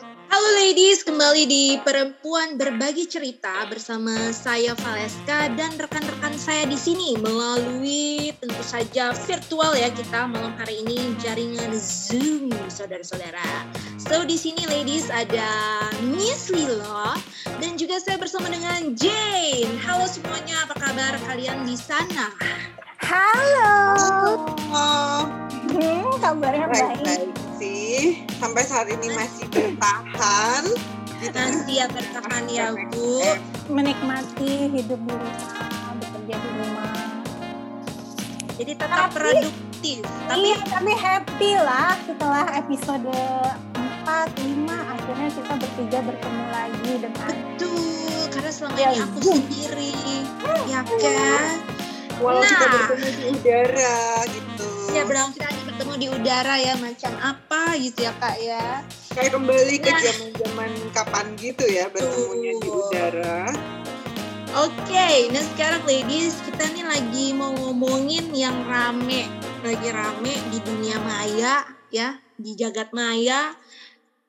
Halo 0.00 0.48
ladies, 0.56 1.04
kembali 1.04 1.44
di 1.44 1.76
Perempuan 1.84 2.56
Berbagi 2.56 3.04
Cerita 3.04 3.68
bersama 3.68 4.32
saya 4.32 4.72
Valeska 4.72 5.52
dan 5.60 5.76
rekan-rekan 5.76 6.32
saya 6.40 6.64
di 6.64 6.72
sini 6.80 7.20
melalui 7.20 8.32
tentu 8.40 8.64
saja 8.64 9.12
virtual 9.12 9.76
ya 9.76 9.92
kita 9.92 10.24
malam 10.24 10.56
hari 10.56 10.80
ini 10.80 11.12
jaringan 11.20 11.76
Zoom 11.76 12.48
saudara-saudara. 12.72 13.68
So 14.00 14.24
di 14.24 14.40
sini 14.40 14.64
ladies 14.72 15.12
ada 15.12 15.52
Miss 16.00 16.48
Lila 16.48 17.20
dan 17.60 17.76
juga 17.76 18.00
saya 18.00 18.16
bersama 18.16 18.48
dengan 18.48 18.96
Jane. 18.96 19.68
Halo 19.84 20.08
semuanya, 20.08 20.64
apa 20.64 20.80
kabar 20.80 21.12
kalian 21.28 21.68
di 21.68 21.76
sana? 21.76 22.32
Halo. 23.04 23.76
Oh, 24.72 25.28
Hmm, 25.80 26.12
kabarnya 26.20 26.66
baik. 26.68 27.00
baik-baik 27.00 27.32
sih. 27.56 28.20
Sampai 28.36 28.62
saat 28.62 28.86
ini 28.86 29.08
masih 29.10 29.48
bertahan. 29.48 30.64
Masih 31.20 31.74
ya 31.74 31.86
bertahan 31.88 32.44
ya 32.46 32.66
Bu. 32.88 33.24
Menikmati 33.66 34.68
hidup 34.70 35.00
di 35.00 35.14
rumah, 35.14 35.56
bekerja 35.96 36.34
di 36.36 36.50
rumah. 36.54 36.92
Jadi 38.54 38.72
tetap 38.74 39.08
Tapi- 39.08 39.16
produktif. 39.16 40.04
Tapi 40.28 40.44
iya, 40.46 40.58
tapi 40.62 40.92
happy 40.92 41.50
lah 41.56 41.96
setelah 42.04 42.44
episode 42.54 43.08
4, 43.72 44.28
5 44.36 44.76
akhirnya 44.86 45.28
kita 45.32 45.52
bertiga 45.56 45.98
bertemu 46.02 46.44
lagi 46.46 46.92
dengan 47.00 47.32
Betul, 47.32 48.28
karena 48.28 48.50
selama 48.52 48.76
Ya, 48.76 48.88
ini 48.90 49.00
aku 49.00 49.18
sendiri, 49.22 49.92
ya 50.68 50.80
kan? 50.84 51.56
Walau 52.20 52.42
kita 52.42 52.60
Nah. 52.60 52.72
bertemu 52.76 53.08
di 53.08 53.22
udara 53.32 54.00
gitu. 54.28 54.68
Ya 54.90 55.02
kita 55.02 55.08
bertemu 55.08 55.59
di 56.00 56.08
udara 56.08 56.56
ya, 56.56 56.80
macam 56.80 57.12
apa 57.20 57.76
gitu 57.76 58.08
ya 58.08 58.12
kak 58.16 58.36
ya? 58.40 58.80
Kayak 59.12 59.36
kembali 59.36 59.76
ke 59.84 59.90
Nah. 59.92 60.00
zaman-zaman 60.00 60.72
kapan 60.96 61.26
gitu 61.36 61.64
ya 61.68 61.92
bertemunya 61.92 62.56
di 62.56 62.68
udara. 62.72 63.52
Oke, 64.50 65.30
nah 65.30 65.44
sekarang 65.54 65.84
ladies 65.86 66.40
kita 66.42 66.72
nih 66.74 66.82
lagi 66.82 67.36
mau 67.36 67.52
ngomongin 67.52 68.32
yang 68.34 68.66
rame, 68.66 69.28
lagi 69.62 69.88
rame 69.92 70.34
di 70.50 70.58
dunia 70.64 70.98
maya 71.04 71.68
ya, 71.92 72.18
di 72.34 72.56
jagat 72.58 72.90
maya 72.90 73.54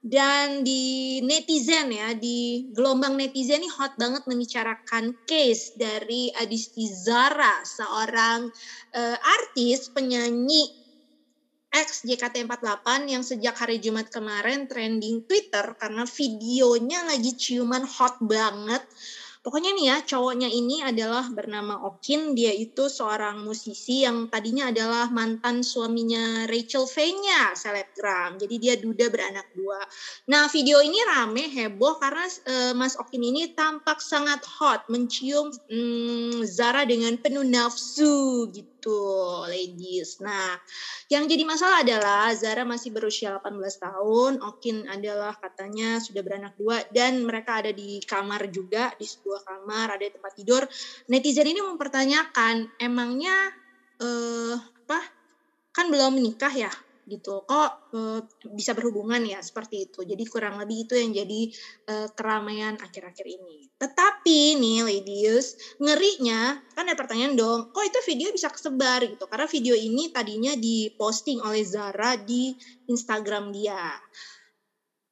dan 0.04 0.62
di 0.62 1.18
netizen 1.26 1.90
ya, 1.90 2.14
di 2.14 2.70
gelombang 2.70 3.18
netizen 3.18 3.66
nih 3.66 3.74
hot 3.74 3.98
banget 3.98 4.28
membicarakan 4.30 5.18
case 5.26 5.74
dari 5.74 6.30
Adisti 6.38 6.86
Zara, 6.86 7.66
seorang 7.66 8.52
eh, 8.94 9.18
artis 9.18 9.90
penyanyi 9.90 10.81
ex 11.72 12.04
JKT48 12.04 12.88
yang 13.08 13.24
sejak 13.24 13.56
hari 13.56 13.80
Jumat 13.80 14.12
kemarin 14.12 14.68
trending 14.68 15.24
Twitter 15.24 15.76
karena 15.80 16.04
videonya 16.04 17.08
lagi 17.08 17.32
ciuman 17.40 17.88
hot 17.88 18.20
banget 18.20 18.84
Pokoknya 19.42 19.74
nih 19.74 19.86
ya, 19.90 19.98
cowoknya 20.06 20.54
ini 20.54 20.86
adalah 20.86 21.26
bernama 21.34 21.82
Okin. 21.90 22.38
Dia 22.38 22.54
itu 22.54 22.86
seorang 22.86 23.42
musisi 23.42 24.06
yang 24.06 24.30
tadinya 24.30 24.70
adalah 24.70 25.10
mantan 25.10 25.66
suaminya 25.66 26.46
Rachel 26.46 26.86
V-nya, 26.86 27.58
selebgram. 27.58 28.38
Jadi 28.38 28.56
dia 28.62 28.78
duda 28.78 29.10
beranak 29.10 29.50
dua. 29.58 29.82
Nah, 30.30 30.46
video 30.46 30.86
ini 30.86 31.02
rame, 31.10 31.50
heboh 31.50 31.98
karena 31.98 32.30
eh, 32.30 32.74
Mas 32.78 32.94
Okin 32.94 33.26
ini 33.26 33.50
tampak 33.58 33.98
sangat 33.98 34.46
hot, 34.46 34.86
mencium 34.94 35.50
hmm, 35.50 36.46
Zara 36.46 36.86
dengan 36.86 37.18
penuh 37.18 37.42
nafsu 37.42 38.46
gitu, 38.54 38.72
ladies. 39.46 40.18
Nah, 40.24 40.58
yang 41.12 41.30
jadi 41.30 41.44
masalah 41.46 41.86
adalah 41.86 42.34
Zara 42.34 42.66
masih 42.66 42.90
berusia 42.90 43.36
18 43.38 43.60
tahun, 43.78 44.32
Okin 44.42 44.90
adalah 44.90 45.38
katanya 45.38 46.02
sudah 46.02 46.22
beranak 46.26 46.58
dua 46.58 46.82
dan 46.90 47.22
mereka 47.22 47.62
ada 47.62 47.70
di 47.70 48.02
kamar 48.02 48.50
juga 48.50 48.90
di 48.98 49.06
sebuah 49.06 49.42
kamar, 49.46 50.00
ada 50.00 50.06
tempat 50.10 50.34
tidur. 50.34 50.64
Netizen 51.12 51.46
ini 51.46 51.62
mempertanyakan, 51.62 52.82
emangnya 52.82 53.54
eh 54.02 54.58
apa? 54.58 55.00
Kan 55.72 55.88
belum 55.94 56.18
menikah 56.18 56.52
ya? 56.52 56.72
Gitu. 57.12 57.44
Kok 57.44 57.72
eh, 57.92 58.20
bisa 58.56 58.72
berhubungan 58.72 59.20
ya 59.28 59.44
seperti 59.44 59.92
itu. 59.92 60.08
Jadi 60.08 60.24
kurang 60.32 60.56
lebih 60.64 60.88
itu 60.88 60.96
yang 60.96 61.12
jadi 61.12 61.42
eh, 61.92 62.08
keramaian 62.16 62.80
akhir-akhir 62.80 63.28
ini. 63.28 63.68
Tetapi 63.76 64.56
nih 64.62 64.80
ladies, 64.88 65.76
ngerinya 65.84 66.56
kan 66.72 66.88
ada 66.88 66.96
pertanyaan 66.96 67.36
dong, 67.36 67.76
kok 67.76 67.84
itu 67.84 68.00
video 68.08 68.32
bisa 68.32 68.48
kesebar 68.48 69.04
gitu? 69.04 69.28
Karena 69.28 69.50
video 69.52 69.76
ini 69.76 70.14
tadinya 70.16 70.56
diposting 70.56 71.44
oleh 71.44 71.68
Zara 71.68 72.16
di 72.16 72.56
Instagram 72.88 73.52
dia. 73.52 74.00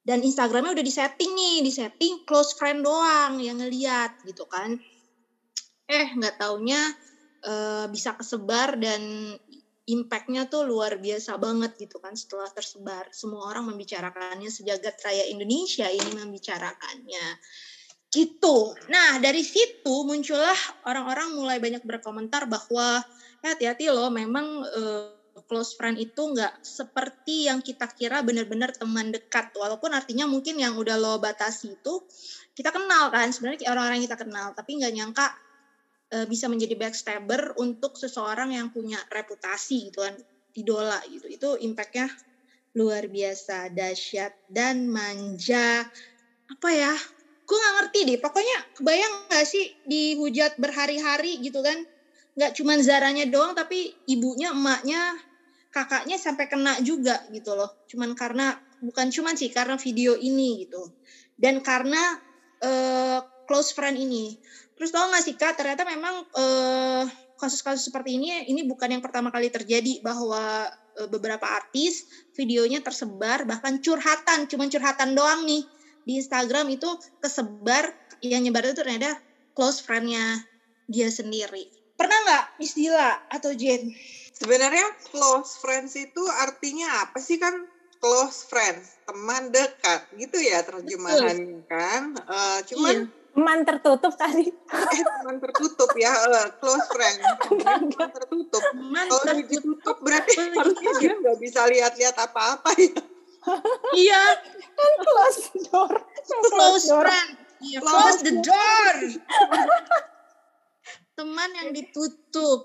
Dan 0.00 0.24
Instagramnya 0.24 0.72
udah 0.72 0.86
disetting 0.86 1.30
nih, 1.36 1.60
disetting 1.60 2.24
close 2.24 2.56
friend 2.56 2.80
doang 2.80 3.36
yang 3.38 3.60
ngeliat 3.60 4.24
gitu 4.24 4.48
kan. 4.48 4.80
Eh 5.84 6.08
nggak 6.16 6.40
taunya 6.40 6.80
eh, 7.44 7.84
bisa 7.92 8.16
kesebar 8.16 8.80
dan 8.80 9.34
impactnya 9.90 10.46
tuh 10.46 10.62
luar 10.66 10.98
biasa 11.02 11.36
banget 11.36 11.74
gitu 11.78 11.98
kan 11.98 12.14
setelah 12.14 12.48
tersebar. 12.50 13.10
Semua 13.10 13.50
orang 13.50 13.70
membicarakannya, 13.74 14.48
sejagat 14.48 14.98
raya 15.02 15.26
Indonesia 15.28 15.86
ini 15.90 16.10
membicarakannya. 16.14 17.26
Gitu. 18.10 18.56
Nah 18.90 19.22
dari 19.22 19.42
situ 19.46 19.94
muncullah 20.02 20.58
orang-orang 20.86 21.34
mulai 21.38 21.58
banyak 21.62 21.82
berkomentar 21.86 22.50
bahwa 22.50 22.98
"Eh, 23.42 23.48
hati-hati 23.54 23.86
loh 23.90 24.10
memang 24.10 24.66
eh, 24.66 25.20
close 25.46 25.78
friend 25.78 25.96
itu 25.96 26.18
nggak 26.34 26.60
seperti 26.60 27.46
yang 27.46 27.62
kita 27.62 27.86
kira 27.94 28.20
benar-benar 28.26 28.74
teman 28.74 29.14
dekat. 29.14 29.54
Walaupun 29.54 29.94
artinya 29.94 30.26
mungkin 30.26 30.58
yang 30.58 30.74
udah 30.74 30.98
lo 30.98 31.22
batasi 31.22 31.78
itu 31.78 32.02
kita 32.52 32.74
kenal 32.74 33.08
kan 33.14 33.30
sebenarnya 33.30 33.70
orang-orang 33.70 34.02
kita 34.04 34.18
kenal, 34.18 34.52
tapi 34.52 34.70
nggak 34.82 34.92
nyangka 34.92 35.26
eh, 36.14 36.26
bisa 36.28 36.46
menjadi 36.52 36.74
backstabber 36.78 37.54
untuk 37.58 37.96
seseorang 37.98 38.54
yang 38.56 38.68
punya 38.74 39.00
reputasi 39.10 39.90
gitu 39.90 40.02
kan, 40.06 40.14
idola 40.56 40.98
gitu. 41.10 41.26
Itu 41.30 41.48
impactnya 41.60 42.10
luar 42.78 43.06
biasa, 43.10 43.70
dahsyat 43.74 44.32
dan 44.46 44.86
manja. 44.90 45.86
Apa 46.50 46.70
ya? 46.74 46.94
Gue 47.46 47.56
nggak 47.58 47.74
ngerti 47.82 48.00
deh. 48.08 48.18
Pokoknya 48.22 48.56
kebayang 48.76 49.14
nggak 49.30 49.46
sih 49.46 49.64
dihujat 49.86 50.52
berhari-hari 50.62 51.42
gitu 51.42 51.60
kan? 51.62 51.78
Nggak 52.38 52.52
cuman 52.58 52.78
Zaranya 52.82 53.24
doang, 53.26 53.52
tapi 53.58 53.98
ibunya, 54.06 54.54
emaknya, 54.54 55.14
kakaknya 55.74 56.16
sampai 56.18 56.46
kena 56.50 56.78
juga 56.82 57.22
gitu 57.34 57.54
loh. 57.58 57.70
Cuman 57.90 58.14
karena 58.18 58.54
bukan 58.82 59.08
cuman 59.14 59.34
sih 59.38 59.50
karena 59.50 59.76
video 59.78 60.14
ini 60.18 60.66
gitu. 60.66 60.90
Dan 61.38 61.62
karena 61.62 62.18
eh, 62.62 63.18
close 63.48 63.74
friend 63.74 63.98
ini. 63.98 64.38
Terus 64.80 64.96
tau 64.96 65.12
gak 65.12 65.20
sih 65.20 65.36
kak, 65.36 65.60
ternyata 65.60 65.84
memang 65.84 66.24
eh, 66.40 67.04
kasus-kasus 67.36 67.92
seperti 67.92 68.16
ini, 68.16 68.48
ini 68.48 68.64
bukan 68.64 68.88
yang 68.96 69.04
pertama 69.04 69.28
kali 69.28 69.52
terjadi 69.52 70.00
bahwa 70.00 70.72
eh, 70.96 71.08
beberapa 71.12 71.44
artis 71.44 72.08
videonya 72.32 72.80
tersebar, 72.80 73.44
bahkan 73.44 73.76
curhatan, 73.84 74.48
cuman 74.48 74.72
curhatan 74.72 75.12
doang 75.12 75.44
nih 75.44 75.68
di 76.08 76.16
Instagram 76.16 76.72
itu 76.72 76.88
kesebar, 77.20 77.92
yang 78.24 78.40
nyebar 78.40 78.72
itu 78.72 78.80
ternyata 78.80 79.20
close 79.52 79.84
friend-nya 79.84 80.48
dia 80.88 81.12
sendiri. 81.12 81.68
Pernah 82.00 82.16
nggak 82.24 82.44
Miss 82.56 82.72
Dila 82.72 83.20
atau 83.28 83.52
Jen? 83.52 83.92
Sebenarnya 84.32 84.96
close 85.12 85.60
friends 85.60 85.92
itu 86.00 86.24
artinya 86.40 87.04
apa 87.04 87.20
sih 87.20 87.36
kan? 87.36 87.68
Close 88.00 88.48
friends, 88.48 88.96
teman 89.04 89.52
dekat 89.52 90.08
gitu 90.16 90.40
ya 90.40 90.64
terjemahan 90.64 91.60
kan. 91.68 92.16
Eh, 92.16 92.60
cuman 92.72 92.96
Iya. 93.04 93.19
Teman 93.40 93.64
tertutup 93.64 94.12
eh, 94.20 94.52
teman 95.00 95.36
tertutup 95.40 95.90
ya, 95.96 96.12
eh, 96.12 96.46
close 96.60 96.84
friend. 96.92 97.18
teman 97.88 98.08
tertutup. 98.12 98.60
Teman 98.60 99.06
Kalau 99.08 99.24
tertutup. 99.24 99.48
ditutup 99.48 99.96
berarti 100.04 100.32
harusnya 100.60 100.92
dia 101.00 101.12
nggak 101.16 101.38
bisa 101.40 101.60
lihat-lihat 101.64 102.16
apa-apa 102.20 102.70
ya. 102.76 103.00
Iya, 103.96 104.20
Kan 104.76 104.92
close 105.00 105.40
door. 105.64 105.96
close 106.52 106.84
door. 106.84 107.08
friend. 107.08 107.30
Iya, 107.64 107.80
Close 107.80 107.96
close 107.96 108.20
the 108.20 108.34
door. 108.44 108.94
Teman 111.16 111.50
yang 111.56 111.72
ditutup. 111.72 112.60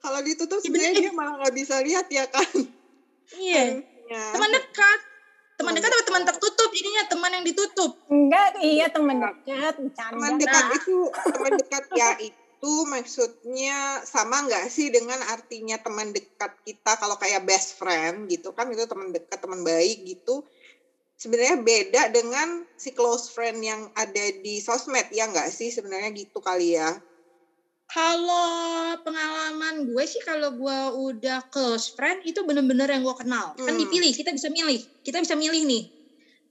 Kalau 0.00 0.20
ditutup 0.24 0.64
sebenarnya 0.64 1.04
dia 1.04 1.12
malah 1.12 1.36
nggak 1.36 1.52
bisa 1.52 1.84
lihat 1.84 2.08
ya 2.08 2.24
kan. 2.24 2.48
Iya, 3.36 3.84
Ya. 4.08 4.24
teman 4.32 4.48
dekat. 4.48 5.00
Teman 5.54 5.70
Teman 5.70 5.72
dekat 5.78 5.90
atau 5.94 6.06
teman 6.10 6.24
tertutup? 6.26 6.70
Jadinya 6.74 7.02
teman 7.06 7.30
yang 7.30 7.44
ditutup. 7.46 7.92
Enggak, 8.10 8.48
iya 8.58 8.86
teman 8.90 9.22
dekat, 9.22 9.74
bercanda. 9.78 10.12
teman 10.18 10.32
dekat 10.42 10.64
Nah. 10.66 10.76
itu 10.76 10.96
teman 11.30 11.52
dekat 11.54 11.84
ya 11.94 12.10
itu 12.18 12.74
maksudnya 12.88 13.78
sama 14.02 14.42
nggak 14.48 14.66
sih 14.72 14.90
dengan 14.90 15.20
artinya 15.30 15.78
teman 15.78 16.10
dekat 16.10 16.58
kita 16.66 16.96
kalau 16.98 17.14
kayak 17.20 17.46
best 17.46 17.78
friend 17.78 18.26
gitu 18.26 18.50
kan 18.50 18.66
itu 18.72 18.88
teman 18.88 19.14
dekat 19.14 19.38
teman 19.38 19.62
baik 19.62 20.02
gitu 20.02 20.42
sebenarnya 21.14 21.60
beda 21.62 22.02
dengan 22.10 22.66
si 22.74 22.90
close 22.96 23.30
friend 23.30 23.62
yang 23.62 23.92
ada 23.94 24.24
di 24.42 24.58
sosmed 24.58 25.06
ya 25.14 25.30
nggak 25.30 25.52
sih 25.52 25.70
sebenarnya 25.70 26.10
gitu 26.16 26.42
kali 26.42 26.74
ya 26.80 26.98
Kalau 27.88 28.96
pengalaman 29.06 29.86
gue 29.86 30.04
sih 30.08 30.18
kalau 30.24 30.50
gue 30.56 30.78
udah 31.06 31.44
close 31.52 31.92
friend 31.96 32.18
itu 32.26 32.40
bener-bener 32.48 32.88
yang 32.90 33.04
gue 33.06 33.16
kenal. 33.22 33.54
Kan 33.64 33.74
Hmm. 33.76 33.80
dipilih, 33.80 34.10
kita 34.16 34.30
bisa 34.34 34.48
milih. 34.50 34.80
Kita 35.04 35.20
bisa 35.22 35.36
milih 35.38 35.62
nih. 35.68 35.84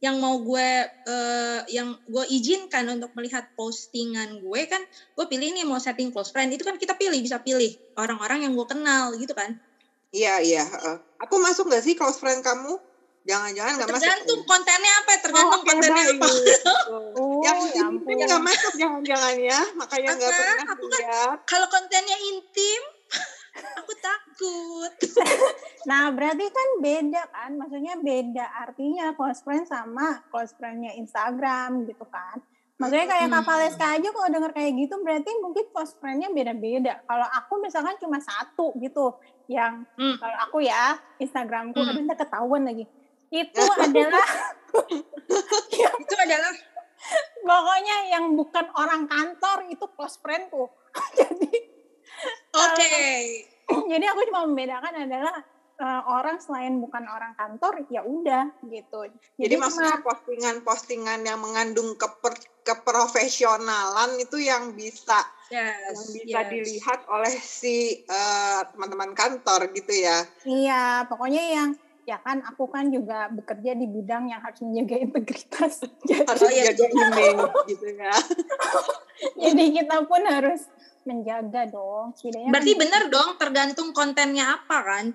yang 0.04 0.20
mau 0.20 0.36
gue 0.44 0.68
uh, 1.08 1.62
yang 1.72 1.96
gue 2.06 2.26
izinkan 2.28 2.86
untuk 2.92 3.12
melihat 3.18 3.48
postingan 3.56 4.30
gue 4.44 4.62
kan 4.68 4.84
gue 5.16 5.26
pilih 5.32 5.50
nih 5.56 5.64
mau 5.64 5.80
setting 5.80 6.12
close 6.12 6.30
friend 6.34 6.52
itu 6.52 6.64
kan 6.68 6.76
kita 6.76 6.94
pilih 7.00 7.20
bisa 7.24 7.40
pilih 7.40 7.72
orang-orang 7.96 8.44
yang 8.46 8.54
gue 8.60 8.68
kenal 8.68 9.16
gitu 9.16 9.32
kan 9.32 9.56
iya 10.14 10.40
iya 10.44 10.64
uh, 10.86 10.98
aku 11.24 11.36
masuk 11.46 11.66
gak 11.72 11.84
sih 11.86 11.96
close 11.98 12.20
friend 12.22 12.42
kamu 12.46 12.72
jangan-jangan 13.24 13.72
nggak 13.80 13.90
masuk. 13.90 14.04
Tergantung 14.04 14.42
kontennya 14.44 14.92
apa 15.00 15.10
ya 15.10 15.20
tergantung 15.24 15.62
oh, 15.64 15.68
kontennya 15.68 16.04
apa. 16.12 16.28
oh, 17.20 17.40
yang 17.44 17.60
ya 17.72 17.84
intim 17.88 18.16
nggak 18.20 18.44
masuk. 18.44 18.74
Jangan-jangan 18.76 19.36
ya 19.40 19.60
makanya 19.80 20.10
nggak 20.20 20.32
pernah 20.32 20.66
aku 20.76 20.86
kan, 20.92 21.02
kalau 21.48 21.68
kontennya 21.72 22.18
intim 22.20 22.82
aku 23.80 23.94
takut. 24.00 24.92
Nah 25.84 26.16
berarti 26.16 26.48
kan 26.48 26.70
beda 26.80 27.28
kan? 27.28 27.52
Maksudnya 27.60 28.00
beda 28.00 28.46
artinya 28.64 29.12
close 29.20 29.44
friend 29.44 29.68
sama 29.68 30.24
close 30.32 30.56
friendnya 30.56 30.96
Instagram 30.96 31.84
gitu 31.84 32.08
kan? 32.08 32.40
Maksudnya 32.80 33.04
kayak 33.04 33.28
hmm. 33.28 33.36
Kak 33.36 33.44
Valeska 33.44 33.86
aja 34.00 34.10
kalau 34.16 34.28
denger 34.32 34.52
kayak 34.56 34.72
gitu 34.80 34.96
berarti 35.04 35.32
mungkin 35.44 35.68
close 35.76 35.94
friend-nya 36.00 36.32
beda-beda. 36.32 37.04
Kalau 37.04 37.28
aku 37.28 37.60
misalkan 37.60 38.00
cuma 38.00 38.18
satu 38.24 38.72
gitu 38.80 39.20
yang 39.52 39.84
hmm. 40.00 40.24
kalau 40.24 40.38
aku 40.48 40.64
ya 40.64 40.96
Instagramku 41.20 41.76
hmm. 41.76 41.88
kadang 41.92 42.08
ketahuan 42.16 42.64
lagi 42.64 42.88
itu 43.34 43.64
adalah 43.82 44.28
itu 46.06 46.16
adalah 46.22 46.54
pokoknya 47.42 47.98
yang 48.14 48.26
bukan 48.38 48.66
orang 48.78 49.10
kantor 49.10 49.66
itu 49.74 49.86
close 49.98 50.22
friendku 50.22 50.70
jadi 51.18 51.54
oke 52.54 52.74
okay. 52.78 53.50
jadi 53.92 54.06
aku 54.14 54.30
cuma 54.30 54.46
membedakan 54.46 55.10
adalah 55.10 55.36
uh, 55.82 56.02
orang 56.14 56.38
selain 56.38 56.78
bukan 56.78 57.10
orang 57.10 57.34
kantor 57.34 57.90
ya 57.90 58.06
udah 58.06 58.54
gitu 58.70 59.10
jadi, 59.10 59.50
jadi 59.50 59.56
maksudnya 59.58 59.98
postingan-postingan 60.06 61.26
yang 61.26 61.42
mengandung 61.42 61.98
keper 61.98 62.38
keprofesionalan 62.64 64.22
itu 64.22 64.40
yang 64.40 64.78
bisa 64.78 65.20
yes, 65.50 65.82
yang 65.82 65.98
bisa 66.14 66.40
yes. 66.46 66.50
dilihat 66.54 67.00
oleh 67.10 67.34
si 67.42 68.06
uh, 68.06 68.62
teman-teman 68.72 69.12
kantor 69.18 69.74
gitu 69.74 69.94
ya 69.98 70.18
iya 70.46 71.04
pokoknya 71.10 71.44
yang 71.50 71.70
ya 72.04 72.20
kan 72.20 72.44
aku 72.44 72.68
kan 72.68 72.92
juga 72.92 73.32
bekerja 73.32 73.76
di 73.80 73.88
bidang 73.88 74.28
yang 74.32 74.44
harus 74.44 74.60
menjaga 74.64 74.96
integritas. 75.00 75.74
Jadi 76.10 76.24
harus 76.28 76.42
menjaga 76.44 76.86
image 76.88 77.60
gitu 77.72 77.88
ya. 77.96 78.16
Jadi 79.44 79.64
kita 79.72 79.98
pun 80.04 80.22
harus 80.28 80.62
menjaga 81.04 81.68
dong 81.68 82.16
Setidaknya 82.16 82.48
berarti 82.52 82.72
kan 82.76 82.80
benar 82.80 83.04
dong 83.12 83.30
tergantung 83.36 83.90
kontennya 83.92 84.56
apa 84.56 84.78
kan? 84.84 85.06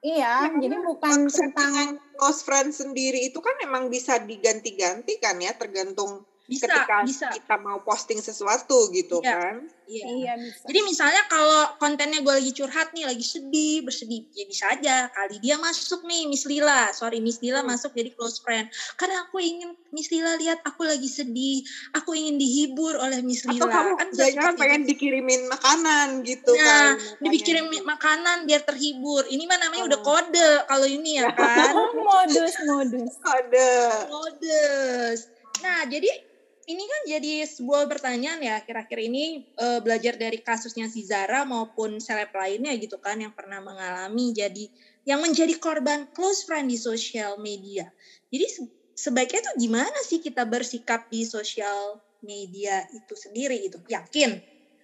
Iya 0.00 0.48
ya, 0.48 0.56
jadi 0.56 0.80
bukan 0.80 1.28
tentang 1.28 2.00
close 2.16 2.40
friend 2.40 2.72
sendiri 2.72 3.20
itu 3.20 3.36
kan 3.44 3.52
memang 3.60 3.92
bisa 3.92 4.16
diganti-ganti 4.16 5.20
kan 5.20 5.36
ya 5.36 5.52
tergantung 5.52 6.24
bisa, 6.50 6.66
ketika 6.66 6.96
bisa. 7.06 7.26
kita 7.30 7.56
mau 7.62 7.78
posting 7.86 8.18
sesuatu 8.18 8.90
gitu 8.90 9.22
iya. 9.22 9.38
kan. 9.38 9.54
Iya. 9.86 10.06
iya 10.06 10.32
bisa. 10.34 10.66
Jadi 10.66 10.80
misalnya 10.82 11.22
kalau 11.30 11.62
kontennya 11.78 12.26
gue 12.26 12.34
lagi 12.34 12.50
curhat 12.50 12.90
nih, 12.90 13.06
lagi 13.06 13.22
sedih, 13.22 13.86
bersedih, 13.86 14.26
ya 14.34 14.44
bisa 14.50 14.64
aja. 14.74 14.96
Kali 15.14 15.38
dia 15.38 15.54
masuk 15.62 16.02
nih, 16.02 16.26
Miss 16.26 16.46
Lila. 16.50 16.90
Sorry, 16.90 17.22
Miss 17.22 17.38
Lila 17.38 17.62
hmm. 17.62 17.70
masuk 17.70 17.94
jadi 17.94 18.10
close 18.18 18.42
friend. 18.42 18.66
Karena 18.98 19.30
aku 19.30 19.38
ingin 19.38 19.78
Miss 19.94 20.10
Lila 20.10 20.34
lihat 20.42 20.62
aku 20.66 20.82
lagi 20.82 21.06
sedih. 21.06 21.62
Aku 21.94 22.18
ingin 22.18 22.34
dihibur 22.34 22.98
oleh 22.98 23.22
Miss 23.22 23.46
Lila. 23.46 23.62
Atau 23.62 23.68
kamu 23.70 23.92
kan 23.94 24.08
jangan 24.10 24.54
pengen 24.58 24.82
dikirimin 24.90 25.46
makanan 25.46 26.26
gitu 26.26 26.50
nah, 26.58 26.98
kan. 26.98 27.30
dikirim 27.30 27.66
makanan 27.86 28.50
biar 28.50 28.66
terhibur. 28.66 29.22
Ini 29.30 29.46
mah 29.46 29.58
namanya 29.62 29.86
oh. 29.86 29.90
udah 29.90 30.00
kode 30.02 30.50
kalau 30.66 30.86
ini 30.86 31.22
ya 31.22 31.30
kan. 31.38 31.74
modus, 31.94 32.54
modus. 32.66 33.12
Kode. 33.22 33.74
Modus. 34.10 35.18
Nah, 35.60 35.84
jadi 35.84 36.29
ini 36.68 36.84
kan 36.84 37.02
jadi 37.08 37.32
sebuah 37.48 37.88
pertanyaan 37.88 38.40
ya 38.44 38.56
kira-kira 38.60 39.00
ini 39.06 39.44
uh, 39.56 39.80
belajar 39.80 40.20
dari 40.20 40.40
kasusnya 40.44 40.90
si 40.92 41.06
Zara 41.06 41.48
maupun 41.48 41.96
seleb 42.02 42.28
lainnya 42.34 42.76
gitu 42.76 43.00
kan 43.00 43.16
yang 43.16 43.32
pernah 43.32 43.64
mengalami 43.64 44.36
jadi 44.36 44.68
yang 45.08 45.24
menjadi 45.24 45.56
korban 45.56 46.04
close 46.12 46.44
friend 46.44 46.68
di 46.68 46.76
sosial 46.76 47.40
media. 47.40 47.88
Jadi 48.28 48.46
se 48.46 48.62
sebaiknya 48.92 49.40
tuh 49.40 49.56
gimana 49.56 49.98
sih 50.04 50.20
kita 50.20 50.44
bersikap 50.44 51.08
di 51.08 51.24
sosial 51.24 52.04
media 52.20 52.84
itu 52.92 53.16
sendiri 53.16 53.56
itu? 53.64 53.80
Yakin 53.88 54.36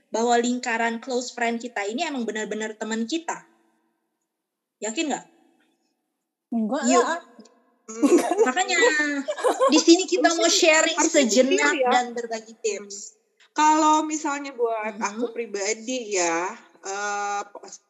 bahwa 0.08 0.40
lingkaran 0.40 0.96
close 1.02 1.36
friend 1.36 1.60
kita 1.60 1.84
ini 1.84 2.08
emang 2.08 2.24
benar-benar 2.24 2.72
teman 2.80 3.04
kita? 3.04 3.44
Yakin 4.80 5.12
nggak? 5.12 5.26
Enggak 6.54 6.82
Yuk. 6.88 7.04
Makanya 7.86 8.78
di 9.70 9.78
sini 9.78 10.10
kita 10.10 10.34
mau 10.34 10.50
sharing 10.50 10.98
sejenak 11.06 11.74
ya. 11.78 11.90
dan 11.90 12.06
berbagi 12.18 12.58
tips. 12.58 13.14
Kalau 13.54 14.02
misalnya 14.04 14.52
buat 14.52 14.98
hmm. 14.98 15.06
aku 15.06 15.32
pribadi 15.32 16.18
ya, 16.18 16.50
uh, 16.82 17.42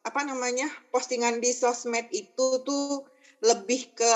apa 0.05 0.21
namanya 0.23 0.69
postingan 0.93 1.43
di 1.43 1.51
sosmed 1.51 2.07
itu 2.13 2.61
tuh 2.63 3.03
lebih 3.43 3.91
ke 3.97 4.13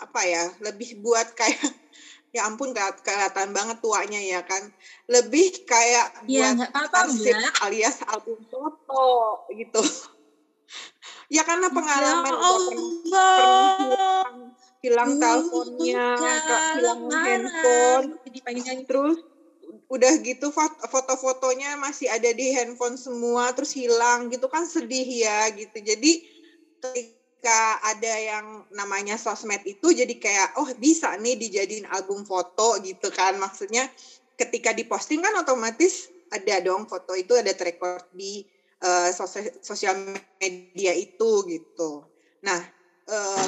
apa 0.00 0.20
ya, 0.24 0.48
lebih 0.64 1.02
buat 1.02 1.34
kayak 1.34 1.60
ya 2.36 2.48
ampun 2.48 2.72
kelihatan 3.04 3.52
banget 3.52 3.84
tuanya 3.84 4.22
ya 4.22 4.40
kan, 4.46 4.70
lebih 5.10 5.66
kayak 5.68 6.24
ya, 6.30 6.56
buat 6.56 6.72
apa, 6.72 7.10
arsip 7.10 7.36
alias 7.66 8.00
album 8.08 8.40
foto 8.48 9.44
gitu. 9.52 9.82
ya 11.36 11.44
karena 11.44 11.68
ya 11.68 11.74
pengalaman 11.74 12.32
ya 12.32 12.40
Allah 12.40 14.24
hilang 14.82 15.16
teleponnya, 15.22 16.18
hilang 16.76 17.02
handphone, 17.08 18.06
terus 18.84 19.18
udah 19.86 20.12
gitu 20.20 20.50
foto-fotonya 20.90 21.78
masih 21.78 22.10
ada 22.10 22.28
di 22.34 22.50
handphone 22.50 22.98
semua, 22.98 23.54
terus 23.54 23.72
hilang 23.72 24.28
gitu 24.28 24.50
kan 24.50 24.66
sedih 24.66 25.06
ya 25.06 25.48
gitu. 25.54 25.78
Jadi 25.78 26.26
ketika 26.82 27.78
ada 27.86 28.14
yang 28.18 28.46
namanya 28.74 29.14
sosmed 29.14 29.62
itu 29.62 29.94
jadi 29.94 30.14
kayak 30.18 30.58
oh 30.58 30.68
bisa 30.76 31.14
nih 31.14 31.38
dijadiin 31.38 31.86
album 31.86 32.26
foto 32.26 32.82
gitu 32.82 33.10
kan 33.14 33.38
maksudnya 33.38 33.86
ketika 34.34 34.74
diposting 34.74 35.22
kan 35.22 35.34
otomatis 35.38 36.10
ada 36.32 36.58
dong 36.64 36.90
foto 36.90 37.14
itu 37.14 37.38
ada 37.38 37.54
terrecord 37.54 38.02
di 38.10 38.42
uh, 38.82 39.10
sosial 39.62 39.94
media 40.42 40.92
itu 40.96 41.30
gitu. 41.46 42.02
Nah, 42.42 42.58
uh, 43.06 43.46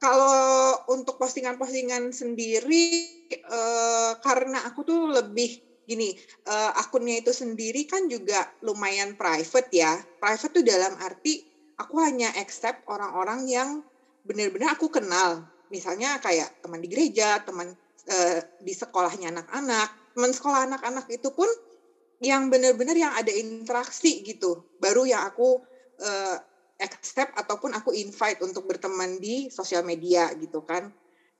kalau 0.00 0.80
untuk 0.88 1.20
postingan-postingan 1.20 2.08
sendiri 2.16 3.04
uh, 3.52 4.16
karena 4.24 4.64
aku 4.64 4.80
tuh 4.80 5.12
lebih 5.12 5.60
gini 5.84 6.16
uh, 6.48 6.72
akunnya 6.80 7.20
itu 7.20 7.36
sendiri 7.36 7.84
kan 7.84 8.08
juga 8.08 8.48
lumayan 8.64 9.12
private 9.20 9.68
ya. 9.68 10.00
Private 10.16 10.52
tuh 10.56 10.64
dalam 10.64 10.96
arti 11.04 11.44
aku 11.76 12.00
hanya 12.00 12.32
accept 12.40 12.88
orang-orang 12.88 13.44
yang 13.44 13.68
benar-benar 14.24 14.72
aku 14.80 14.88
kenal. 14.88 15.44
Misalnya 15.68 16.16
kayak 16.24 16.64
teman 16.64 16.80
di 16.80 16.88
gereja 16.88 17.44
teman 17.44 17.76
uh, 18.08 18.38
di 18.64 18.72
sekolahnya 18.72 19.36
anak-anak. 19.36 20.16
Teman 20.16 20.32
sekolah 20.32 20.64
anak-anak 20.64 21.12
itu 21.12 21.28
pun 21.28 21.46
yang 22.24 22.48
benar-benar 22.48 22.96
yang 22.96 23.12
ada 23.12 23.30
interaksi 23.36 24.24
gitu. 24.24 24.64
Baru 24.80 25.04
yang 25.04 25.28
aku 25.28 25.60
accept 26.80 27.36
ataupun 27.36 27.76
aku 27.76 27.92
invite 27.92 28.40
untuk 28.40 28.66
berteman 28.66 29.20
di 29.20 29.52
sosial 29.52 29.84
media 29.84 30.32
gitu 30.34 30.64
kan. 30.64 30.88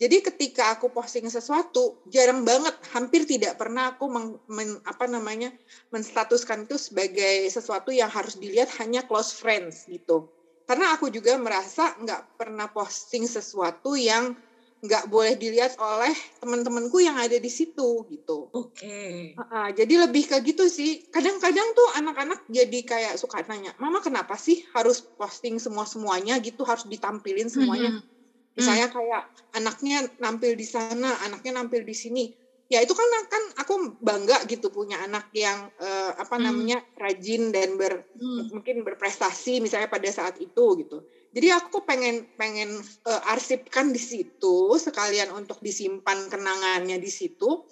Jadi 0.00 0.25
ketika 0.25 0.73
aku 0.73 0.88
posting 0.88 1.28
sesuatu, 1.28 2.00
jarang 2.09 2.40
banget, 2.40 2.73
hampir 2.97 3.28
tidak 3.28 3.61
pernah 3.61 3.92
aku 3.92 4.09
meng, 4.09 4.28
men, 4.49 4.80
apa 4.88 5.04
namanya 5.04 5.52
menstatuskan 5.92 6.64
itu 6.64 6.80
sebagai 6.80 7.52
sesuatu 7.52 7.92
yang 7.92 8.09
harus 8.09 8.40
dilihat 8.40 8.73
hanya 8.80 9.04
close 9.04 9.37
friends 9.37 9.85
gitu. 9.85 10.32
Karena 10.64 10.97
aku 10.97 11.12
juga 11.12 11.37
merasa 11.37 11.92
nggak 12.00 12.32
pernah 12.32 12.73
posting 12.73 13.28
sesuatu 13.28 13.92
yang 13.92 14.32
nggak 14.80 15.12
boleh 15.12 15.37
dilihat 15.37 15.76
oleh 15.76 16.16
teman-temanku 16.40 17.04
yang 17.04 17.20
ada 17.20 17.37
di 17.37 17.52
situ 17.52 18.08
gitu. 18.08 18.49
Oke. 18.49 18.80
Okay. 18.80 19.12
Uh, 19.37 19.68
jadi 19.76 20.08
lebih 20.08 20.25
ke 20.25 20.40
gitu 20.40 20.64
sih. 20.72 21.04
Kadang-kadang 21.12 21.76
tuh 21.76 21.88
anak-anak 22.00 22.49
jadi 22.49 22.78
kayak 22.88 23.14
suka 23.20 23.44
nanya, 23.44 23.76
Mama 23.76 24.00
kenapa 24.00 24.40
sih 24.40 24.64
harus 24.72 25.04
posting 25.04 25.60
semua 25.60 25.84
semuanya 25.84 26.40
gitu, 26.40 26.64
harus 26.64 26.88
ditampilin 26.88 27.52
semuanya. 27.52 27.92
Mm 27.92 28.00
-hmm. 28.00 28.56
Misalnya 28.56 28.88
mm. 28.88 28.94
kayak 28.96 29.22
anaknya 29.52 29.99
nampil 30.16 30.52
di 30.56 30.64
sana, 30.64 31.12
anaknya 31.28 31.60
nampil 31.60 31.84
di 31.84 31.96
sini. 31.96 32.25
Ya 32.70 32.78
itu 32.78 32.94
kan 32.94 33.06
kan 33.26 33.42
aku 33.66 33.98
bangga 33.98 34.46
gitu 34.46 34.70
punya 34.70 35.02
anak 35.02 35.34
yang 35.34 35.66
uh, 35.82 36.14
apa 36.14 36.38
mm. 36.38 36.42
namanya 36.46 36.78
rajin 36.94 37.50
dan 37.50 37.74
ber 37.74 38.06
mm. 38.14 38.54
mungkin 38.54 38.86
berprestasi 38.86 39.58
misalnya 39.58 39.90
pada 39.90 40.06
saat 40.06 40.38
itu 40.38 40.78
gitu 40.78 41.02
jadi 41.30 41.54
aku 41.54 41.86
pengen 41.86 42.26
pengen 42.34 42.82
uh, 43.06 43.30
arsipkan 43.30 43.94
di 43.94 44.02
situ 44.02 44.74
sekalian 44.74 45.30
untuk 45.30 45.62
disimpan 45.62 46.26
kenangannya 46.26 46.98
di 46.98 47.06
situ. 47.06 47.62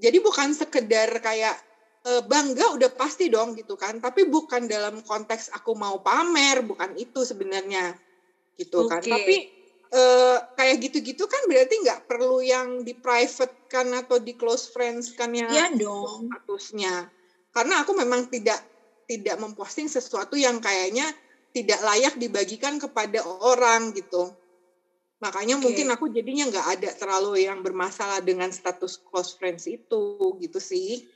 Jadi 0.00 0.24
bukan 0.24 0.56
sekedar 0.56 1.12
kayak 1.20 1.52
uh, 2.08 2.24
bangga 2.24 2.72
udah 2.72 2.90
pasti 2.96 3.28
dong 3.28 3.52
gitu 3.60 3.76
kan, 3.76 4.00
tapi 4.00 4.24
bukan 4.24 4.64
dalam 4.64 5.04
konteks 5.04 5.52
aku 5.52 5.76
mau 5.76 6.00
pamer, 6.00 6.64
bukan 6.64 6.96
itu 6.96 7.28
sebenarnya 7.28 7.92
gitu 8.56 8.88
okay. 8.88 8.90
kan. 8.90 9.00
Tapi 9.04 9.36
uh, 9.94 10.36
kayak 10.58 10.82
gitu-gitu 10.82 11.24
kan 11.30 11.46
berarti 11.46 11.78
nggak 11.86 12.10
perlu 12.10 12.42
yang 12.42 12.82
di 12.82 12.92
private 12.98 13.70
kan 13.70 13.86
atau 13.94 14.18
di 14.18 14.34
close 14.34 14.68
friends 14.74 15.14
kan 15.14 15.30
ya 15.30 15.46
Iya 15.48 15.66
dong. 15.78 16.28
statusnya 16.28 17.08
karena 17.54 17.86
aku 17.86 17.94
memang 17.94 18.26
tidak 18.26 18.58
tidak 19.06 19.38
memposting 19.38 19.86
sesuatu 19.86 20.34
yang 20.34 20.58
kayaknya 20.58 21.06
tidak 21.54 21.78
layak 21.86 22.14
dibagikan 22.18 22.82
kepada 22.82 23.22
orang 23.22 23.94
gitu 23.94 24.34
makanya 25.22 25.56
Oke. 25.56 25.70
mungkin 25.70 25.86
aku 25.94 26.10
jadinya 26.10 26.50
nggak 26.50 26.66
ada 26.80 26.90
terlalu 26.98 27.46
yang 27.46 27.62
bermasalah 27.62 28.18
dengan 28.20 28.50
status 28.50 28.98
close 29.08 29.38
friends 29.38 29.64
itu 29.70 30.18
gitu 30.42 30.58
sih 30.58 31.06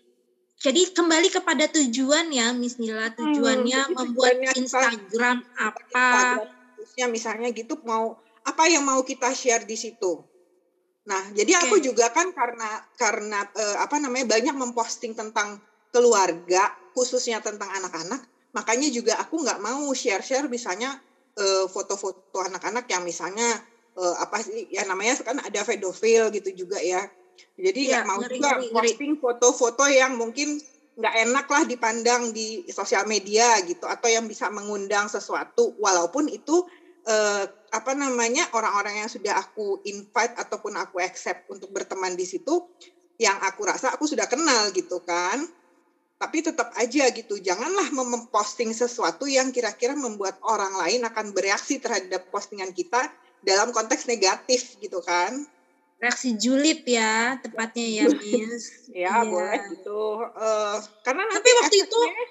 Jadi 0.59 0.91
kembali 0.91 1.31
kepada 1.31 1.71
tujuan 1.71 2.35
ya, 2.35 2.51
Miss 2.51 2.83
Nila. 2.83 3.15
Tujuannya 3.15 3.79
jadi 3.79 3.95
membuat 3.95 4.43
tujuannya 4.43 4.51
Instagram 4.59 5.47
apa? 5.55 5.79
Instagram, 5.87 6.51
khususnya 6.75 7.07
misalnya 7.07 7.49
gitu 7.55 7.79
mau 7.87 8.19
apa 8.49 8.65
yang 8.73 8.85
mau 8.85 9.05
kita 9.05 9.31
share 9.37 9.69
di 9.69 9.77
situ. 9.77 10.25
Nah, 11.09 11.33
jadi 11.33 11.57
aku 11.65 11.81
Oke. 11.81 11.85
juga 11.89 12.13
kan 12.13 12.33
karena 12.33 12.81
karena 12.97 13.39
eh, 13.57 13.77
apa 13.81 13.97
namanya 14.01 14.37
banyak 14.37 14.57
memposting 14.57 15.17
tentang 15.17 15.61
keluarga, 15.89 16.69
khususnya 16.93 17.41
tentang 17.41 17.73
anak-anak, 17.73 18.25
makanya 18.53 18.89
juga 18.93 19.17
aku 19.17 19.41
nggak 19.41 19.61
mau 19.61 19.89
share-share 19.97 20.53
misalnya 20.53 21.01
eh, 21.37 21.65
foto-foto 21.69 22.41
anak-anak 22.45 22.85
yang 22.93 23.05
misalnya 23.05 23.57
eh, 23.97 24.17
apa 24.21 24.45
sih 24.45 24.69
ya 24.69 24.85
namanya 24.85 25.17
kan 25.25 25.41
ada 25.41 25.61
pedofil 25.65 26.29
gitu 26.33 26.53
juga 26.53 26.77
ya. 26.81 27.09
Jadi 27.57 27.89
nggak 27.89 28.05
mau 28.05 28.21
ngeri, 28.21 28.37
juga 28.37 28.51
ngeri. 28.61 28.69
posting 28.75 29.13
foto-foto 29.17 29.85
yang 29.89 30.13
mungkin 30.19 30.61
nggak 30.99 31.15
enak 31.31 31.47
lah 31.47 31.63
dipandang 31.63 32.35
di 32.35 32.67
sosial 32.75 33.07
media 33.07 33.63
gitu 33.63 33.87
atau 33.87 34.11
yang 34.11 34.27
bisa 34.27 34.51
mengundang 34.51 35.07
sesuatu 35.07 35.79
walaupun 35.79 36.27
itu 36.27 36.67
eh, 37.09 37.45
apa 37.71 37.93
namanya 37.93 38.45
orang-orang 38.53 39.01
yang 39.01 39.09
sudah 39.09 39.37
aku 39.39 39.81
invite 39.83 40.37
ataupun 40.37 40.77
aku 40.77 41.01
accept 41.01 41.49
untuk 41.49 41.69
berteman 41.69 42.13
di 42.13 42.25
situ 42.25 42.65
yang 43.17 43.41
aku 43.41 43.65
rasa 43.65 43.91
aku 43.91 44.05
sudah 44.05 44.25
kenal 44.25 44.69
gitu 44.71 45.01
kan 45.03 45.43
tapi 46.19 46.43
tetap 46.43 46.75
aja 46.75 47.09
gitu 47.11 47.39
janganlah 47.39 47.89
mem- 47.91 48.11
memposting 48.11 48.71
sesuatu 48.71 49.25
yang 49.25 49.49
kira-kira 49.49 49.95
membuat 49.95 50.37
orang 50.43 50.75
lain 50.77 51.03
akan 51.03 51.31
bereaksi 51.31 51.79
terhadap 51.79 52.27
postingan 52.29 52.71
kita 52.71 53.07
dalam 53.41 53.71
konteks 53.71 54.07
negatif 54.07 54.77
gitu 54.79 55.01
kan 55.01 55.35
Reaksi 55.99 56.39
julid 56.39 56.87
ya, 56.87 57.43
tepatnya 57.43 57.83
ya, 57.83 58.05
Miss. 58.23 58.87
ya 58.87 59.19
Iya. 59.19 59.27
boleh 59.27 59.59
gitu 59.69 60.03
Eh, 60.23 60.77
karena 61.03 61.23
nanti 61.27 61.43
Tapi 61.43 61.59
waktu 61.59 61.77
itu 61.83 62.01
efeknya- 62.01 62.31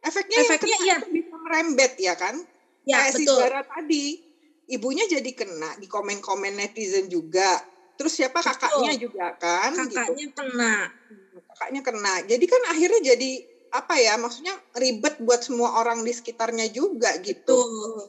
efeknya, 0.00 0.38
efeknya 0.46 0.78
yang 0.86 1.02
iya. 1.02 1.10
bisa 1.10 1.34
merembet 1.36 1.92
ya 1.98 2.14
kan 2.14 2.38
ya 2.86 2.96
kayak 3.04 3.12
si 3.14 3.24
betul. 3.24 3.38
Zara 3.38 3.62
tadi 3.64 4.04
ibunya 4.70 5.04
jadi 5.10 5.30
kena 5.34 5.76
di 5.76 5.86
komen-komen 5.90 6.54
netizen 6.56 7.10
juga 7.10 7.58
terus 7.98 8.16
siapa 8.16 8.40
Betul. 8.40 8.54
kakaknya 8.56 8.92
juga 8.96 9.26
kan 9.36 9.72
gitu 9.76 9.92
Kakaknya 9.92 10.26
kena. 10.32 10.74
kakaknya 11.52 11.80
kena 11.84 12.14
jadi 12.24 12.44
kan 12.48 12.62
akhirnya 12.72 13.00
jadi 13.14 13.30
apa 13.70 13.94
ya 14.02 14.14
maksudnya 14.18 14.54
ribet 14.74 15.14
buat 15.22 15.46
semua 15.46 15.78
orang 15.78 16.02
di 16.02 16.10
sekitarnya 16.10 16.70
juga 16.74 17.14
gitu 17.22 17.54
Tuh. 17.54 18.08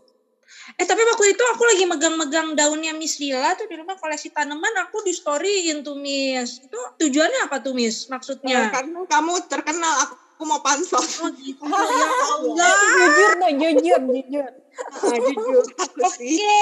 Eh 0.76 0.84
tapi 0.84 1.00
waktu 1.08 1.32
itu 1.32 1.44
aku 1.48 1.64
lagi 1.64 1.84
megang-megang 1.88 2.60
daunnya 2.60 2.92
Miss 2.92 3.16
Lila 3.24 3.56
tuh 3.56 3.72
di 3.72 3.76
rumah 3.80 3.96
koleksi 3.96 4.36
tanaman 4.36 4.74
aku 4.84 5.00
di 5.08 5.16
storyin 5.16 5.80
tuh 5.80 5.96
Miss. 5.96 6.60
Itu 6.60 6.76
tujuannya 7.00 7.48
apa 7.48 7.64
tuh 7.64 7.72
Miss? 7.72 8.04
Eh, 8.04 8.12
Maksudnya? 8.12 8.68
karena 8.68 9.00
kamu 9.08 9.48
terkenal 9.48 9.94
aku 10.08 10.44
mau 10.44 10.60
pansos 10.60 11.22
Oh 11.22 11.30
gitu. 11.32 11.62
ya 11.72 12.10
Allah. 12.10 12.74
jujur 13.00 13.32
tuh, 13.40 13.52
jujur, 13.56 14.00
jujur. 14.12 14.52
Ah, 14.92 15.16
aku 15.18 15.32
Oke. 16.08 16.60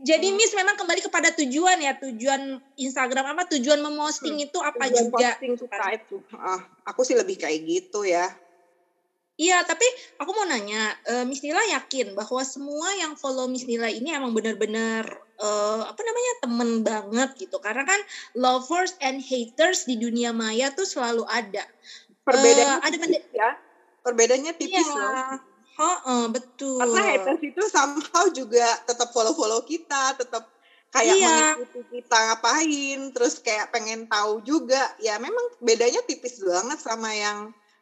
Jadi 0.00 0.32
Miss 0.32 0.56
memang 0.56 0.80
kembali 0.80 1.04
kepada 1.04 1.28
tujuan 1.36 1.76
ya, 1.76 1.92
tujuan 1.92 2.56
Instagram 2.80 3.36
apa 3.36 3.44
tujuan 3.52 3.84
memosting 3.84 4.40
itu 4.40 4.56
apa 4.56 4.88
tujuan 4.88 5.12
juga. 5.12 5.36
posting 5.36 5.54
suka 5.60 5.84
itu 5.92 6.16
ah, 6.40 6.60
aku 6.88 7.04
sih 7.04 7.12
lebih 7.12 7.36
kayak 7.36 7.60
gitu 7.68 8.08
ya. 8.08 8.32
Iya, 9.40 9.64
tapi 9.64 9.84
aku 10.20 10.36
mau 10.36 10.44
nanya, 10.44 10.92
eh, 11.08 11.24
Miss 11.24 11.40
Nila 11.40 11.64
yakin 11.80 12.12
bahwa 12.12 12.44
semua 12.44 12.92
yang 12.96 13.16
follow 13.16 13.48
Miss 13.48 13.64
Nila 13.64 13.88
ini 13.88 14.12
emang 14.12 14.36
benar-benar 14.36 15.04
eh, 15.40 15.82
apa 15.84 16.00
namanya 16.00 16.32
temen 16.44 16.70
banget 16.84 17.30
gitu, 17.36 17.56
karena 17.60 17.84
kan 17.88 18.00
lovers 18.36 18.92
and 19.00 19.20
haters 19.24 19.88
di 19.88 19.96
dunia 19.96 20.32
maya 20.36 20.68
tuh 20.72 20.84
selalu 20.84 21.24
ada. 21.28 21.64
perbedaannya 22.24 22.76
Eh, 22.80 22.88
ada 22.88 22.96
tipis 23.00 23.26
ya. 23.32 23.50
Perbedaannya 24.00 24.52
tipis 24.56 24.88
Iya, 24.88 24.96
loh 24.96 25.49
Heeh, 25.80 26.24
betul. 26.34 26.80
karena 26.80 27.00
haters 27.12 27.40
itu 27.44 27.62
somehow 27.68 28.24
juga 28.32 28.66
tetap 28.88 29.08
follow-follow 29.14 29.60
kita, 29.64 30.16
tetap 30.16 30.44
kayak 30.94 31.18
Iya. 31.18 31.24
mengikuti 31.24 31.80
kita 31.86 32.16
ngapain, 32.32 32.98
terus 33.14 33.34
kayak 33.44 33.68
pengen 33.74 34.08
tahu 34.10 34.40
juga. 34.42 34.88
Ya 34.98 35.16
memang 35.20 35.44
bedanya 35.60 36.00
tipis 36.08 36.40
banget 36.40 36.78
sama 36.80 37.10
yang 37.14 37.38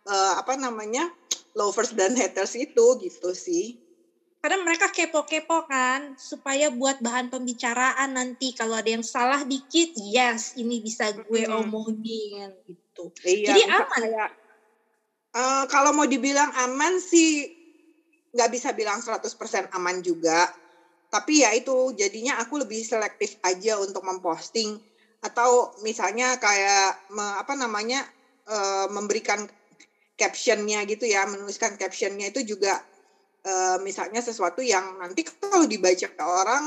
eh, 0.08 0.32
apa 0.40 0.54
namanya 0.58 1.08
lovers 1.54 1.92
dan 1.94 2.12
haters 2.18 2.54
itu 2.58 2.84
gitu 3.02 3.30
sih. 3.36 3.78
Karena 4.42 4.58
mereka 4.62 4.86
kepo-kepo 4.94 5.66
kan, 5.66 6.14
supaya 6.14 6.70
buat 6.70 6.96
bahan 7.02 7.26
pembicaraan 7.32 8.10
nanti 8.18 8.54
kalau 8.54 8.78
ada 8.78 8.90
yang 8.94 9.02
salah 9.02 9.42
dikit, 9.42 9.90
yes, 9.98 10.54
ini 10.54 10.78
bisa 10.78 11.10
gue 11.26 11.42
omongin 11.50 12.50
gitu. 12.70 13.10
Iya, 13.34 13.50
Jadi 13.50 13.60
aman. 13.66 13.86
kayak, 13.98 14.28
eh, 15.36 15.64
kalau 15.72 15.90
mau 15.96 16.06
dibilang 16.08 16.50
aman 16.56 16.98
sih 17.00 17.48
nggak 18.34 18.50
bisa 18.54 18.68
bilang 18.76 18.98
100% 19.04 19.64
aman 19.76 20.00
juga. 20.04 20.48
Tapi 21.08 21.44
ya 21.44 21.50
itu 21.56 21.92
jadinya 21.96 22.40
aku 22.42 22.60
lebih 22.64 22.84
selektif 22.84 23.36
aja 23.44 23.80
untuk 23.80 24.04
memposting 24.04 24.76
atau 25.24 25.72
misalnya 25.82 26.36
kayak 26.38 27.00
me- 27.16 27.36
apa 27.42 27.54
namanya 27.58 28.04
eh, 28.48 28.86
memberikan 28.92 29.48
captionnya 30.20 30.82
gitu 30.90 31.06
ya, 31.08 31.24
menuliskan 31.30 31.78
captionnya 31.80 32.30
itu 32.32 32.40
juga 32.56 32.80
eh, 33.46 33.78
misalnya 33.82 34.20
sesuatu 34.24 34.60
yang 34.64 34.98
nanti 35.02 35.22
kalau 35.26 35.64
dibaca 35.68 36.08
ke 36.10 36.24
orang 36.24 36.64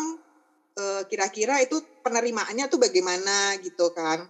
eh, 0.80 1.01
kira-kira 1.10 1.62
itu 1.65 1.77
penerimaannya 2.06 2.65
tuh 2.72 2.80
bagaimana 2.82 3.56
gitu 3.62 3.91
kan. 3.96 4.27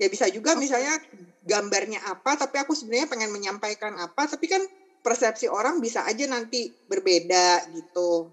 Ya 0.00 0.06
bisa 0.10 0.26
juga 0.32 0.58
misalnya 0.58 0.98
gambarnya 1.42 2.02
apa 2.02 2.34
tapi 2.40 2.56
aku 2.62 2.74
sebenarnya 2.74 3.08
pengen 3.12 3.30
menyampaikan 3.34 3.94
apa 3.98 4.26
tapi 4.26 4.46
kan 4.50 4.62
persepsi 5.04 5.46
orang 5.58 5.78
bisa 5.84 6.00
aja 6.10 6.24
nanti 6.34 6.72
berbeda 6.90 7.68
gitu. 7.76 8.32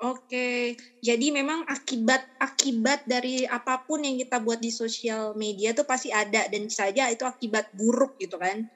Oke, 0.00 0.76
jadi 1.00 1.26
memang 1.32 1.64
akibat-akibat 1.64 3.08
dari 3.08 3.48
apa 3.48 3.80
pun 3.88 4.04
yang 4.04 4.20
kita 4.20 4.44
buat 4.44 4.60
di 4.60 4.68
sosial 4.68 5.32
media 5.40 5.72
tuh 5.72 5.88
pasti 5.88 6.12
ada 6.12 6.44
dan 6.52 6.68
bisa 6.68 6.92
aja 6.92 7.08
itu 7.08 7.24
akibat 7.24 7.64
buruk 7.72 8.12
gitu 8.20 8.36
kan. 8.36 8.68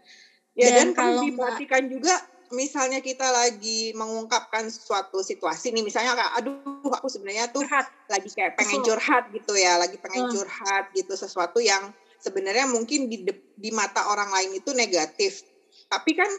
Ya 0.59 0.71
Dan 0.77 0.93
dan, 0.95 0.97
kalau 0.97 1.23
diperhatikan 1.23 1.87
juga 1.91 2.19
misalnya 2.51 2.99
kita 2.99 3.31
lagi 3.31 3.95
mengungkapkan 3.95 4.67
suatu 4.75 5.23
situasi 5.23 5.71
nih 5.71 5.87
misalnya 5.87 6.19
kayak 6.19 6.33
aduh 6.43 6.91
aku 6.91 7.07
sebenarnya 7.07 7.47
tuh 7.55 7.71
Curhat. 7.71 7.87
lagi 8.11 8.27
kayak 8.35 8.59
pengen 8.59 8.83
curhat 8.83 9.31
gitu 9.31 9.55
ya, 9.55 9.79
lagi 9.79 9.95
pengen 10.03 10.27
Hmm. 10.27 10.35
curhat 10.35 10.91
gitu 10.91 11.15
sesuatu 11.15 11.63
yang 11.63 11.95
sebenarnya 12.19 12.67
mungkin 12.67 13.07
di 13.07 13.23
di 13.55 13.71
mata 13.71 14.11
orang 14.11 14.35
lain 14.35 14.59
itu 14.59 14.75
negatif. 14.75 15.47
Tapi 15.87 16.11
kan 16.19 16.31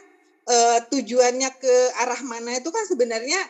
eh, 0.48 0.78
tujuannya 0.90 1.50
ke 1.58 1.74
arah 2.02 2.20
mana 2.26 2.58
itu 2.58 2.68
kan 2.74 2.84
sebenarnya 2.88 3.40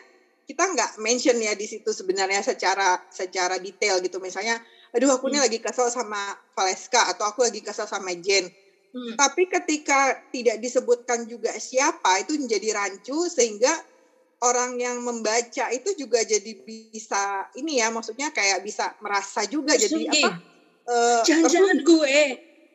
kita 0.43 0.63
nggak 0.75 0.91
mention 0.99 1.39
ya 1.39 1.55
di 1.55 1.65
situ 1.69 1.89
sebenarnya 1.95 2.43
secara 2.43 2.99
secara 3.07 3.57
detail 3.63 4.03
gitu. 4.03 4.19
Misalnya, 4.19 4.59
aduh 4.91 5.15
aku 5.15 5.31
nih 5.31 5.39
Hmm. 5.41 5.45
lagi 5.47 5.59
kesel 5.63 5.87
sama 5.91 6.35
Valeska 6.55 7.07
atau 7.15 7.23
aku 7.29 7.47
lagi 7.47 7.63
kesel 7.63 7.87
sama 7.87 8.11
Jen. 8.19 8.51
Hmm. 8.93 9.15
Tapi 9.17 9.47
ketika 9.49 10.13
tidak 10.33 10.57
disebutkan 10.61 11.25
juga 11.29 11.53
siapa 11.57 12.21
itu 12.21 12.37
menjadi 12.37 12.69
rancu 12.77 13.29
sehingga 13.29 13.71
orang 14.43 14.77
yang 14.81 14.99
membaca 15.01 15.71
itu 15.71 15.89
juga 15.97 16.21
jadi 16.27 16.51
bisa 16.65 17.47
ini 17.55 17.79
ya 17.81 17.89
maksudnya 17.93 18.29
kayak 18.35 18.61
bisa 18.65 18.91
merasa 19.01 19.47
juga 19.47 19.73
jadi 19.79 20.09
apa 20.11 20.29
eh, 20.87 21.21
Jangan-jangan 21.27 21.77
gue. 21.81 22.17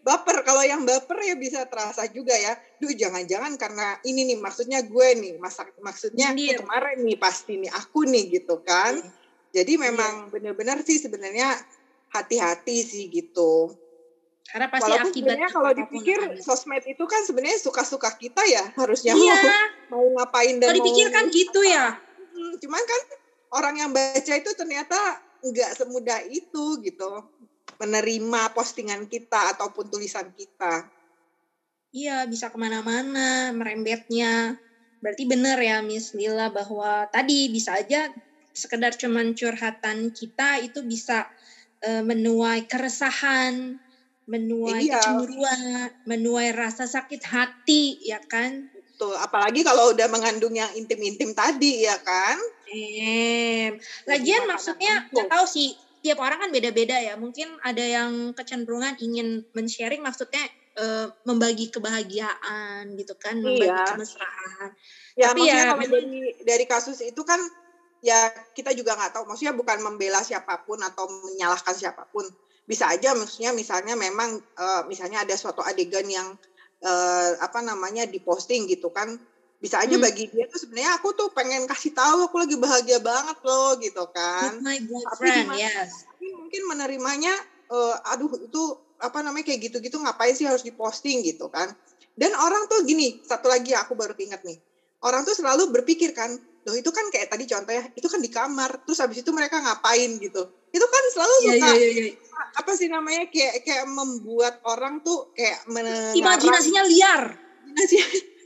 Baper. 0.09 0.41
Kalau 0.41 0.65
yang 0.65 0.83
baper 0.89 1.19
ya 1.21 1.37
bisa 1.37 1.69
terasa 1.69 2.09
juga 2.09 2.33
ya. 2.33 2.57
Duh 2.81 2.93
jangan-jangan 2.97 3.53
karena 3.61 3.87
ini 4.09 4.25
nih 4.33 4.39
maksudnya 4.41 4.81
gue 4.89 5.09
nih 5.21 5.33
masa 5.37 5.69
maksudnya 5.85 6.33
Nyindir. 6.33 6.65
"Oh, 6.65 6.65
kemarin 6.65 6.99
nih 7.05 7.19
pasti 7.21 7.53
nih 7.61 7.71
aku 7.73 8.09
nih 8.09 8.25
gitu 8.41 8.57
kan. 8.65 8.97
Iya. 8.97 9.13
jadi 9.49 9.73
memang 9.81 10.29
benar-benar 10.29 10.85
sih 10.85 11.01
sebenarnya 11.01 11.57
hati-hati 12.13 12.85
sih 12.85 13.09
gitu. 13.09 13.73
Karena 14.49 14.69
pasti 14.73 14.89
walaupun 14.89 15.13
akibat 15.13 15.17
sebenarnya 15.17 15.49
kalau 15.53 15.71
dipikir 15.77 16.19
sosmed 16.41 16.85
itu 16.85 17.05
kan 17.05 17.21
sebenarnya 17.25 17.59
suka-suka 17.61 18.11
kita 18.17 18.43
ya 18.49 18.65
harusnya 18.81 19.13
Iya, 19.13 19.41
mau, 19.93 20.01
mau 20.01 20.07
ngapain 20.21 20.57
dan 20.61 20.73
kalau 20.73 20.77
dipikir 20.81 21.07
kan 21.13 21.25
gitu 21.33 21.61
ya. 21.65 21.97
Hmm, 22.17 22.53
cuman 22.61 22.83
kan 22.85 23.01
orang 23.57 23.75
yang 23.81 23.91
baca 23.93 24.33
itu 24.37 24.51
ternyata 24.57 24.99
nggak 25.45 25.71
semudah 25.81 26.21
itu 26.29 26.65
gitu 26.85 27.09
menerima 27.77 28.57
postingan 28.57 29.05
kita 29.05 29.53
ataupun 29.57 29.93
tulisan 29.93 30.33
kita. 30.33 30.89
Iya, 31.93 32.25
bisa 32.29 32.49
ke 32.49 32.57
mana-mana 32.57 33.53
merembetnya. 33.53 34.57
Berarti 34.99 35.25
benar 35.25 35.57
ya 35.63 35.79
Miss 35.85 36.13
Lila 36.13 36.51
bahwa 36.51 37.07
tadi 37.09 37.49
bisa 37.49 37.79
aja 37.79 38.11
sekedar 38.53 38.99
cuman 38.99 39.33
curhatan 39.39 40.11
kita 40.11 40.59
itu 40.59 40.83
bisa 40.83 41.31
uh, 41.87 42.03
menuai 42.03 42.67
keresahan, 42.67 43.79
menuai 44.27 44.85
iya. 44.85 44.99
kecemburuan, 44.99 45.95
menuai 46.05 46.51
rasa 46.53 46.91
sakit 46.91 47.23
hati, 47.25 48.03
ya 48.03 48.19
kan? 48.27 48.69
Betul, 48.75 49.15
apalagi 49.15 49.63
kalau 49.63 49.95
udah 49.95 50.11
mengandung 50.11 50.59
yang 50.59 50.69
intim-intim 50.75 51.31
tadi, 51.33 51.87
ya 51.87 51.97
kan? 52.03 52.37
Eh, 52.69 53.79
lagian 54.05 54.45
maksudnya 54.45 55.09
nggak 55.09 55.31
tahu 55.31 55.47
sih 55.49 55.73
tiap 56.09 56.25
orang 56.25 56.41
kan 56.41 56.51
beda-beda 56.51 56.97
ya. 56.97 57.21
Mungkin 57.21 57.61
ada 57.61 57.85
yang 57.85 58.33
kecenderungan 58.33 58.97
ingin 59.05 59.45
men-sharing 59.53 60.01
maksudnya 60.01 60.41
uh, 60.81 61.13
membagi 61.29 61.69
kebahagiaan 61.69 62.97
gitu 62.97 63.13
kan, 63.21 63.37
membagi 63.37 63.69
iya. 63.69 63.85
kemesraan. 63.93 64.69
Ya, 65.13 65.27
Tapi 65.37 65.41
ya 65.45 65.77
kalau 65.77 65.85
dari 65.85 66.33
dari 66.41 66.65
kasus 66.65 67.05
itu 67.05 67.21
kan 67.29 67.37
ya 68.01 68.33
kita 68.57 68.73
juga 68.73 68.97
nggak 68.97 69.21
tahu. 69.21 69.29
Maksudnya 69.29 69.53
bukan 69.53 69.85
membela 69.85 70.25
siapa 70.25 70.65
pun 70.65 70.81
atau 70.81 71.05
menyalahkan 71.29 71.77
siapa 71.77 72.09
pun. 72.09 72.25
Bisa 72.65 72.89
aja 72.89 73.13
maksudnya 73.13 73.53
misalnya 73.53 73.93
memang 73.93 74.41
uh, 74.57 74.83
misalnya 74.89 75.29
ada 75.29 75.37
suatu 75.37 75.61
adegan 75.61 76.09
yang 76.09 76.33
uh, 76.85 77.31
apa 77.45 77.61
namanya 77.61 78.09
diposting 78.09 78.65
gitu 78.65 78.89
kan 78.89 79.21
bisa 79.59 79.83
aja 79.83 79.99
hmm. 79.99 80.05
bagi 80.07 80.31
dia 80.31 80.47
tuh 80.47 80.63
sebenarnya 80.63 81.03
aku 81.03 81.19
tuh 81.19 81.35
pengen 81.35 81.67
kasih 81.67 81.91
tahu 81.91 82.31
aku 82.31 82.39
lagi 82.39 82.55
bahagia 82.55 83.03
banget 83.03 83.39
loh 83.43 83.75
gitu 83.83 84.07
kan. 84.15 84.63
my 84.63 84.79
boyfriend, 84.87 85.51
tapi, 85.51 85.67
yes. 85.67 86.07
Mungkin 86.23 86.63
menerimanya, 86.71 87.35
uh, 87.75 87.99
aduh 88.15 88.31
itu 88.39 88.63
apa 89.03 89.19
namanya 89.23 89.51
kayak 89.51 89.71
gitu-gitu 89.71 89.99
ngapain 89.99 90.35
sih 90.35 90.47
harus 90.47 90.63
diposting 90.63 91.27
gitu 91.27 91.51
kan. 91.51 91.75
Dan 92.15 92.35
orang 92.39 92.71
tuh 92.71 92.87
gini, 92.87 93.19
satu 93.27 93.51
lagi 93.51 93.75
aku 93.75 93.99
baru 93.99 94.15
ingat 94.15 94.47
nih. 94.47 94.59
Orang 95.03 95.23
tuh 95.23 95.35
selalu 95.35 95.71
berpikir 95.71 96.15
kan, 96.15 96.35
loh 96.39 96.75
itu 96.75 96.91
kan 96.91 97.07
kayak 97.11 97.31
tadi 97.31 97.47
contohnya, 97.47 97.91
itu 97.95 98.07
kan 98.11 98.19
di 98.19 98.31
kamar, 98.31 98.83
terus 98.83 98.99
habis 98.99 99.23
itu 99.23 99.31
mereka 99.31 99.63
ngapain 99.63 100.19
gitu. 100.19 100.43
Itu 100.71 100.87
kan 100.87 101.03
selalu 101.15 101.35
yeah, 101.35 101.47
suka, 101.47 101.69
yeah, 101.71 101.75
yeah, 101.79 102.07
yeah. 102.11 102.15
apa 102.59 102.71
sih 102.75 102.91
namanya, 102.91 103.31
kayak 103.31 103.63
kayak 103.63 103.87
membuat 103.87 104.59
orang 104.67 104.99
tuh 105.07 105.31
kayak 105.35 105.63
Imajinasinya 106.19 106.83
liar. 106.91 107.23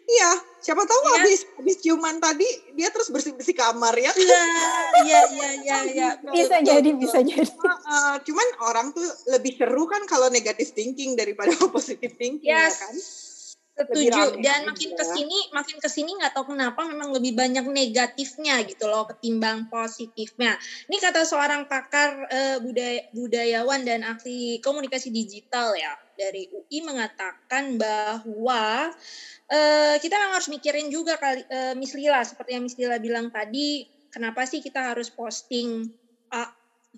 Iya, 0.03 0.31
siapa 0.59 0.83
tahu 0.83 1.01
ya. 1.03 1.11
habis 1.19 1.41
habis 1.57 1.77
ciuman 1.79 2.19
tadi 2.19 2.47
dia 2.75 2.91
terus 2.91 3.09
bersih 3.09 3.33
bersih 3.39 3.55
kamar 3.55 3.95
ya. 3.95 4.11
Iya, 4.13 4.43
iya, 5.07 5.21
iya, 5.31 5.51
iya, 5.63 5.79
iya. 5.87 6.09
Bisa 6.35 6.59
jadi, 6.61 6.91
bisa 6.99 7.23
jadi. 7.23 7.47
Uh, 7.47 8.17
cuman 8.27 8.49
orang 8.67 8.87
tuh 8.91 9.07
lebih 9.31 9.57
seru 9.57 9.87
kan 9.87 10.03
kalau 10.11 10.29
negatif 10.29 10.75
thinking 10.75 11.15
daripada 11.15 11.55
positive 11.75 12.13
thinking 12.19 12.51
ya 12.51 12.67
yes. 12.67 12.75
ya 12.77 12.81
kan. 12.83 12.95
Setuju. 13.73 14.37
Dan 14.45 14.69
makin 14.69 14.93
ke 14.93 15.01
sini, 15.01 15.39
makin 15.49 15.81
ke 15.81 15.89
sini 15.89 16.13
nggak 16.13 16.37
tahu 16.37 16.53
kenapa 16.53 16.85
memang 16.85 17.09
lebih 17.17 17.33
banyak 17.33 17.65
negatifnya 17.65 18.61
gitu 18.69 18.85
loh 18.85 19.09
ketimbang 19.09 19.73
positifnya. 19.73 20.61
Ini 20.93 20.97
kata 21.01 21.25
seorang 21.25 21.65
pakar 21.73 22.29
uh, 22.29 22.57
budaya, 22.61 23.09
budayawan 23.17 23.81
dan 23.89 24.05
ahli 24.05 24.61
komunikasi 24.61 25.09
digital 25.09 25.73
ya 25.73 25.97
dari 26.13 26.53
UI 26.53 26.85
mengatakan 26.85 27.81
bahwa 27.81 28.93
uh, 29.53 29.97
kita 30.01 30.15
memang 30.17 30.41
harus 30.41 30.49
mikirin 30.49 30.89
juga 30.89 31.21
kali 31.21 31.45
uh, 31.45 31.77
Miss 31.77 31.93
Lila 31.93 32.25
seperti 32.25 32.57
yang 32.57 32.65
Miss 32.65 32.81
Lila 32.81 32.97
bilang 32.97 33.29
tadi, 33.29 33.85
kenapa 34.09 34.49
sih 34.49 34.65
kita 34.65 34.97
harus 34.97 35.13
posting 35.13 35.93
uh, 36.33 36.51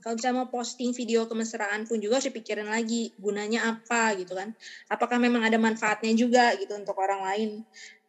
kalau 0.02 0.18
misalnya 0.18 0.42
mau 0.42 0.50
posting 0.50 0.90
video 0.90 1.30
kemesraan 1.30 1.87
pun 1.87 2.02
juga 2.02 2.18
harus 2.18 2.26
dipikirin 2.26 2.66
lagi 2.66 3.14
gunanya 3.14 3.78
apa 3.78 4.18
gitu 4.18 4.34
kan. 4.34 4.50
Apakah 4.90 5.23
memang 5.23 5.46
ada 5.46 5.54
manfaatnya 5.54 6.11
juga 6.18 6.50
gitu 6.58 6.75
untuk 6.75 6.99
orang 6.99 7.23
lain. 7.23 7.50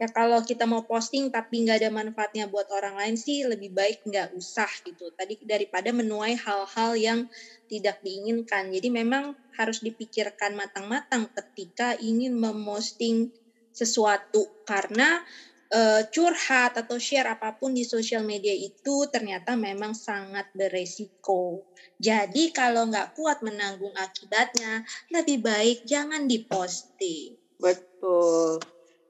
Ya 0.01 0.09
kalau 0.09 0.41
kita 0.41 0.65
mau 0.65 0.81
posting 0.89 1.29
tapi 1.29 1.61
nggak 1.61 1.85
ada 1.85 1.89
manfaatnya 1.93 2.49
buat 2.49 2.65
orang 2.73 2.97
lain 2.97 3.15
sih 3.21 3.45
lebih 3.45 3.69
baik 3.69 4.01
nggak 4.01 4.33
usah 4.33 4.67
gitu. 4.81 5.13
Tadi 5.13 5.37
daripada 5.45 5.93
menuai 5.93 6.33
hal-hal 6.33 6.97
yang 6.97 7.19
tidak 7.69 8.01
diinginkan. 8.01 8.73
Jadi 8.73 8.89
memang 8.89 9.37
harus 9.53 9.85
dipikirkan 9.85 10.57
matang-matang 10.57 11.29
ketika 11.37 11.93
ingin 12.01 12.33
memosting 12.33 13.29
sesuatu 13.75 14.63
karena 14.63 15.19
uh, 15.75 16.01
curhat 16.07 16.79
atau 16.79 16.95
share 16.95 17.27
apa 17.27 17.51
pun 17.59 17.75
di 17.75 17.83
sosial 17.83 18.23
media 18.23 18.55
itu 18.55 19.11
ternyata 19.11 19.59
memang 19.59 19.91
sangat 19.91 20.47
beresiko. 20.55 21.67
Jadi 21.99 22.55
kalau 22.55 22.87
nggak 22.87 23.19
kuat 23.19 23.43
menanggung 23.43 23.91
akibatnya, 23.99 24.87
lebih 25.11 25.43
baik 25.43 25.83
jangan 25.83 26.23
diposting. 26.23 27.35
Betul. 27.59 28.63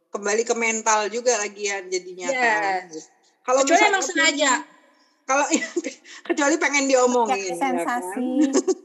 Kembali 0.10 0.42
ke 0.42 0.56
mental 0.58 1.12
juga 1.14 1.38
lagi 1.38 1.70
ya 1.70 1.86
jadinya 1.86 2.30
yes. 2.34 2.42
kan. 2.42 2.84
Kalau 3.46 3.62
kecuali 3.62 3.86
emang 3.86 4.06
sengaja. 4.06 4.54
Kalau 5.26 5.46
kecuali 6.22 6.56
pengen 6.62 6.86
diomongin. 6.86 7.54
Ya, 7.54 7.58
sensasi. 7.58 8.30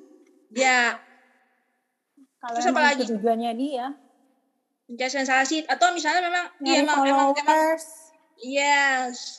Ya. 0.51 0.99
Kalau 2.43 2.59
apa 2.59 2.81
lagi? 2.91 3.07
Tujuannya 3.07 3.55
dia 3.55 3.95
mencari 4.91 5.13
sensasi 5.23 5.63
atau 5.71 5.95
misalnya 5.95 6.27
memang 6.27 6.47
iya 6.67 6.83
emang, 6.83 6.99
emang 7.07 7.29
emang 7.39 7.79
yes. 8.43 9.39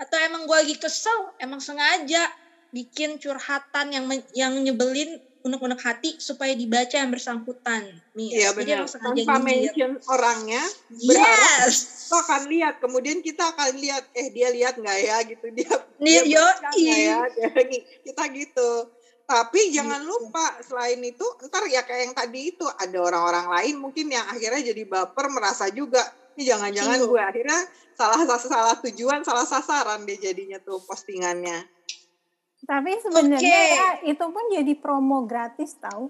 Atau 0.00 0.16
emang 0.16 0.48
gue 0.48 0.56
lagi 0.56 0.76
kesel 0.80 1.36
emang 1.36 1.60
sengaja 1.60 2.24
bikin 2.72 3.20
curhatan 3.20 3.92
yang 3.92 4.04
yang 4.32 4.56
nyebelin 4.56 5.20
unek-unek 5.44 5.80
hati 5.80 6.16
supaya 6.18 6.56
dibaca 6.56 6.96
yang 6.96 7.12
bersangkutan. 7.12 7.84
Nih 8.16 8.32
iya 8.32 8.50
benar. 8.56 8.88
tanpa 8.88 9.38
mention 9.44 10.00
orangnya 10.08 10.64
berharap 10.88 11.68
yes. 11.68 12.08
lo 12.08 12.16
akan 12.24 12.42
lihat. 12.48 12.74
Kemudian 12.80 13.20
kita 13.20 13.44
akan 13.52 13.76
lihat 13.76 14.08
eh 14.16 14.32
dia 14.32 14.48
lihat 14.48 14.80
nggak 14.80 14.98
ya 15.04 15.16
gitu. 15.28 15.46
Dia 15.52 15.72
dia, 16.00 16.20
dia 16.24 16.32
yo, 16.32 16.46
ya 16.80 17.18
kita 18.08 18.22
gitu 18.32 18.97
tapi 19.28 19.68
jangan 19.76 20.00
gitu. 20.00 20.08
lupa 20.08 20.56
selain 20.64 21.04
itu 21.04 21.26
ntar 21.52 21.68
ya 21.68 21.84
kayak 21.84 22.00
yang 22.08 22.14
tadi 22.16 22.56
itu 22.56 22.64
ada 22.64 22.96
orang-orang 22.96 23.46
lain 23.52 23.74
mungkin 23.76 24.08
yang 24.08 24.24
akhirnya 24.24 24.72
jadi 24.72 24.88
baper 24.88 25.28
merasa 25.28 25.68
juga 25.68 26.00
ini 26.32 26.48
jangan-jangan 26.48 26.96
iya. 26.96 27.04
gue 27.04 27.20
akhirnya 27.20 27.60
salah 27.92 28.24
salah 28.40 28.76
tujuan 28.88 29.20
salah 29.28 29.44
sasaran 29.44 30.08
deh 30.08 30.16
jadinya 30.16 30.56
tuh 30.64 30.80
postingannya. 30.80 31.66
Tapi 32.64 32.90
sebenarnya 33.04 33.42
okay. 33.42 33.76
ya, 33.76 33.90
itu 34.16 34.24
pun 34.32 34.44
jadi 34.48 34.72
promo 34.80 35.28
gratis 35.28 35.76
tahu 35.76 36.08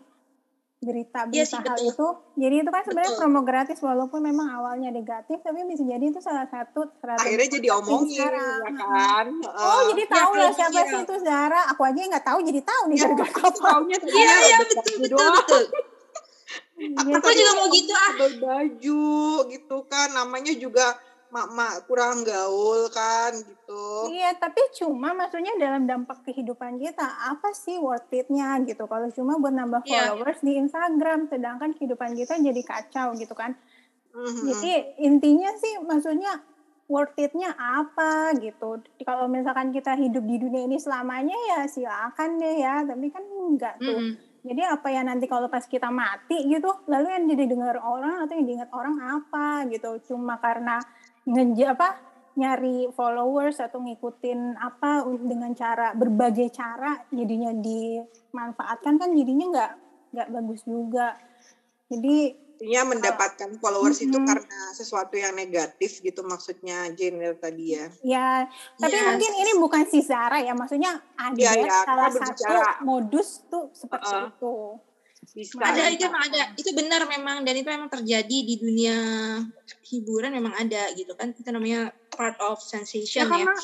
berita-berita 0.79 1.59
ya 1.59 1.75
hal 1.75 1.79
itu. 1.83 2.07
Jadi 2.39 2.55
itu 2.63 2.71
kan 2.71 2.83
sebenarnya 2.87 3.13
promo 3.19 3.41
gratis 3.43 3.79
walaupun 3.83 4.23
memang 4.23 4.47
awalnya 4.47 4.95
negatif 4.95 5.43
tapi 5.43 5.67
bisa 5.67 5.83
jadi 5.83 6.05
itu 6.07 6.23
salah 6.23 6.47
satu 6.47 6.87
akhirnya 7.03 7.49
jadi 7.59 7.69
omongin 7.83 8.23
ya 8.23 8.31
kan. 8.31 9.27
Oh, 9.43 9.59
uh, 9.59 9.81
jadi 9.91 10.07
ya, 10.07 10.15
tahu 10.15 10.33
ya, 10.39 10.43
lah 10.47 10.53
siapa 10.55 10.81
sih 10.87 11.01
itu 11.03 11.17
Zara. 11.27 11.61
Aku 11.75 11.83
aja 11.83 11.99
nggak 11.99 12.27
tahu 12.27 12.39
jadi 12.47 12.61
tahu 12.63 12.83
nih 12.95 12.97
ya, 12.97 13.03
gara-gara 13.11 13.31
apa. 13.51 13.59
Taunya 13.59 13.97
Iya, 14.07 14.35
iya 14.39 14.59
betul 14.63 14.95
betul 15.03 15.29
betul. 15.35 15.65
Aku, 16.79 17.11
aku 17.11 17.29
juga 17.35 17.53
mau 17.59 17.67
gitu 17.75 17.93
ah. 17.93 18.13
Baju 18.39 19.07
gitu 19.51 19.77
kan 19.91 20.09
namanya 20.15 20.55
juga 20.55 20.95
mak-mak 21.29 21.85
kurang 21.85 22.25
gaul 22.25 22.89
kan 22.89 23.37
gitu. 23.37 23.85
Iya, 24.09 24.33
tapi 24.41 24.65
cuma 24.81 25.13
maksudnya 25.13 25.53
dalam 25.61 25.85
dampak 25.85 26.25
kehidupan 26.25 26.81
kita 26.81 27.05
apa 27.05 27.53
sih 27.53 27.77
worth 27.77 28.09
it-nya 28.13 28.57
gitu. 28.65 28.89
Kalau 28.89 29.13
cuma 29.13 29.37
buat 29.37 29.53
nambah 29.53 29.85
yeah. 29.85 30.13
followers 30.17 30.41
di 30.41 30.57
Instagram, 30.57 31.29
sedangkan 31.29 31.77
kehidupan 31.77 32.17
kita 32.17 32.41
jadi 32.41 32.63
kacau 32.65 33.13
gitu 33.21 33.37
kan. 33.37 33.53
Mm-hmm. 34.17 34.45
Jadi 34.49 34.73
intinya 35.05 35.53
sih 35.61 35.85
maksudnya 35.85 36.41
worth 36.89 37.21
it-nya 37.21 37.53
apa 37.53 38.33
gitu. 38.41 38.81
Kalau 39.05 39.29
misalkan 39.29 39.69
kita 39.69 40.01
hidup 40.01 40.25
di 40.25 40.41
dunia 40.41 40.65
ini 40.65 40.81
selamanya 40.81 41.37
ya 41.37 41.61
silakan 41.69 42.41
deh 42.41 42.57
ya, 42.57 42.89
tapi 42.89 43.13
kan 43.13 43.25
enggak 43.29 43.77
tuh. 43.77 44.01
Mm-hmm. 44.01 44.27
Jadi 44.49 44.63
apa 44.65 44.89
ya 44.89 45.05
nanti 45.05 45.29
kalau 45.29 45.53
pas 45.53 45.67
kita 45.67 45.93
mati 45.93 46.49
gitu, 46.49 46.73
lalu 46.89 47.13
yang 47.13 47.25
jadi 47.29 47.45
dengar 47.53 47.77
orang 47.85 48.25
atau 48.25 48.33
yang 48.33 48.47
diingat 48.49 48.71
orang 48.73 48.97
apa 48.97 49.69
gitu. 49.69 50.01
Cuma 50.09 50.41
karena 50.41 50.81
nge 51.29 51.65
apa 51.69 51.89
nyari 52.39 52.89
followers 52.95 53.59
atau 53.59 53.83
ngikutin 53.83 54.57
apa 54.57 55.05
dengan 55.21 55.53
cara 55.59 55.91
berbagai 55.93 56.55
cara 56.55 57.03
jadinya 57.11 57.51
dimanfaatkan 57.51 58.95
kan 58.95 59.11
jadinya 59.11 59.47
nggak 59.51 59.73
nggak 60.15 60.29
bagus 60.31 60.63
juga 60.65 61.19
jadi 61.91 62.49
Artinya 62.59 62.91
mendapatkan 62.91 63.55
followers 63.63 64.03
mm 64.03 64.11
-hmm. 64.11 64.11
itu 64.11 64.19
karena 64.27 64.59
sesuatu 64.75 65.15
yang 65.15 65.31
negatif 65.39 66.03
gitu 66.03 66.27
maksudnya 66.27 66.91
Jenner 66.91 67.39
tadi 67.39 67.79
ya. 67.79 67.87
Ya, 68.03 68.31
tapi 68.83 68.99
yes. 68.99 69.15
mungkin 69.15 69.33
ini 69.47 69.53
bukan 69.63 69.87
si 69.87 70.03
Zara 70.03 70.43
ya, 70.43 70.59
maksudnya 70.59 70.99
ada 71.15 71.39
ya, 71.39 71.55
ya, 71.55 71.87
salah 71.87 72.11
satu 72.11 72.83
modus 72.83 73.47
tuh 73.47 73.71
seperti 73.71 74.11
uh, 74.11 74.27
itu. 74.27 74.55
Bisa, 75.37 75.61
ada 75.61 75.93
itu 75.93 76.09
memang 76.09 76.25
ada. 76.25 76.43
itu 76.57 76.71
benar 76.73 77.03
memang 77.05 77.37
dan 77.45 77.55
itu 77.55 77.69
memang 77.69 77.91
terjadi 77.93 78.39
di 78.45 78.55
dunia 78.57 78.97
hiburan 79.89 80.33
memang 80.33 80.55
ada 80.57 80.89
gitu 80.97 81.13
kan. 81.13 81.37
Itu 81.37 81.53
namanya 81.53 81.93
part 82.13 82.41
of 82.41 82.59
sensation 82.59 83.25
ya, 83.25 83.29
ya. 83.29 83.31
karena 83.31 83.55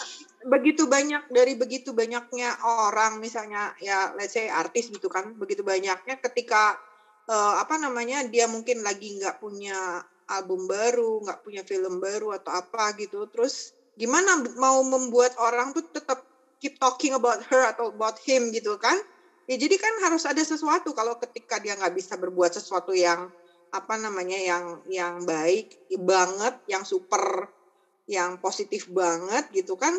begitu 0.44 0.84
banyak 0.84 1.22
dari 1.32 1.56
begitu 1.56 1.96
banyaknya 1.96 2.54
orang 2.62 3.18
misalnya 3.18 3.72
ya 3.80 4.12
let's 4.14 4.36
say 4.36 4.46
artis 4.46 4.92
gitu 4.92 5.08
kan 5.08 5.32
begitu 5.40 5.64
banyaknya 5.64 6.20
ketika 6.20 6.76
uh, 7.28 7.58
apa 7.58 7.80
namanya 7.80 8.28
dia 8.28 8.44
mungkin 8.44 8.84
lagi 8.84 9.16
nggak 9.16 9.40
punya 9.40 10.04
album 10.28 10.68
baru 10.68 11.24
nggak 11.24 11.40
punya 11.44 11.62
film 11.64 12.00
baru 12.00 12.36
atau 12.36 12.52
apa 12.60 12.92
gitu 13.00 13.24
terus 13.32 13.72
gimana 13.96 14.40
mau 14.60 14.84
membuat 14.84 15.36
orang 15.40 15.72
tuh 15.72 15.84
tetap 15.92 16.24
keep 16.60 16.76
talking 16.80 17.12
about 17.12 17.40
her 17.48 17.64
atau 17.68 17.92
about 17.92 18.16
him 18.24 18.52
gitu 18.52 18.76
kan 18.80 18.96
ya 19.44 19.56
jadi 19.56 19.76
kan 19.76 19.94
harus 20.04 20.24
ada 20.24 20.40
sesuatu. 20.40 20.92
Kalau 20.96 21.16
ketika 21.20 21.60
dia 21.60 21.76
nggak 21.76 21.94
bisa 21.94 22.14
berbuat 22.16 22.54
sesuatu 22.54 22.92
yang 22.96 23.28
apa 23.74 23.94
namanya 23.98 24.38
yang 24.38 24.64
yang 24.86 25.14
baik 25.26 25.74
banget 25.98 26.54
yang 26.70 26.86
super 26.86 27.50
yang 28.06 28.38
positif 28.38 28.86
banget 28.86 29.50
gitu 29.50 29.74
kan 29.74 29.90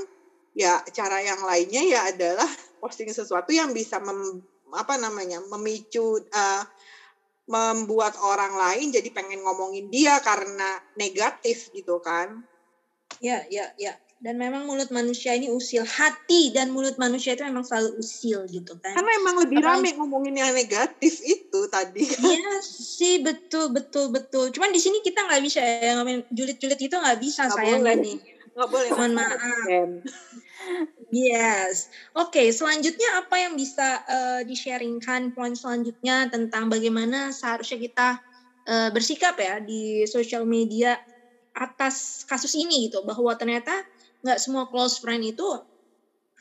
ya 0.55 0.79
cara 0.95 1.19
yang 1.19 1.43
lainnya 1.43 1.83
ya 1.83 2.01
adalah 2.07 2.47
posting 2.81 3.11
sesuatu 3.11 3.51
yang 3.51 3.75
bisa 3.75 3.99
mem, 3.99 4.39
apa 4.71 4.95
namanya 4.95 5.43
memicu 5.43 6.23
uh, 6.31 6.63
membuat 7.45 8.17
orang 8.23 8.57
lain 8.57 8.89
jadi 8.89 9.11
pengen 9.13 9.43
ngomongin 9.45 9.91
dia 9.91 10.17
karena 10.23 10.81
negatif 10.97 11.69
gitu 11.75 12.01
kan. 12.01 12.41
Ya 13.21 13.45
ya 13.51 13.69
ya 13.77 13.93
dan 14.25 14.41
memang 14.41 14.65
mulut 14.65 14.89
manusia 14.89 15.37
ini 15.37 15.53
usil. 15.53 15.85
Hati 15.85 16.49
dan 16.49 16.73
mulut 16.73 16.97
manusia 16.97 17.37
itu 17.37 17.45
memang 17.45 17.61
selalu 17.61 18.01
usil 18.01 18.49
gitu 18.49 18.73
kan. 18.81 18.97
Karena 18.97 19.11
emang 19.21 19.35
lebih 19.45 19.61
rame 19.61 19.93
ngomongin 19.93 20.41
yang 20.41 20.49
negatif 20.49 21.21
itu 21.21 21.69
tadi. 21.69 22.01
Iya 22.01 22.57
sih 22.65 23.21
betul 23.21 23.69
betul 23.69 24.09
betul. 24.09 24.49
Cuman 24.49 24.73
di 24.73 24.81
sini 24.81 25.05
kita 25.05 25.29
nggak 25.29 25.41
bisa 25.45 25.61
ya 25.61 25.93
ngomongin 26.01 26.25
julid-julid 26.33 26.81
itu 26.81 26.97
nggak 26.97 27.21
bisa 27.21 27.45
gak 27.45 27.53
sayangnya 27.53 28.01
nih 28.01 28.17
nggak 28.55 28.69
boleh 28.71 28.89
mohon 28.97 29.13
maaf. 29.13 29.39
Yes. 31.13 31.93
Oke, 32.17 32.41
okay, 32.41 32.47
selanjutnya 32.49 33.21
apa 33.21 33.37
yang 33.37 33.53
bisa 33.53 34.01
uh, 34.09 34.41
di-sharingkan 34.41 35.37
poin 35.37 35.53
selanjutnya 35.53 36.33
tentang 36.33 36.65
bagaimana 36.71 37.29
seharusnya 37.29 37.77
kita 37.77 38.07
uh, 38.65 38.89
bersikap 38.89 39.37
ya 39.37 39.61
di 39.61 40.09
sosial 40.09 40.49
media 40.49 40.97
atas 41.53 42.25
kasus 42.25 42.57
ini 42.57 42.89
gitu. 42.89 43.05
Bahwa 43.05 43.37
ternyata 43.37 43.85
nggak 44.25 44.41
semua 44.41 44.65
close 44.65 44.97
friend 44.97 45.21
itu 45.21 45.45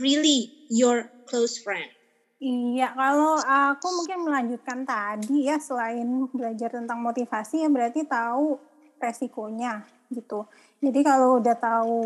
really 0.01 0.67
your 0.73 1.05
close 1.29 1.61
friend. 1.61 1.93
Iya, 2.41 2.93
kalau 2.97 3.41
aku 3.41 3.89
mungkin 3.93 4.25
melanjutkan 4.25 4.85
tadi 4.85 5.49
ya 5.49 5.61
selain 5.61 6.29
belajar 6.33 6.73
tentang 6.73 7.01
motivasi 7.01 7.65
ya 7.65 7.69
berarti 7.69 8.05
tahu 8.09 8.57
resikonya 8.97 9.85
gitu. 10.13 10.49
Jadi 10.81 11.01
kalau 11.05 11.41
udah 11.41 11.57
tahu 11.57 12.05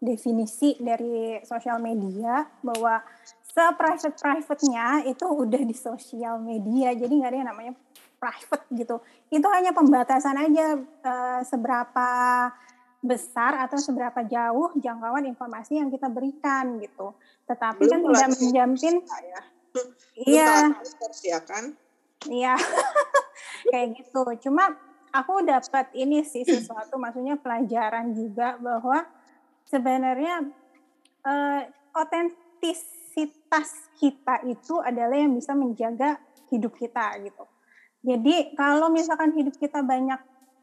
definisi 0.00 0.76
dari 0.80 1.40
sosial 1.44 1.80
media 1.80 2.44
bahwa 2.60 3.00
se-private-private-nya 3.44 5.08
itu 5.08 5.24
udah 5.24 5.62
di 5.64 5.76
sosial 5.76 6.36
media. 6.40 6.92
Jadi 6.92 7.12
nggak 7.16 7.30
ada 7.32 7.38
yang 7.40 7.50
namanya 7.52 7.72
private 8.16 8.64
gitu. 8.72 8.96
Itu 9.28 9.48
hanya 9.52 9.72
pembatasan 9.72 10.36
aja 10.36 10.80
uh, 10.80 11.40
seberapa 11.44 12.08
besar 13.06 13.62
atau 13.62 13.78
seberapa 13.78 14.26
jauh 14.26 14.74
jangkauan 14.76 15.24
informasi 15.30 15.78
yang 15.78 15.88
kita 15.88 16.10
berikan 16.10 16.82
gitu. 16.82 17.14
Tetapi 17.46 17.86
Belum 17.86 18.12
kan 18.12 18.30
tidak 18.34 18.38
menjamin 18.42 18.96
ya. 19.06 19.40
Iya. 20.26 20.50
Ya 21.22 21.38
kan? 21.40 21.64
Iya. 22.26 22.54
Kayak 23.72 23.88
gitu. 24.02 24.20
Cuma 24.48 24.74
aku 25.14 25.46
dapat 25.46 25.94
ini 25.94 26.26
sih 26.26 26.42
sesuatu 26.42 26.98
maksudnya 26.98 27.38
pelajaran 27.38 28.12
juga 28.12 28.58
bahwa 28.58 29.06
sebenarnya 29.64 30.50
uh, 31.24 31.62
otentisitas 31.96 33.70
kita 33.96 34.44
itu 34.44 34.82
adalah 34.82 35.16
yang 35.16 35.32
bisa 35.32 35.56
menjaga 35.56 36.20
hidup 36.52 36.76
kita 36.76 37.16
gitu. 37.24 37.44
Jadi 38.06 38.54
kalau 38.54 38.86
misalkan 38.92 39.34
hidup 39.34 39.58
kita 39.58 39.82
banyak 39.82 40.20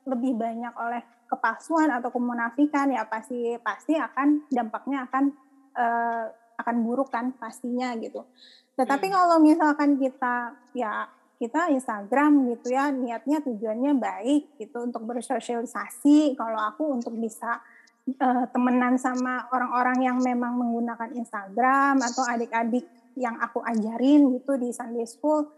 lebih 0.07 0.35
banyak 0.35 0.73
oleh 0.79 1.03
kepalsuan 1.33 1.89
atau 1.89 2.13
kemunafikan 2.13 2.93
ya 2.93 3.09
pasti 3.09 3.57
pasti 3.57 3.97
akan 3.97 4.45
dampaknya 4.53 5.09
akan 5.09 5.23
uh, 5.73 6.25
akan 6.61 6.75
buruk 6.85 7.09
kan 7.09 7.33
pastinya 7.33 7.97
gitu. 7.97 8.21
Tetapi 8.77 9.09
hmm. 9.09 9.15
kalau 9.17 9.37
misalkan 9.41 9.97
kita 9.97 10.53
ya 10.77 11.09
kita 11.41 11.73
Instagram 11.73 12.55
gitu 12.55 12.71
ya 12.71 12.93
niatnya 12.93 13.41
tujuannya 13.43 13.97
baik 13.97 14.55
gitu 14.61 14.85
untuk 14.85 15.03
bersosialisasi 15.09 16.37
kalau 16.39 16.61
aku 16.61 16.93
untuk 16.93 17.17
bisa 17.19 17.59
uh, 18.21 18.45
temenan 18.53 18.95
sama 18.95 19.49
orang-orang 19.51 20.07
yang 20.07 20.17
memang 20.21 20.55
menggunakan 20.55 21.11
Instagram 21.17 21.99
atau 21.99 22.23
adik-adik 22.29 22.85
yang 23.19 23.37
aku 23.41 23.59
ajarin 23.59 24.29
gitu 24.39 24.57
di 24.57 24.69
Sunday 24.71 25.05
School. 25.05 25.49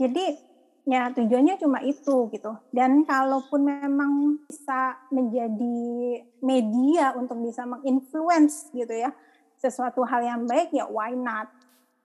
Jadi 0.00 0.55
ya 0.86 1.10
tujuannya 1.10 1.58
cuma 1.58 1.82
itu 1.82 2.30
gitu. 2.30 2.52
Dan 2.70 3.02
kalaupun 3.02 3.66
memang 3.66 4.40
bisa 4.46 4.96
menjadi 5.10 6.22
media 6.40 7.12
untuk 7.18 7.42
bisa 7.42 7.66
menginfluence 7.66 8.70
gitu 8.70 8.94
ya 8.94 9.10
sesuatu 9.58 10.06
hal 10.06 10.22
yang 10.22 10.42
baik 10.46 10.70
ya 10.70 10.86
why 10.86 11.12
not. 11.12 11.50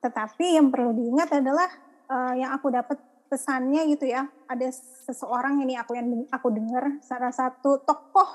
Tetapi 0.02 0.58
yang 0.58 0.74
perlu 0.74 0.92
diingat 0.98 1.30
adalah 1.30 1.70
uh, 2.10 2.34
yang 2.34 2.50
aku 2.58 2.74
dapat 2.74 2.98
pesannya 3.30 3.86
gitu 3.94 4.10
ya. 4.10 4.26
Ada 4.50 4.74
seseorang 5.08 5.62
ini 5.62 5.78
aku 5.78 5.94
yang 5.94 6.26
aku 6.28 6.50
dengar 6.50 6.98
salah 7.06 7.30
satu 7.30 7.80
tokoh 7.86 8.30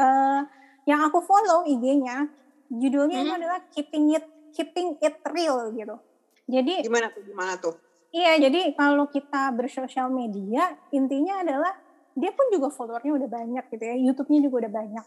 uh, 0.00 0.40
yang 0.88 1.04
aku 1.04 1.22
follow 1.22 1.62
IG-nya 1.68 2.26
judulnya 2.72 3.22
hmm. 3.22 3.24
itu 3.28 3.32
adalah 3.36 3.60
keeping 3.70 4.16
it 4.16 4.24
keeping 4.56 4.96
it 5.04 5.20
real 5.30 5.68
gitu. 5.76 6.00
Jadi 6.48 6.82
gimana 6.82 7.12
tuh 7.12 7.22
gimana 7.22 7.54
tuh? 7.60 7.76
Iya, 8.12 8.36
jadi 8.44 8.76
kalau 8.76 9.08
kita 9.08 9.56
bersosial 9.56 10.12
media 10.12 10.76
intinya 10.92 11.40
adalah 11.40 11.72
dia 12.12 12.28
pun 12.28 12.52
juga 12.52 12.68
followernya 12.68 13.12
udah 13.16 13.28
banyak 13.32 13.64
gitu 13.72 13.84
ya, 13.88 13.96
YouTube-nya 13.96 14.40
juga 14.44 14.56
udah 14.68 14.72
banyak. 14.72 15.06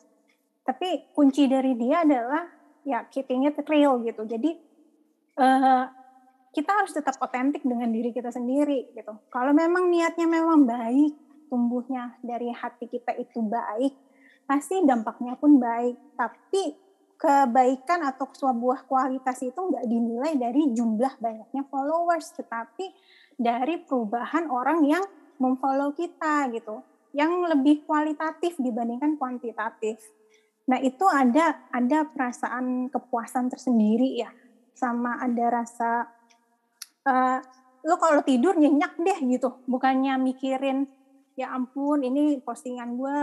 Tapi 0.65 1.13
kunci 1.13 1.45
dari 1.45 1.77
dia 1.77 2.01
adalah 2.01 2.49
ya 2.81 3.05
keeping 3.05 3.45
it 3.45 3.61
real 3.69 4.01
gitu. 4.01 4.25
Jadi 4.25 4.57
uh, 5.37 5.85
kita 6.49 6.71
harus 6.71 6.97
tetap 6.97 7.21
otentik 7.21 7.61
dengan 7.61 7.93
diri 7.93 8.09
kita 8.09 8.33
sendiri 8.33 8.89
gitu. 8.97 9.13
Kalau 9.29 9.53
memang 9.53 9.85
niatnya 9.93 10.25
memang 10.25 10.65
baik, 10.65 11.13
tumbuhnya 11.45 12.17
dari 12.25 12.49
hati 12.49 12.89
kita 12.89 13.13
itu 13.21 13.37
baik, 13.45 13.93
pasti 14.49 14.81
dampaknya 14.81 15.37
pun 15.37 15.61
baik. 15.61 16.17
Tapi 16.17 16.84
kebaikan 17.15 18.04
atau 18.04 18.28
sebuah 18.28 18.86
kualitas 18.86 19.39
itu 19.39 19.56
nggak 19.56 19.88
dinilai 19.88 20.36
dari 20.36 20.71
jumlah 20.75 21.15
banyaknya 21.19 21.63
followers, 21.71 22.36
tetapi 22.36 22.91
dari 23.36 23.80
perubahan 23.84 24.51
orang 24.51 24.84
yang 24.84 25.04
memfollow 25.39 25.91
kita 25.95 26.51
gitu, 26.51 26.84
yang 27.15 27.43
lebih 27.47 27.88
kualitatif 27.88 28.60
dibandingkan 28.60 29.15
kuantitatif. 29.15 29.99
Nah 30.67 30.80
itu 30.80 31.04
ada 31.08 31.67
ada 31.71 32.08
perasaan 32.08 32.91
kepuasan 32.91 33.47
tersendiri 33.47 34.19
ya, 34.19 34.32
sama 34.75 35.19
ada 35.19 35.63
rasa 35.63 35.91
uh, 37.08 37.39
lo 37.86 37.95
kalau 38.01 38.25
tidur 38.25 38.58
nyenyak 38.60 38.97
deh 38.99 39.19
gitu, 39.30 39.62
bukannya 39.69 40.19
mikirin 40.19 40.89
ya 41.36 41.51
ampun 41.51 41.99
ini 42.04 42.39
postingan 42.39 42.95
gue 42.95 43.19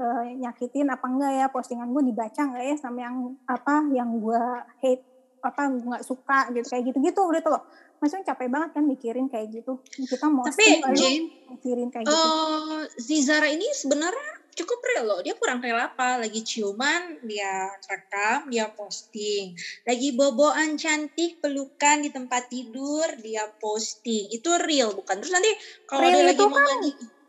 uh, 0.00 0.24
nyakitin 0.40 0.88
apa 0.88 1.06
enggak 1.06 1.32
ya? 1.36 1.46
Postingan 1.52 1.92
gue 1.92 2.02
dibaca 2.08 2.40
enggak 2.40 2.64
ya 2.64 2.76
sama 2.80 2.98
yang 3.04 3.16
apa 3.44 3.84
yang 3.92 4.18
gue 4.18 4.42
hate 4.80 5.04
apa 5.40 5.72
gue 5.72 5.88
nggak 5.88 6.04
suka 6.04 6.52
gitu 6.52 6.66
kayak 6.68 6.84
gitu-gitu 6.92 7.22
gitu 7.36 7.48
loh. 7.48 7.62
Maksudnya 8.00 8.32
capek 8.32 8.48
banget 8.48 8.70
kan 8.72 8.84
mikirin 8.88 9.28
kayak 9.28 9.52
gitu. 9.52 9.80
Kita 9.84 10.32
mau 10.32 10.48
tapi 10.48 10.80
Jane 10.96 11.52
mikirin 11.52 11.92
kayak 11.92 12.08
gitu. 12.08 12.16
uh, 12.16 12.84
Zara 13.20 13.48
ini 13.52 13.68
sebenarnya 13.76 14.40
cukup 14.56 14.78
real 14.84 15.04
loh. 15.04 15.20
Dia 15.20 15.36
kurang 15.36 15.60
real 15.60 15.76
apa? 15.76 16.16
Lagi 16.16 16.40
ciuman 16.44 17.20
dia 17.24 17.68
rekam 17.88 18.48
dia 18.48 18.72
posting. 18.72 19.56
Lagi 19.84 20.16
boboan 20.16 20.80
cantik 20.80 21.40
pelukan 21.44 22.04
di 22.04 22.10
tempat 22.12 22.48
tidur 22.48 23.04
dia 23.20 23.48
posting. 23.60 24.32
Itu 24.32 24.56
real 24.60 24.96
bukan? 24.96 25.20
Terus 25.20 25.32
nanti 25.32 25.52
kalau 25.84 26.08
dia 26.08 26.24
lagi 26.24 26.40
mau 26.40 26.56
kan, 26.56 26.80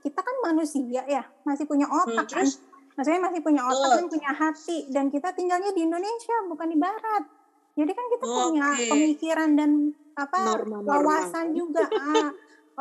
kita 0.02 0.20
kan 0.20 0.36
manusia 0.52 1.02
ya, 1.06 1.24
masih 1.46 1.70
punya 1.70 1.88
hmm, 1.88 2.02
otak 2.06 2.28
hmm, 2.28 2.36
kan. 2.38 2.48
Maksudnya 2.92 3.22
masih 3.24 3.42
punya 3.42 3.62
otak 3.64 3.88
oh. 3.88 3.96
dan 3.98 4.08
punya 4.12 4.32
hati 4.36 4.78
dan 4.92 5.06
kita 5.08 5.30
tinggalnya 5.32 5.72
di 5.72 5.82
Indonesia 5.88 6.36
bukan 6.50 6.68
di 6.68 6.78
barat. 6.78 7.24
Jadi 7.72 7.92
kan 7.96 8.06
kita 8.12 8.26
oh, 8.28 8.36
punya 8.52 8.68
okay. 8.76 8.90
pemikiran 8.92 9.50
dan 9.56 9.72
apa 10.20 10.38
norma, 10.44 10.84
norma. 10.84 10.90
wawasan 10.92 11.56
juga. 11.56 11.88
ah, 11.88 12.30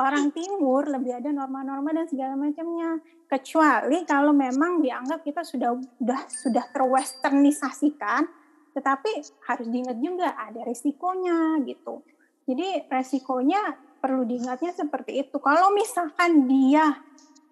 orang 0.02 0.34
timur 0.34 0.82
lebih 0.88 1.22
ada 1.22 1.30
norma-norma 1.30 1.94
dan 1.94 2.06
segala 2.10 2.34
macamnya. 2.34 2.98
Kecuali 3.30 4.02
kalau 4.02 4.34
memang 4.34 4.82
dianggap 4.82 5.22
kita 5.22 5.46
sudah 5.46 5.78
sudah 5.78 6.20
sudah 6.26 6.64
terwesternisasikan, 6.74 8.26
tetapi 8.74 9.10
harus 9.46 9.66
diingat 9.70 9.98
juga 10.02 10.34
ada 10.34 10.66
resikonya 10.66 11.62
gitu. 11.62 12.02
Jadi 12.50 12.90
resikonya 12.90 13.62
perlu 14.00 14.24
diingatnya 14.24 14.72
seperti 14.72 15.20
itu. 15.22 15.36
Kalau 15.38 15.70
misalkan 15.76 16.48
dia 16.48 16.98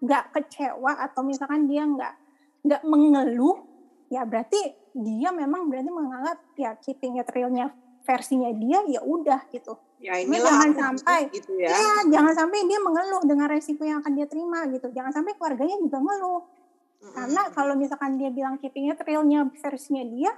nggak 0.00 0.24
kecewa 0.34 0.96
atau 1.04 1.22
misalkan 1.22 1.68
dia 1.68 1.84
nggak 1.84 2.14
nggak 2.64 2.82
mengeluh, 2.88 3.62
ya 4.08 4.24
berarti 4.24 4.58
dia 4.96 5.30
memang 5.30 5.68
berarti 5.70 5.90
menganggap 5.92 6.38
ya 6.58 6.74
keeping 6.80 7.20
it 7.20 7.28
realnya 7.30 7.70
versinya 8.02 8.48
dia 8.56 8.80
ya 8.88 9.04
udah 9.04 9.46
gitu. 9.52 9.76
Ya 9.98 10.16
inilah 10.16 10.46
jangan 10.48 10.72
sampai 10.74 11.28
gitu 11.34 11.58
ya. 11.58 11.74
ya 11.74 11.94
jangan 12.06 12.32
sampai 12.32 12.64
dia 12.70 12.78
mengeluh 12.78 13.22
dengan 13.26 13.50
resiko 13.50 13.82
yang 13.82 14.00
akan 14.00 14.12
dia 14.16 14.26
terima 14.30 14.64
gitu. 14.70 14.88
Jangan 14.94 15.12
sampai 15.12 15.36
keluarganya 15.36 15.76
juga 15.78 15.98
ngeluh. 16.00 16.42
Mm 16.42 16.48
-hmm. 16.98 17.12
Karena 17.14 17.42
kalau 17.52 17.74
misalkan 17.76 18.16
dia 18.16 18.30
bilang 18.30 18.56
keeping 18.62 18.90
it 18.90 18.98
realnya 19.02 19.50
versinya 19.58 20.02
dia, 20.06 20.32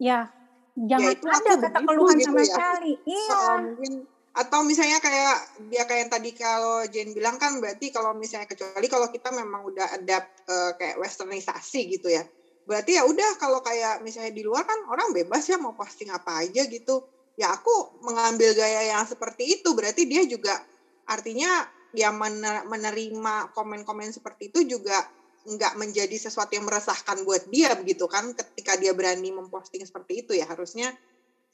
ya 0.00 0.28
jangan 0.76 1.12
itu 1.12 1.26
ada 1.28 1.52
kata 1.56 1.78
begitu 1.80 1.88
keluhan 1.88 2.16
gitu 2.16 2.26
sama 2.26 2.40
ya. 2.40 2.48
sekali. 2.48 2.92
Iya. 3.04 3.36
Oh, 3.36 3.58
mungkin 3.60 3.92
atau 4.36 4.60
misalnya 4.68 5.00
kayak 5.00 5.64
dia 5.72 5.88
kayak 5.88 6.00
yang 6.06 6.12
tadi 6.12 6.30
kalau 6.36 6.84
Jane 6.92 7.16
bilang 7.16 7.40
kan 7.40 7.56
berarti 7.56 7.88
kalau 7.88 8.12
misalnya 8.12 8.44
kecuali 8.44 8.84
kalau 8.84 9.08
kita 9.08 9.32
memang 9.32 9.64
udah 9.64 9.96
adapt 9.96 10.28
eh, 10.44 10.72
kayak 10.76 10.96
westernisasi 11.00 11.80
gitu 11.96 12.12
ya. 12.12 12.20
Berarti 12.68 13.00
ya 13.00 13.08
udah 13.08 13.40
kalau 13.40 13.64
kayak 13.64 14.04
misalnya 14.04 14.36
di 14.36 14.44
luar 14.44 14.68
kan 14.68 14.76
orang 14.92 15.16
bebas 15.16 15.48
ya 15.48 15.56
mau 15.56 15.72
posting 15.72 16.12
apa 16.12 16.44
aja 16.44 16.68
gitu. 16.68 17.00
Ya 17.40 17.56
aku 17.56 17.96
mengambil 18.04 18.52
gaya 18.52 18.92
yang 18.92 19.08
seperti 19.08 19.56
itu 19.60 19.72
berarti 19.72 20.04
dia 20.04 20.28
juga 20.28 20.60
artinya 21.08 21.64
ya 21.96 22.12
mener- 22.12 22.68
menerima 22.68 23.56
komen-komen 23.56 24.12
seperti 24.12 24.52
itu 24.52 24.76
juga 24.76 25.00
nggak 25.46 25.78
menjadi 25.78 26.16
sesuatu 26.28 26.58
yang 26.58 26.66
meresahkan 26.66 27.22
buat 27.22 27.46
dia 27.48 27.72
begitu 27.78 28.04
kan 28.10 28.34
ketika 28.34 28.74
dia 28.76 28.90
berani 28.92 29.30
memposting 29.30 29.86
seperti 29.86 30.26
itu 30.26 30.34
ya 30.34 30.44
harusnya 30.44 30.90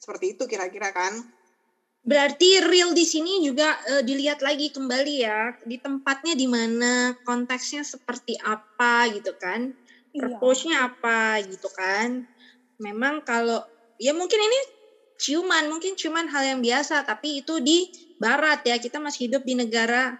seperti 0.01 0.33
itu 0.35 0.43
kira-kira 0.49 0.89
kan 0.89 1.13
Berarti 2.03 2.59
real 2.67 2.91
di 2.91 3.07
sini 3.07 3.39
juga 3.47 3.79
eh, 3.87 4.03
dilihat 4.03 4.43
lagi 4.43 4.67
kembali 4.75 5.15
ya 5.23 5.55
di 5.63 5.79
tempatnya 5.79 6.35
di 6.35 6.47
mana 6.51 7.15
konteksnya 7.23 7.79
seperti 7.87 8.35
apa 8.43 9.07
gitu 9.15 9.31
kan, 9.39 9.71
Iya. 10.13 10.43
purpose-nya 10.43 10.91
apa 10.91 11.39
gitu 11.47 11.71
kan. 11.71 12.27
Memang 12.79 13.23
kalau 13.23 13.63
ya 13.99 14.11
mungkin 14.15 14.39
ini 14.43 14.59
ciuman, 15.19 15.71
mungkin 15.71 15.95
ciuman 15.99 16.27
hal 16.31 16.43
yang 16.43 16.59
biasa, 16.63 17.07
tapi 17.07 17.39
itu 17.43 17.59
di 17.63 17.87
barat 18.19 18.63
ya 18.67 18.75
kita 18.83 18.99
masih 18.99 19.31
hidup 19.31 19.43
di 19.47 19.55
negara 19.59 20.15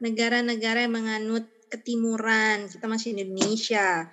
negara-negara 0.00 0.84
yang 0.88 0.94
menganut 0.96 1.44
ketimuran, 1.72 2.68
kita 2.72 2.88
masih 2.88 3.12
di 3.16 3.24
Indonesia 3.28 4.08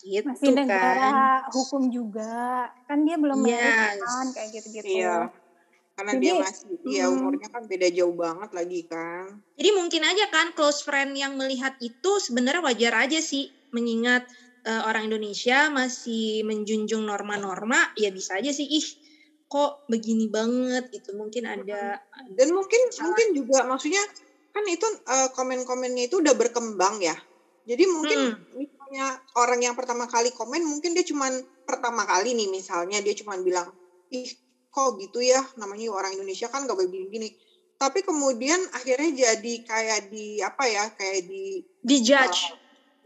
gitu 0.00 0.24
Masih 0.26 0.50
kan. 0.68 1.14
negara 1.14 1.52
hukum 1.54 1.82
juga. 1.92 2.70
Kan 2.88 2.98
dia 3.06 3.16
belum 3.20 3.40
Yes. 3.46 4.00
kan 4.00 4.24
kayak 4.34 4.48
gitu-gitu. 4.62 4.96
Iya. 4.96 5.30
Karena 5.96 6.12
Jadi, 6.12 6.22
dia 6.28 6.34
masih, 6.36 6.68
ya 6.84 7.04
mm. 7.08 7.14
umurnya 7.16 7.48
kan 7.48 7.62
beda 7.64 7.88
jauh 7.88 8.12
banget 8.12 8.50
lagi 8.52 8.80
kan. 8.84 9.40
Jadi 9.56 9.70
mungkin 9.72 10.02
aja 10.04 10.28
kan 10.28 10.52
close 10.52 10.84
friend 10.84 11.16
yang 11.16 11.40
melihat 11.40 11.72
itu 11.80 12.20
sebenarnya 12.20 12.60
wajar 12.60 13.08
aja 13.08 13.16
sih 13.24 13.48
mengingat 13.72 14.28
eh, 14.68 14.82
orang 14.84 15.08
Indonesia 15.08 15.72
masih 15.72 16.44
menjunjung 16.44 17.00
norma-norma 17.00 17.96
ya 17.96 18.12
bisa 18.12 18.36
aja 18.36 18.52
sih 18.52 18.68
ih 18.68 18.86
kok 19.48 19.88
begini 19.88 20.28
banget 20.28 20.90
gitu 20.92 21.16
mungkin 21.16 21.48
ada 21.48 22.02
Dan 22.28 22.52
mungkin 22.52 22.80
mungkin 23.00 23.26
juga 23.32 23.64
maksudnya 23.64 24.04
kan 24.52 24.68
itu 24.68 24.84
eh, 25.08 25.28
komen-komennya 25.32 26.12
itu 26.12 26.20
udah 26.20 26.36
berkembang 26.36 27.00
ya. 27.00 27.16
Jadi 27.66 27.84
mungkin 27.88 28.36
misalnya 28.52 29.16
orang 29.34 29.64
yang 29.64 29.74
pertama 29.74 30.04
kali 30.06 30.28
komen 30.30 30.60
mungkin 30.60 30.92
dia 30.92 31.02
cuman 31.08 31.40
pertama 31.64 32.04
kali 32.04 32.36
nih 32.36 32.52
misalnya 32.52 33.02
dia 33.02 33.16
cuman 33.16 33.42
bilang 33.42 33.72
ih 34.12 34.30
kok 34.76 35.00
gitu 35.00 35.24
ya 35.24 35.40
namanya 35.56 35.88
orang 35.88 36.12
Indonesia 36.12 36.52
kan 36.52 36.68
gak 36.68 36.76
boleh 36.76 36.92
gini-gini. 36.92 37.32
Tapi 37.80 38.04
kemudian 38.04 38.60
akhirnya 38.76 39.10
jadi 39.32 39.54
kayak 39.64 40.00
di 40.12 40.40
apa 40.44 40.64
ya 40.68 40.84
kayak 40.92 41.24
di 41.24 41.64
dijudge. 41.80 42.52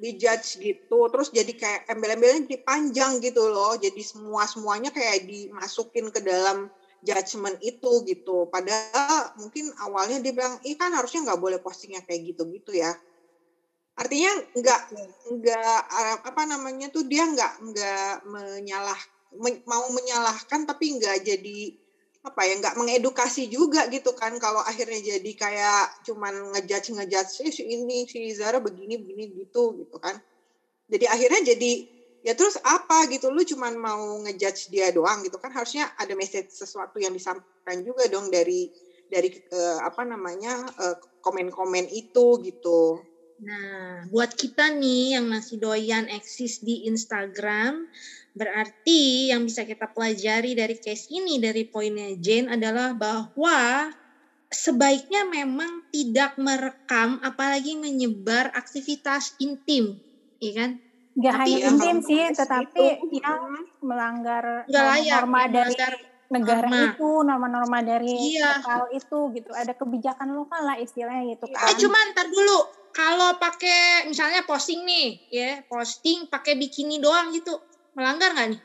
dijudge 0.01 0.49
gitu 0.65 0.99
terus 1.13 1.29
jadi 1.29 1.53
kayak 1.53 1.81
embel-embelnya 1.93 2.49
jadi 2.49 2.59
panjang 2.65 3.21
gitu 3.21 3.53
loh 3.53 3.77
jadi 3.77 4.01
semua 4.01 4.49
semuanya 4.49 4.89
kayak 4.89 5.29
dimasukin 5.29 6.09
ke 6.09 6.25
dalam 6.25 6.73
judgement 7.05 7.57
itu 7.61 8.05
gitu 8.09 8.49
padahal 8.49 9.33
mungkin 9.37 9.69
awalnya 9.85 10.25
dia 10.25 10.33
bilang 10.33 10.57
ih 10.65 10.77
kan 10.77 10.93
harusnya 10.93 11.29
nggak 11.29 11.41
boleh 11.41 11.59
postingnya 11.61 12.01
kayak 12.05 12.33
gitu 12.33 12.49
gitu 12.49 12.73
ya 12.77 12.93
artinya 14.01 14.33
nggak 14.57 14.81
nggak 15.37 15.81
eh, 16.01 16.17
apa 16.25 16.43
namanya 16.49 16.89
tuh 16.89 17.05
dia 17.05 17.29
nggak 17.29 17.53
nggak 17.61 18.13
menyalah 18.25 19.01
mau 19.67 19.85
menyalahkan 19.93 20.67
tapi 20.67 20.99
nggak 20.99 21.23
jadi 21.27 21.61
apa 22.21 22.41
ya 22.45 22.55
nggak 22.61 22.77
mengedukasi 22.77 23.49
juga 23.49 23.89
gitu 23.89 24.13
kan. 24.13 24.37
Kalau 24.37 24.61
akhirnya 24.61 25.01
jadi 25.17 25.31
kayak 25.37 26.05
cuman 26.07 26.53
ngejudge 26.57 26.93
ngejudge 26.97 27.33
"Eh, 27.49 27.53
si 27.55 27.63
ini 27.65 28.05
si 28.11 28.21
Zara 28.37 28.61
begini 28.61 29.01
begini 29.01 29.25
gitu 29.33 29.73
gitu 29.81 29.97
kan. 30.01 30.21
Jadi 30.91 31.07
akhirnya 31.09 31.41
jadi 31.55 31.73
ya 32.21 32.33
terus 32.37 32.61
apa 32.61 33.09
gitu 33.09 33.33
lu 33.33 33.41
cuman 33.47 33.75
mau 33.81 34.03
ngejudge 34.27 34.69
dia 34.73 34.91
doang 34.93 35.23
gitu 35.27 35.37
kan. 35.41 35.51
Harusnya 35.55 35.89
ada 35.97 36.13
message 36.19 36.51
sesuatu 36.53 36.99
yang 37.01 37.15
disampaikan 37.17 37.81
juga 37.87 38.07
dong 38.13 38.29
dari 38.33 38.69
dari 39.09 39.29
eh, 39.33 39.79
apa 39.83 40.03
namanya 40.07 40.67
eh, 40.79 40.97
komen-komen 41.25 41.87
itu 41.91 42.27
gitu. 42.45 43.01
Nah, 43.41 44.05
buat 44.13 44.37
kita 44.37 44.69
nih 44.77 45.17
yang 45.17 45.27
masih 45.33 45.57
doyan 45.57 46.13
eksis 46.13 46.61
di 46.61 46.85
Instagram, 46.93 47.89
berarti 48.37 49.31
yang 49.33 49.45
bisa 49.49 49.65
kita 49.67 49.91
pelajari 49.93 50.55
dari 50.59 50.77
case 50.79 51.07
ini, 51.13 51.39
dari 51.43 51.67
poinnya 51.69 52.15
Jane 52.21 52.53
adalah 52.57 52.95
bahwa 52.97 53.91
sebaiknya 54.53 55.27
memang 55.29 55.87
tidak 55.95 56.35
merekam 56.41 57.19
apalagi 57.25 57.77
menyebar 57.79 58.51
aktivitas 58.55 59.35
intim, 59.43 59.99
iya 60.43 60.53
kan? 60.67 60.71
Gak 61.19 61.35
Tapi 61.35 61.51
hanya 61.51 61.59
ya, 61.67 61.71
intim 61.71 61.99
sih, 61.99 62.31
tetapi 62.39 62.83
itu, 63.03 63.03
yang 63.19 63.43
mm, 63.51 63.83
melanggar 63.83 64.45
Nggak 64.69 64.85
layak, 64.91 65.25
norma 65.27 65.41
dari 65.51 65.75
melanggar 65.75 65.93
negara 66.31 66.71
norma. 66.71 66.83
itu, 66.83 67.27
norma-norma 67.27 67.83
dari 67.83 68.31
Iya. 68.31 68.47
lokal 68.47 68.87
itu 68.95 69.35
gitu. 69.35 69.51
Ada 69.51 69.75
kebijakan 69.75 70.31
lokal 70.39 70.63
lah 70.63 70.77
istilahnya 70.79 71.35
gitu 71.35 71.47
Iya. 71.47 71.57
kan. 71.57 71.73
Eh 71.73 71.77
cuman 71.81 72.05
ntar 72.13 72.27
dulu, 72.29 72.59
kalau 72.93 73.31
pakai 73.41 74.05
misalnya 74.11 74.45
posting 74.45 74.85
nih, 74.85 75.09
ya 75.33 75.51
posting 75.71 76.29
pakai 76.29 76.59
bikini 76.61 77.01
doang 77.01 77.33
gitu, 77.33 77.57
melanggar 78.01 78.33
nggak 78.33 78.49
nih? 78.57 78.61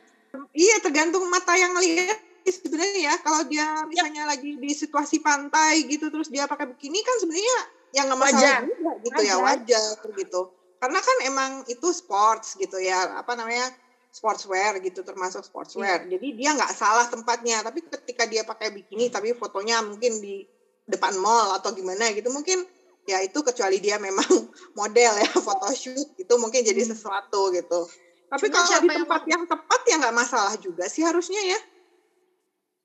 Iya 0.55 0.75
tergantung 0.79 1.27
mata 1.27 1.53
yang 1.59 1.75
ngelihat 1.75 2.19
sebenarnya 2.45 2.99
ya 3.09 3.13
kalau 3.19 3.41
dia 3.49 3.65
misalnya 3.89 4.29
lagi 4.29 4.55
di 4.55 4.71
situasi 4.71 5.17
pantai 5.19 5.83
gitu 5.89 6.07
terus 6.13 6.29
dia 6.29 6.45
pakai 6.45 6.69
bikini 6.71 7.01
kan 7.01 7.15
sebenarnya 7.19 7.57
yang 7.95 8.05
nggak 8.11 8.19
masalah 8.21 8.43
Wajar. 8.43 8.61
juga 8.69 8.91
gitu 9.01 9.21
ya 9.25 9.35
Wajar. 9.41 9.81
wajar 9.97 10.13
gitu 10.13 10.41
karena 10.77 10.99
kan 11.01 11.17
emang 11.25 11.51
itu 11.65 11.87
sports 11.89 12.53
gitu 12.59 12.77
ya 12.77 13.17
apa 13.17 13.33
namanya 13.33 13.71
sportswear 14.13 14.77
gitu 14.83 15.01
termasuk 15.01 15.41
sportswear 15.41 16.05
jadi 16.05 16.27
dia 16.37 16.49
nggak 16.53 16.71
salah 16.75 17.09
tempatnya 17.09 17.65
tapi 17.65 17.81
ketika 17.81 18.29
dia 18.29 18.45
pakai 18.45 18.69
bikini 18.69 19.09
tapi 19.09 19.33
fotonya 19.33 19.81
mungkin 19.81 20.21
di 20.21 20.45
depan 20.85 21.17
mall 21.17 21.57
atau 21.57 21.73
gimana 21.73 22.13
gitu 22.13 22.29
mungkin 22.29 22.61
ya 23.09 23.25
itu 23.25 23.41
kecuali 23.41 23.81
dia 23.81 23.97
memang 23.97 24.27
model 24.79 25.13
ya 25.17 25.29
photoshoot 25.45 26.13
itu 26.13 26.33
mungkin 26.37 26.61
jadi 26.61 26.81
Hmm. 26.85 26.91
sesuatu 26.93 27.49
gitu 27.57 27.89
tapi 28.25 28.49
Cuma 28.49 28.57
kalau 28.57 28.65
di 28.65 28.87
yang 28.89 28.97
tempat 29.05 29.21
yang 29.29 29.43
tepat 29.45 29.81
ya 29.85 29.95
nggak 30.01 30.15
masalah 30.15 30.55
juga 30.57 30.85
sih 30.89 31.05
harusnya 31.05 31.41
ya. 31.45 31.59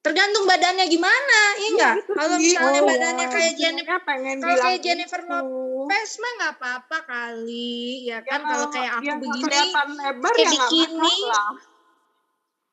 Tergantung 0.01 0.49
badannya 0.49 0.89
gimana, 0.89 1.41
iya 1.61 1.69
nggak? 1.77 1.95
itu 2.01 2.13
Kalau 2.17 2.37
sih. 2.41 2.45
misalnya 2.57 2.81
Oh, 2.81 2.89
badannya 2.89 3.27
iya. 3.29 3.35
kayak 3.37 3.53
Jennifer, 3.61 3.99
kalau 4.01 4.57
kayak 4.65 4.81
Jennifer 4.81 5.21
itu. 5.21 5.29
Lopez 5.29 6.11
mah 6.17 6.33
nggak 6.41 6.55
apa-apa 6.57 6.99
kali, 7.05 7.85
ya 8.09 8.17
Ya, 8.17 8.19
kan? 8.25 8.41
Kalau 8.49 8.67
kayak 8.73 8.93
aku 8.97 9.13
begini, 9.21 9.61
lebar 10.01 10.33
kayak 10.33 10.41
ya 10.41 10.51
bikini, 10.57 11.17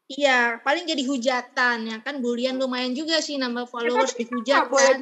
iya 0.07 0.39
paling 0.63 0.87
jadi 0.87 1.03
hujatan, 1.03 1.77
ya 1.91 1.97
kan? 1.99 2.15
Bulian 2.23 2.55
lumayan 2.55 2.95
juga 2.95 3.19
sih 3.19 3.35
nambah 3.35 3.67
followers 3.67 4.15
tapi 4.15 4.23
dihujat 4.23 4.55
nggak 4.63 4.71
boleh 4.71 4.95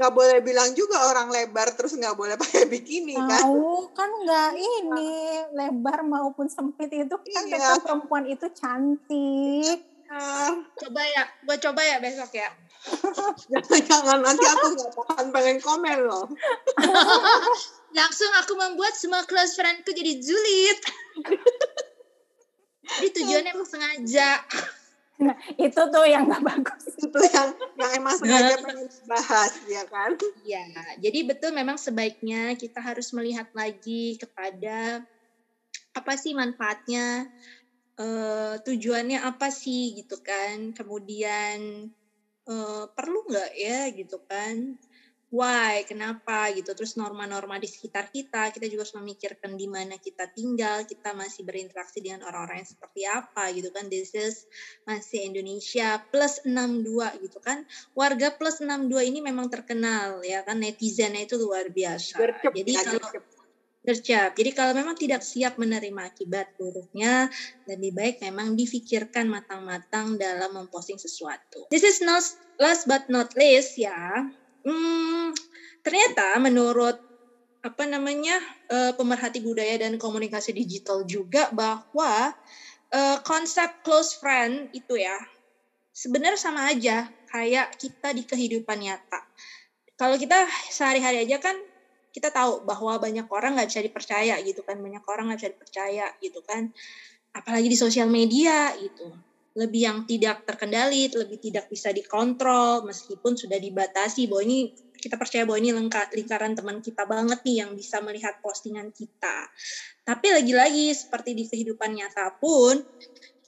nggak 0.00 0.16
boleh 0.16 0.40
bilang 0.40 0.72
juga 0.72 1.12
orang 1.12 1.28
lebar 1.28 1.76
terus 1.76 1.92
nggak 1.92 2.16
boleh 2.16 2.40
pakai 2.40 2.64
bikini 2.64 3.20
kan. 3.20 3.44
Tahu 3.44 3.92
kan 3.92 4.08
nggak 4.08 4.50
ini 4.56 5.12
lebar 5.52 6.00
maupun 6.08 6.48
sempit 6.48 6.88
itu 6.88 7.12
kan 7.12 7.44
Iya. 7.44 7.60
tetap 7.60 7.84
perempuan 7.84 8.24
itu 8.24 8.48
cantik. 8.56 9.84
Nah, 10.10 10.56
Coba 10.74 11.04
ya, 11.04 11.22
gua 11.44 11.56
coba 11.60 11.80
ya 11.84 12.00
besok 12.00 12.32
ya. 12.32 12.48
Jangan 13.92 14.24
nanti 14.24 14.42
aku 14.42 14.66
nggak 14.72 14.90
tahan 14.96 15.26
pengen 15.36 15.58
komen 15.60 15.98
loh. 16.08 16.26
Langsung 18.00 18.32
aku 18.40 18.56
membuat 18.56 18.96
semua 18.96 19.20
close 19.28 19.52
friendku 19.52 19.92
jadi 19.92 20.16
julid. 20.16 20.78
Jadi 22.90 23.08
tujuannya 23.22 23.52
emang 23.54 23.68
sengaja. 23.68 24.42
Nah 25.20 25.36
itu 25.60 25.80
tuh 25.92 26.04
yang 26.08 26.24
nggak 26.26 26.42
bagus. 26.42 26.84
Itu 27.04 27.20
yang 27.20 27.48
yang 27.76 27.90
emang 28.00 28.16
sengaja 28.16 28.56
pengen 28.64 28.88
bahas 29.04 29.52
ya 29.68 29.84
kan. 29.84 30.16
Ya, 30.44 30.64
jadi 30.96 31.28
betul 31.28 31.52
memang 31.52 31.76
sebaiknya 31.76 32.56
kita 32.56 32.80
harus 32.80 33.12
melihat 33.12 33.48
lagi 33.52 34.16
kepada 34.16 35.04
apa 35.92 36.12
sih 36.16 36.32
manfaatnya, 36.32 37.28
eh, 38.00 38.54
tujuannya 38.64 39.20
apa 39.20 39.52
sih 39.52 39.92
gitu 40.00 40.16
kan. 40.24 40.72
Kemudian 40.72 41.88
eh, 42.48 42.84
perlu 42.96 43.18
nggak 43.28 43.52
ya 43.60 43.92
gitu 43.92 44.24
kan. 44.24 44.80
Why, 45.30 45.86
kenapa 45.86 46.50
gitu. 46.50 46.74
Terus 46.74 46.98
norma-norma 46.98 47.62
di 47.62 47.70
sekitar 47.70 48.10
kita, 48.10 48.50
kita 48.50 48.66
juga 48.66 48.82
harus 48.82 48.98
memikirkan 48.98 49.54
di 49.54 49.70
mana 49.70 49.94
kita 49.94 50.26
tinggal, 50.34 50.82
kita 50.82 51.14
masih 51.14 51.46
berinteraksi 51.46 52.02
dengan 52.02 52.26
orang-orang 52.26 52.66
yang 52.66 52.70
seperti 52.74 53.00
apa 53.06 53.54
gitu 53.54 53.70
kan. 53.70 53.86
This 53.86 54.10
is 54.18 54.50
masih 54.90 55.30
Indonesia 55.30 56.02
plus 56.10 56.42
62 56.42 57.22
gitu 57.22 57.38
kan 57.38 57.62
warga 57.94 58.34
plus 58.34 58.58
62 58.58 58.90
ini 59.06 59.18
memang 59.22 59.46
terkenal 59.46 60.24
ya 60.26 60.42
kan 60.42 60.58
netizennya 60.58 61.26
itu 61.26 61.38
luar 61.38 61.70
biasa. 61.70 62.18
Gercep 62.18 62.52
Jadi 62.52 62.72
ya, 62.74 62.82
kalau 62.82 62.98
gercep. 62.98 63.24
Gercep. 63.80 64.30
Jadi 64.36 64.50
kalau 64.52 64.72
memang 64.76 64.92
tidak 64.92 65.24
siap 65.24 65.56
menerima 65.56 66.12
akibat 66.12 66.52
buruknya, 66.60 67.32
lebih 67.64 67.96
baik 67.96 68.20
memang 68.20 68.52
difikirkan 68.52 69.24
matang-matang 69.24 70.20
dalam 70.20 70.52
memposting 70.52 71.00
sesuatu. 71.00 71.64
This 71.72 71.86
is 71.86 72.04
not 72.04 72.20
last 72.60 72.84
but 72.84 73.08
not 73.08 73.32
least 73.40 73.80
ya. 73.80 74.28
Hmm, 74.60 75.32
ternyata 75.80 76.36
menurut 76.36 76.96
apa 77.60 77.84
namanya 77.84 78.40
uh, 78.72 78.92
pemerhati 78.96 79.44
budaya 79.44 79.76
dan 79.80 80.00
komunikasi 80.00 80.52
digital 80.56 81.04
juga 81.04 81.52
bahwa 81.52 82.32
uh, 82.92 83.18
konsep 83.24 83.68
close 83.84 84.16
friend 84.16 84.72
itu 84.72 84.96
ya 84.96 85.16
sebenarnya 85.92 86.40
sama 86.40 86.72
aja 86.72 87.08
kayak 87.28 87.72
kita 87.76 88.16
di 88.16 88.24
kehidupan 88.24 88.80
nyata. 88.80 89.20
Kalau 89.96 90.16
kita 90.16 90.48
sehari-hari 90.72 91.28
aja 91.28 91.36
kan 91.40 91.56
kita 92.10 92.32
tahu 92.34 92.66
bahwa 92.66 92.98
banyak 92.98 93.26
orang 93.30 93.54
nggak 93.54 93.70
bisa 93.70 93.82
dipercaya 93.84 94.34
gitu 94.42 94.60
kan 94.66 94.76
banyak 94.82 95.02
orang 95.06 95.30
nggak 95.30 95.40
bisa 95.44 95.50
dipercaya 95.54 96.06
gitu 96.18 96.40
kan 96.42 96.66
apalagi 97.30 97.70
di 97.70 97.78
sosial 97.78 98.10
media 98.10 98.74
gitu 98.74 99.14
lebih 99.58 99.82
yang 99.82 99.98
tidak 100.06 100.46
terkendali 100.46 101.10
lebih 101.10 101.42
tidak 101.42 101.66
bisa 101.66 101.90
dikontrol 101.90 102.86
meskipun 102.86 103.34
sudah 103.34 103.58
dibatasi 103.58 104.30
bahwa 104.30 104.42
ini 104.46 104.60
kita 105.00 105.16
percaya 105.16 105.48
bahwa 105.48 105.58
ini 105.58 105.72
lengkap 105.74 106.12
lingkaran 106.12 106.52
teman 106.52 106.78
kita 106.84 107.08
banget 107.08 107.40
nih 107.42 107.64
yang 107.64 107.72
bisa 107.72 108.04
melihat 108.04 108.36
postingan 108.44 108.92
kita. 108.92 109.48
Tapi 110.04 110.26
lagi-lagi 110.28 110.92
seperti 110.92 111.32
di 111.32 111.48
kehidupan 111.48 111.96
nyata 111.96 112.36
pun 112.36 112.84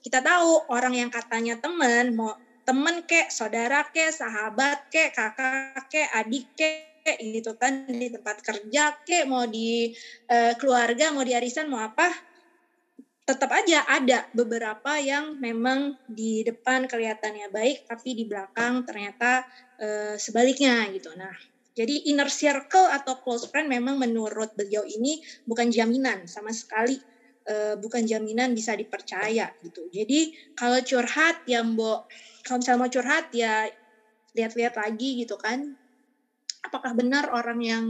kita 0.01 0.19
tahu 0.19 0.67
orang 0.73 0.97
yang 0.97 1.09
katanya 1.13 1.61
teman 1.61 2.17
mau 2.17 2.33
temen 2.65 3.05
kek, 3.05 3.29
saudara 3.29 3.85
kek, 3.93 4.11
sahabat 4.11 4.89
kek, 4.89 5.13
kakak 5.13 5.87
kek, 5.91 6.09
adik 6.15 6.47
kek, 6.57 7.19
gitu 7.19 7.53
kan 7.59 7.85
di 7.87 8.07
tempat 8.07 8.39
kerja 8.39 8.95
kek 9.03 9.27
mau 9.27 9.43
di 9.43 9.91
uh, 10.31 10.55
keluarga 10.55 11.11
mau 11.11 11.23
di 11.23 11.35
arisan 11.35 11.67
mau 11.67 11.83
apa 11.83 12.07
tetap 13.23 13.55
aja 13.55 13.87
ada 13.87 14.27
beberapa 14.35 14.99
yang 14.99 15.39
memang 15.39 15.95
di 16.03 16.43
depan 16.43 16.91
kelihatannya 16.91 17.47
baik 17.47 17.87
tapi 17.87 18.19
di 18.19 18.27
belakang 18.27 18.83
ternyata 18.83 19.47
uh, 19.79 20.15
sebaliknya 20.19 20.91
gitu. 20.91 21.15
Nah 21.15 21.31
jadi 21.73 22.11
inner 22.11 22.27
circle 22.27 22.85
atau 22.91 23.17
close 23.23 23.47
friend 23.49 23.71
memang 23.71 23.95
menurut 23.97 24.51
beliau 24.53 24.83
ini 24.83 25.23
bukan 25.47 25.71
jaminan 25.71 26.27
sama 26.27 26.51
sekali 26.51 26.99
uh, 27.47 27.79
bukan 27.79 28.03
jaminan 28.03 28.51
bisa 28.51 28.75
dipercaya 28.75 29.47
gitu. 29.63 29.87
Jadi 29.87 30.29
kalau 30.51 30.83
curhat 30.83 31.47
ya 31.47 31.63
mbok 31.63 32.03
kalau 32.43 32.59
misalnya 32.59 32.79
mau 32.83 32.91
curhat 32.91 33.31
ya 33.31 33.71
lihat-lihat 34.35 34.75
lagi 34.75 35.23
gitu 35.23 35.39
kan. 35.39 35.79
Apakah 36.63 36.95
benar 36.95 37.27
orang 37.31 37.59
yang 37.59 37.85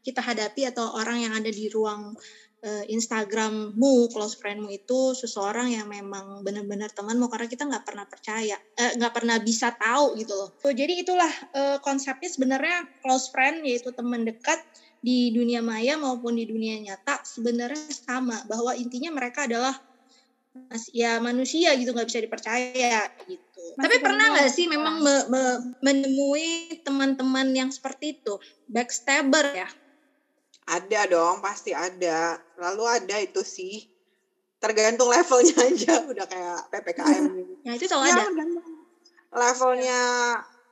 kita 0.00 0.24
hadapi 0.24 0.64
atau 0.72 0.96
orang 0.96 1.28
yang 1.28 1.32
ada 1.36 1.52
di 1.52 1.68
ruang 1.68 2.16
uh, 2.64 2.84
Instagrammu, 2.88 4.08
close 4.08 4.40
friendmu 4.40 4.72
itu 4.72 5.12
seseorang 5.12 5.76
yang 5.76 5.86
memang 5.86 6.40
benar-benar 6.40 6.88
temanmu 6.96 7.28
karena 7.28 7.46
kita 7.46 7.68
nggak 7.68 7.84
pernah 7.84 8.08
percaya, 8.08 8.56
eh, 8.56 8.92
nggak 8.96 9.12
uh, 9.12 9.16
pernah 9.20 9.36
bisa 9.38 9.70
tahu 9.76 10.16
gitu 10.16 10.32
loh. 10.32 10.50
So, 10.64 10.72
jadi 10.72 11.04
itulah 11.04 11.30
uh, 11.52 11.78
konsepnya 11.84 12.32
sebenarnya 12.32 12.88
close 13.04 13.28
friend 13.28 13.62
yaitu 13.68 13.92
teman 13.92 14.24
dekat 14.24 14.58
di 15.04 15.28
dunia 15.36 15.60
maya 15.60 16.00
maupun 16.00 16.40
di 16.40 16.48
dunia 16.48 16.80
nyata 16.80 17.20
sebenarnya 17.28 17.92
sama 17.92 18.40
bahwa 18.48 18.72
intinya 18.72 19.12
mereka 19.12 19.44
adalah 19.44 19.76
ya 20.94 21.18
manusia 21.18 21.74
gitu 21.74 21.90
nggak 21.92 22.08
bisa 22.08 22.22
dipercaya 22.24 23.04
gitu. 23.26 23.62
Masih 23.74 23.84
Tapi 23.84 23.96
pernah 24.00 24.26
nggak 24.32 24.50
sih 24.54 24.66
memang 24.70 25.02
me, 25.02 25.14
me, 25.28 25.42
menemui 25.82 26.78
teman-teman 26.86 27.50
yang 27.52 27.70
seperti 27.74 28.16
itu 28.16 28.38
backstabber 28.70 29.44
ya? 29.52 29.68
Ada 30.64 31.00
dong, 31.10 31.44
pasti 31.44 31.76
ada. 31.76 32.40
Lalu 32.56 32.84
ada 32.88 33.16
itu 33.20 33.44
sih. 33.44 33.84
Tergantung 34.58 35.12
levelnya 35.12 35.56
aja, 35.68 36.00
udah 36.08 36.24
kayak 36.24 36.60
ppkm. 36.72 37.24
ya 37.68 37.72
itu 37.76 37.84
tahu 37.84 38.00
ya, 38.04 38.16
ada. 38.16 38.24
Levelnya 39.34 40.00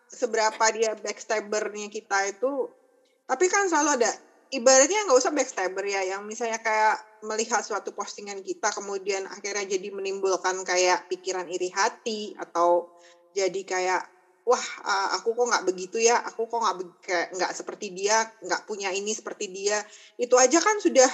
seberapa 0.09 0.65
dia 0.73 0.97
backstabbernya 0.97 1.93
kita 1.93 2.33
itu. 2.33 2.73
Tapi 3.29 3.45
kan 3.49 3.69
selalu 3.69 4.01
ada 4.01 4.11
ibaratnya 4.53 5.09
nggak 5.09 5.19
usah 5.19 5.33
backstabber 5.33 5.85
ya 5.89 6.05
yang 6.05 6.29
misalnya 6.29 6.61
kayak 6.61 7.01
melihat 7.25 7.65
suatu 7.65 7.97
postingan 7.97 8.45
kita 8.45 8.69
kemudian 8.77 9.25
akhirnya 9.25 9.65
jadi 9.65 9.89
menimbulkan 9.89 10.61
kayak 10.69 11.09
pikiran 11.09 11.49
iri 11.49 11.73
hati 11.73 12.37
atau 12.37 12.93
jadi 13.33 13.61
kayak 13.65 14.12
wah 14.43 14.65
aku 15.15 15.39
kok 15.39 15.47
nggak 15.47 15.65
begitu 15.71 16.03
ya 16.03 16.19
aku 16.23 16.51
kok 16.51 16.59
nggak 16.59 16.77
kayak 17.03 17.29
nggak 17.39 17.53
seperti 17.55 17.95
dia 17.95 18.27
nggak 18.43 18.67
punya 18.67 18.91
ini 18.91 19.15
seperti 19.15 19.47
dia 19.55 19.79
itu 20.19 20.35
aja 20.35 20.59
kan 20.59 20.83
sudah 20.83 21.11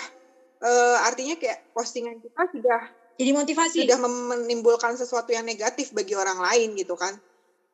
uh, 0.64 0.96
artinya 1.04 1.36
kayak 1.36 1.68
postingan 1.76 2.18
kita 2.24 2.42
sudah 2.48 2.80
jadi 3.18 3.30
motivasi 3.34 3.84
sudah 3.84 3.98
menimbulkan 4.00 4.96
sesuatu 4.96 5.34
yang 5.34 5.44
negatif 5.44 5.92
bagi 5.92 6.16
orang 6.16 6.40
lain 6.40 6.72
gitu 6.78 6.96
kan 6.96 7.20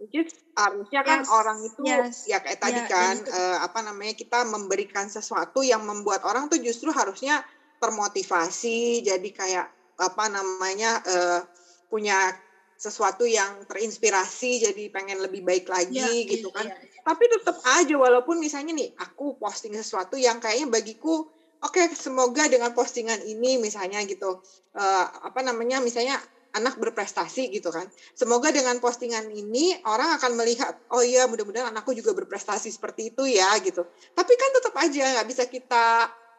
which 0.03 0.35
harusnya 0.59 1.01
kan 1.07 1.23
yes. 1.23 1.31
orang 1.31 1.59
itu 1.62 1.83
yes. 1.87 2.27
ya 2.27 2.43
kayak 2.43 2.59
tadi 2.59 2.81
yeah, 2.83 2.90
kan 2.90 3.14
uh, 3.31 3.59
apa 3.62 3.79
namanya 3.87 4.14
kita 4.19 4.43
memberikan 4.43 5.07
sesuatu 5.07 5.62
yang 5.62 5.87
membuat 5.87 6.27
orang 6.27 6.51
tuh 6.51 6.59
justru 6.59 6.90
harusnya 6.90 7.47
termotivasi 7.79 9.07
jadi 9.07 9.29
kayak 9.31 9.67
apa 9.95 10.25
namanya 10.27 10.99
uh, 11.07 11.40
punya 11.87 12.35
sesuatu 12.74 13.24
yang 13.24 13.64
terinspirasi 13.64 14.66
jadi 14.70 14.84
pengen 14.90 15.22
lebih 15.22 15.46
baik 15.46 15.70
lagi 15.70 15.98
yeah, 16.00 16.30
gitu 16.30 16.50
kan. 16.50 16.66
Yeah, 16.68 16.78
yeah. 16.78 17.02
Tapi 17.04 17.24
tetap 17.28 17.56
aja 17.64 17.94
walaupun 17.96 18.40
misalnya 18.40 18.72
nih 18.74 18.90
aku 18.98 19.37
posting 19.38 19.76
sesuatu 19.76 20.16
yang 20.16 20.40
kayaknya 20.40 20.68
bagiku 20.72 21.28
oke 21.64 21.72
okay, 21.72 21.88
semoga 21.96 22.44
dengan 22.48 22.76
postingan 22.76 23.24
ini 23.24 23.56
misalnya 23.56 24.04
gitu 24.04 24.40
uh, 24.76 25.06
apa 25.24 25.40
namanya 25.40 25.80
misalnya 25.80 26.20
anak 26.54 26.78
berprestasi 26.78 27.50
gitu 27.50 27.74
kan. 27.74 27.90
Semoga 28.14 28.54
dengan 28.54 28.78
postingan 28.78 29.26
ini 29.34 29.74
orang 29.84 30.14
akan 30.16 30.38
melihat, 30.38 30.70
oh 30.94 31.02
iya 31.02 31.26
mudah-mudahan 31.26 31.74
anakku 31.74 31.90
juga 31.92 32.14
berprestasi 32.14 32.70
seperti 32.70 33.10
itu 33.10 33.26
ya 33.26 33.50
gitu. 33.58 33.82
Tapi 34.14 34.32
kan 34.38 34.50
tetap 34.54 34.74
aja 34.78 35.02
nggak 35.18 35.28
bisa 35.28 35.44
kita 35.50 35.84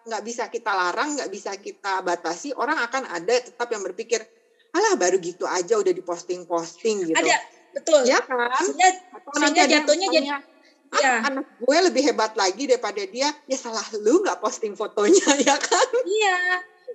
nggak 0.06 0.24
bisa 0.24 0.44
kita 0.48 0.72
larang, 0.72 1.20
nggak 1.20 1.32
bisa 1.34 1.52
kita 1.60 2.00
batasi. 2.00 2.56
Orang 2.56 2.80
akan 2.80 3.12
ada 3.12 3.36
tetap 3.44 3.68
yang 3.68 3.84
berpikir, 3.84 4.24
alah 4.76 5.00
baru 5.00 5.18
gitu 5.24 5.48
aja 5.48 5.80
udah 5.80 5.94
diposting-posting 5.96 7.08
gitu. 7.08 7.16
Ada, 7.16 7.36
betul. 7.72 8.02
Ya 8.04 8.20
kan? 8.20 8.52
Sehingga, 8.60 8.90
sehingga 9.40 9.64
jatuhnya 9.72 10.08
jadi 10.12 10.28
ah, 10.92 11.02
ya. 11.02 11.14
anak 11.28 11.46
gue 11.60 11.78
lebih 11.92 12.04
hebat 12.12 12.32
lagi 12.38 12.64
daripada 12.70 13.04
dia 13.04 13.30
ya 13.50 13.58
salah 13.58 13.84
lu 14.00 14.24
nggak 14.24 14.40
posting 14.40 14.78
fotonya 14.78 15.28
ya 15.48 15.56
kan 15.60 15.88
iya 16.08 16.40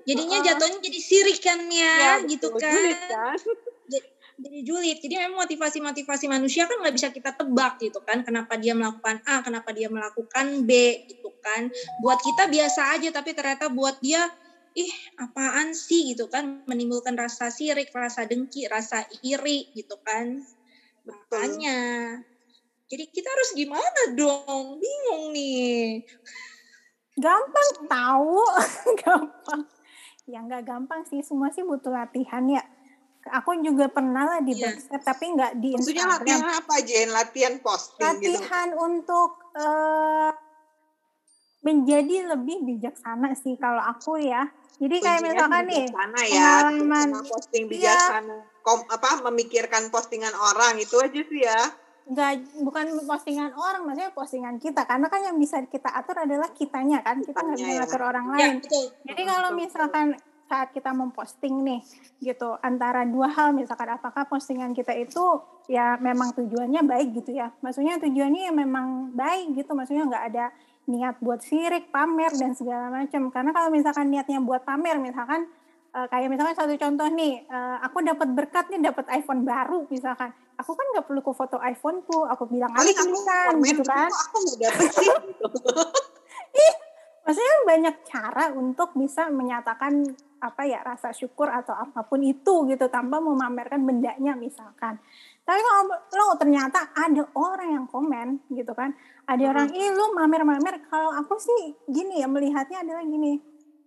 jadinya 0.08 0.38
uh, 0.40 0.44
jatuhnya 0.44 0.78
jadi 0.80 0.98
sirik 1.00 1.38
kan 1.44 1.60
ya, 1.68 1.94
ya 2.00 2.12
gitu 2.24 2.48
kan. 2.56 2.72
Julid, 2.72 3.00
kan 3.10 3.36
jadi 4.40 4.58
julid 4.64 4.98
jadi 5.04 5.14
memang 5.28 5.44
motivasi-motivasi 5.44 6.24
manusia 6.32 6.64
kan 6.64 6.80
nggak 6.80 6.94
bisa 6.96 7.08
kita 7.12 7.36
tebak 7.36 7.76
gitu 7.84 8.00
kan 8.00 8.24
kenapa 8.24 8.56
dia 8.56 8.72
melakukan 8.72 9.20
A 9.28 9.44
kenapa 9.44 9.76
dia 9.76 9.92
melakukan 9.92 10.64
B 10.64 11.04
gitu 11.12 11.28
kan 11.44 11.68
buat 12.00 12.20
kita 12.24 12.48
biasa 12.48 12.96
aja 12.96 13.08
tapi 13.12 13.36
ternyata 13.36 13.68
buat 13.68 14.00
dia 14.00 14.24
ih 14.74 14.92
apaan 15.18 15.74
sih? 15.74 16.12
gitu 16.14 16.26
kan 16.30 16.64
menimbulkan 16.66 17.14
rasa 17.14 17.50
sirik 17.50 17.90
rasa 17.94 18.26
dengki 18.26 18.66
rasa 18.66 19.06
iri 19.22 19.70
gitu 19.74 19.98
kan. 20.02 20.42
Makanya 21.06 21.78
jadi 22.90 23.04
kita 23.06 23.28
harus 23.30 23.50
gimana 23.54 24.02
dong? 24.18 24.82
Bingung 24.82 25.30
nih. 25.30 26.02
Gampang 27.14 27.70
tahu. 27.86 28.42
Gampang. 29.06 29.62
Ya 30.26 30.42
nggak 30.42 30.66
gampang 30.66 31.06
sih. 31.06 31.22
Semua 31.22 31.54
sih 31.54 31.62
butuh 31.62 31.94
latihan 31.94 32.42
ya. 32.50 32.62
Aku 33.30 33.54
juga 33.62 33.86
pernah 33.86 34.26
lah 34.26 34.40
di 34.42 34.58
yeah. 34.58 34.74
backstep 34.74 35.02
tapi 35.06 35.24
nggak 35.38 35.52
di 35.62 35.70
Maksudnya 35.78 36.18
latihan 36.18 36.50
apa 36.50 36.74
Jen? 36.82 37.08
Latihan 37.14 37.54
posting 37.62 38.02
gitu? 38.18 38.34
Latihan 38.34 38.68
gitu. 38.74 38.82
untuk 38.82 39.30
uh, 39.54 40.30
menjadi 41.60 42.32
lebih 42.32 42.64
bijaksana 42.64 43.36
sih 43.36 43.56
kalau 43.60 43.80
aku 43.84 44.16
ya. 44.20 44.48
Jadi 44.80 44.96
kayak 44.96 45.20
misalkan 45.20 45.68
nih 45.68 45.84
ya, 46.32 46.72
pengalaman 46.72 47.08
posting 47.28 47.68
iya. 47.68 47.72
bijaksana, 47.92 48.32
ya, 48.32 48.48
Kom, 48.64 48.80
apa 48.88 49.20
memikirkan 49.28 49.92
postingan 49.92 50.32
orang 50.32 50.80
itu 50.80 50.96
aja 50.96 51.20
sih 51.20 51.44
ya. 51.44 51.60
Nggak 52.08 52.64
bukan 52.64 52.96
postingan 53.04 53.52
orang 53.52 53.84
maksudnya 53.84 54.10
postingan 54.16 54.56
kita. 54.56 54.88
Karena 54.88 55.12
kan 55.12 55.20
yang 55.20 55.36
bisa 55.36 55.60
kita 55.68 55.92
atur 55.92 56.24
adalah 56.24 56.48
kitanya 56.56 57.04
kan 57.04 57.20
kita 57.20 57.44
nggak 57.44 57.60
bisa 57.60 57.84
atur 57.84 58.08
orang 58.08 58.24
ya, 58.32 58.36
lain. 58.40 58.54
betul. 58.64 58.84
jadi 59.04 59.22
kalau 59.28 59.50
misalkan 59.52 60.06
saat 60.50 60.74
kita 60.74 60.90
memposting 60.90 61.62
nih 61.62 61.80
gitu 62.18 62.58
antara 62.58 63.06
dua 63.06 63.30
hal 63.30 63.54
misalkan 63.54 63.86
apakah 63.94 64.26
postingan 64.26 64.74
kita 64.74 64.90
itu 64.98 65.22
ya 65.70 65.94
memang 66.00 66.32
tujuannya 66.34 66.88
baik 66.88 67.20
gitu 67.20 67.36
ya. 67.36 67.52
Maksudnya 67.60 68.00
tujuannya 68.00 68.48
ya 68.48 68.52
memang 68.56 69.12
baik 69.12 69.60
gitu 69.60 69.76
maksudnya 69.76 70.08
nggak 70.08 70.24
ada 70.32 70.50
niat 70.90 71.22
buat 71.22 71.40
sirik 71.40 71.94
pamer 71.94 72.34
dan 72.34 72.58
segala 72.58 72.90
macam 72.90 73.30
karena 73.30 73.50
kalau 73.54 73.70
misalkan 73.70 74.10
niatnya 74.10 74.42
buat 74.42 74.66
pamer 74.66 74.98
misalkan 74.98 75.46
uh, 75.94 76.06
kayak 76.10 76.26
misalkan 76.26 76.58
satu 76.58 76.74
contoh 76.74 77.06
nih 77.14 77.46
uh, 77.46 77.78
aku 77.86 78.02
dapat 78.02 78.28
berkat 78.34 78.66
nih 78.74 78.90
dapat 78.90 79.06
iPhone 79.14 79.46
baru 79.46 79.86
misalkan 79.86 80.34
aku 80.60 80.76
kan 80.76 80.86
nggak 80.92 81.06
perlu 81.08 81.20
ke 81.24 81.32
foto 81.32 81.56
iPhone-ku, 81.56 82.28
aku 82.28 82.44
bilang 82.52 82.70
aja 82.76 82.92
kan, 82.92 83.56
gitu 83.64 83.82
kan. 83.88 84.10
Aku 84.12 84.36
nggak 84.44 84.58
dapet 84.60 84.88
sih. 84.92 85.08
Ih, 86.68 86.74
maksudnya 87.24 87.56
banyak 87.64 87.96
cara 88.04 88.44
untuk 88.52 88.92
bisa 88.92 89.32
menyatakan 89.32 90.04
apa 90.40 90.62
ya 90.64 90.80
rasa 90.80 91.12
syukur 91.12 91.52
atau 91.52 91.76
apa 91.76 92.04
pun 92.04 92.20
itu 92.24 92.64
gitu 92.68 92.88
tanpa 92.88 93.20
memamerkan 93.20 93.84
bendanya 93.84 94.32
misalkan 94.32 94.96
tapi 95.50 95.66
kalau 95.66 95.82
lo 95.90 96.38
ternyata 96.38 96.94
ada 96.94 97.26
orang 97.34 97.68
yang 97.74 97.86
komen 97.90 98.38
gitu 98.54 98.70
kan. 98.70 98.94
Ada 99.26 99.50
orang 99.50 99.74
ini 99.74 99.90
lu 99.90 100.14
mamer-mamer. 100.14 100.86
Kalau 100.86 101.10
aku 101.10 101.34
sih 101.42 101.74
gini 101.90 102.22
ya 102.22 102.30
melihatnya 102.30 102.86
adalah 102.86 103.02
gini. 103.02 103.34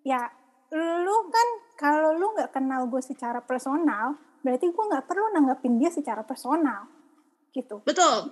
Ya 0.04 0.28
lu 0.76 1.32
kan 1.32 1.48
kalau 1.80 2.12
lu 2.20 2.36
nggak 2.36 2.52
kenal 2.52 2.92
gue 2.92 3.00
secara 3.00 3.40
personal 3.40 4.20
berarti 4.44 4.76
gue 4.76 4.84
nggak 4.92 5.08
perlu 5.08 5.32
nanggapin 5.32 5.80
dia 5.80 5.88
secara 5.88 6.28
personal 6.28 6.92
gitu. 7.56 7.80
Betul. 7.88 8.28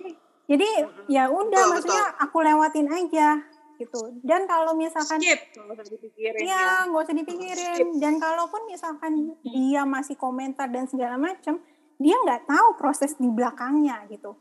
jadi 0.50 0.68
ya 1.08 1.32
udah 1.32 1.48
Betul, 1.48 1.70
maksudnya 1.72 2.04
aku 2.20 2.36
lewatin 2.44 2.90
aja 2.92 3.40
gitu. 3.80 4.00
Dan 4.20 4.44
kalau 4.44 4.76
misalkan 4.76 5.16
Skip. 5.18 5.40
Nggak 5.56 5.74
usah 5.80 5.86
dipikirin 5.88 6.38
ya. 6.38 6.44
Iya, 6.44 6.66
nggak 6.90 7.02
usah 7.02 7.16
dipikirin. 7.16 7.86
Dan 7.96 8.14
kalaupun 8.20 8.60
misalkan 8.68 9.12
dia 9.40 9.82
masih 9.88 10.14
komentar 10.20 10.68
dan 10.68 10.84
segala 10.86 11.16
macam, 11.18 11.58
dia 12.02 12.18
nggak 12.18 12.50
tahu 12.50 12.68
proses 12.76 13.14
di 13.16 13.30
belakangnya 13.30 14.04
gitu. 14.10 14.34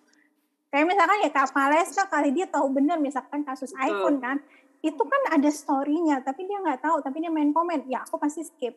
Kayak 0.71 0.87
misalkan 0.87 1.17
ya 1.21 1.29
Kak 1.29 1.51
Valeska 1.51 2.03
kali 2.07 2.29
dia 2.31 2.47
tahu 2.47 2.71
benar 2.71 2.97
misalkan 2.97 3.43
kasus 3.43 3.75
Betul. 3.75 3.85
iPhone 3.91 4.17
kan, 4.23 4.37
itu 4.81 5.03
kan 5.03 5.21
ada 5.29 5.49
story-nya, 5.51 6.25
tapi 6.25 6.49
dia 6.49 6.57
nggak 6.57 6.81
tahu, 6.81 7.03
tapi 7.05 7.21
dia 7.21 7.29
main 7.29 7.53
komen, 7.53 7.85
ya 7.85 8.01
aku 8.01 8.17
pasti 8.17 8.41
skip. 8.41 8.73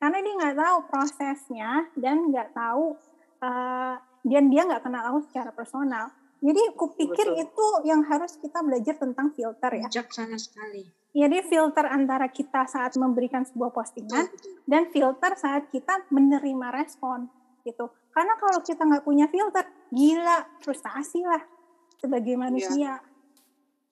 Karena 0.00 0.18
dia 0.20 0.34
nggak 0.34 0.56
tahu 0.58 0.76
prosesnya 0.90 1.70
dan 1.94 2.32
nggak 2.32 2.50
tahu 2.56 2.96
eh, 3.40 3.94
dan 4.26 4.44
dia 4.50 4.62
nggak 4.66 4.82
kenal 4.82 5.02
aku 5.12 5.20
secara 5.30 5.50
personal. 5.54 6.10
Jadi 6.40 6.60
aku 6.72 6.92
pikir 6.96 7.32
Betul. 7.32 7.44
itu 7.48 7.66
yang 7.88 8.04
harus 8.04 8.36
kita 8.36 8.60
belajar 8.60 8.94
tentang 9.00 9.32
filter 9.32 9.72
ya. 9.72 9.88
Bijaksana 9.88 10.36
sekali. 10.36 10.84
Jadi 11.16 11.38
filter 11.48 11.88
antara 11.88 12.28
kita 12.28 12.68
saat 12.68 12.92
memberikan 13.00 13.40
sebuah 13.48 13.72
postingan 13.72 14.28
dan 14.68 14.92
filter 14.92 15.32
saat 15.32 15.72
kita 15.72 16.04
menerima 16.12 16.68
respon 16.76 17.32
gitu. 17.64 17.88
Karena 18.16 18.32
kalau 18.40 18.64
kita 18.64 18.80
nggak 18.80 19.04
punya 19.04 19.28
filter, 19.28 19.68
gila 19.92 20.48
frustasi 20.64 21.20
lah 21.20 21.44
sebagai 22.00 22.32
manusia. 22.40 22.96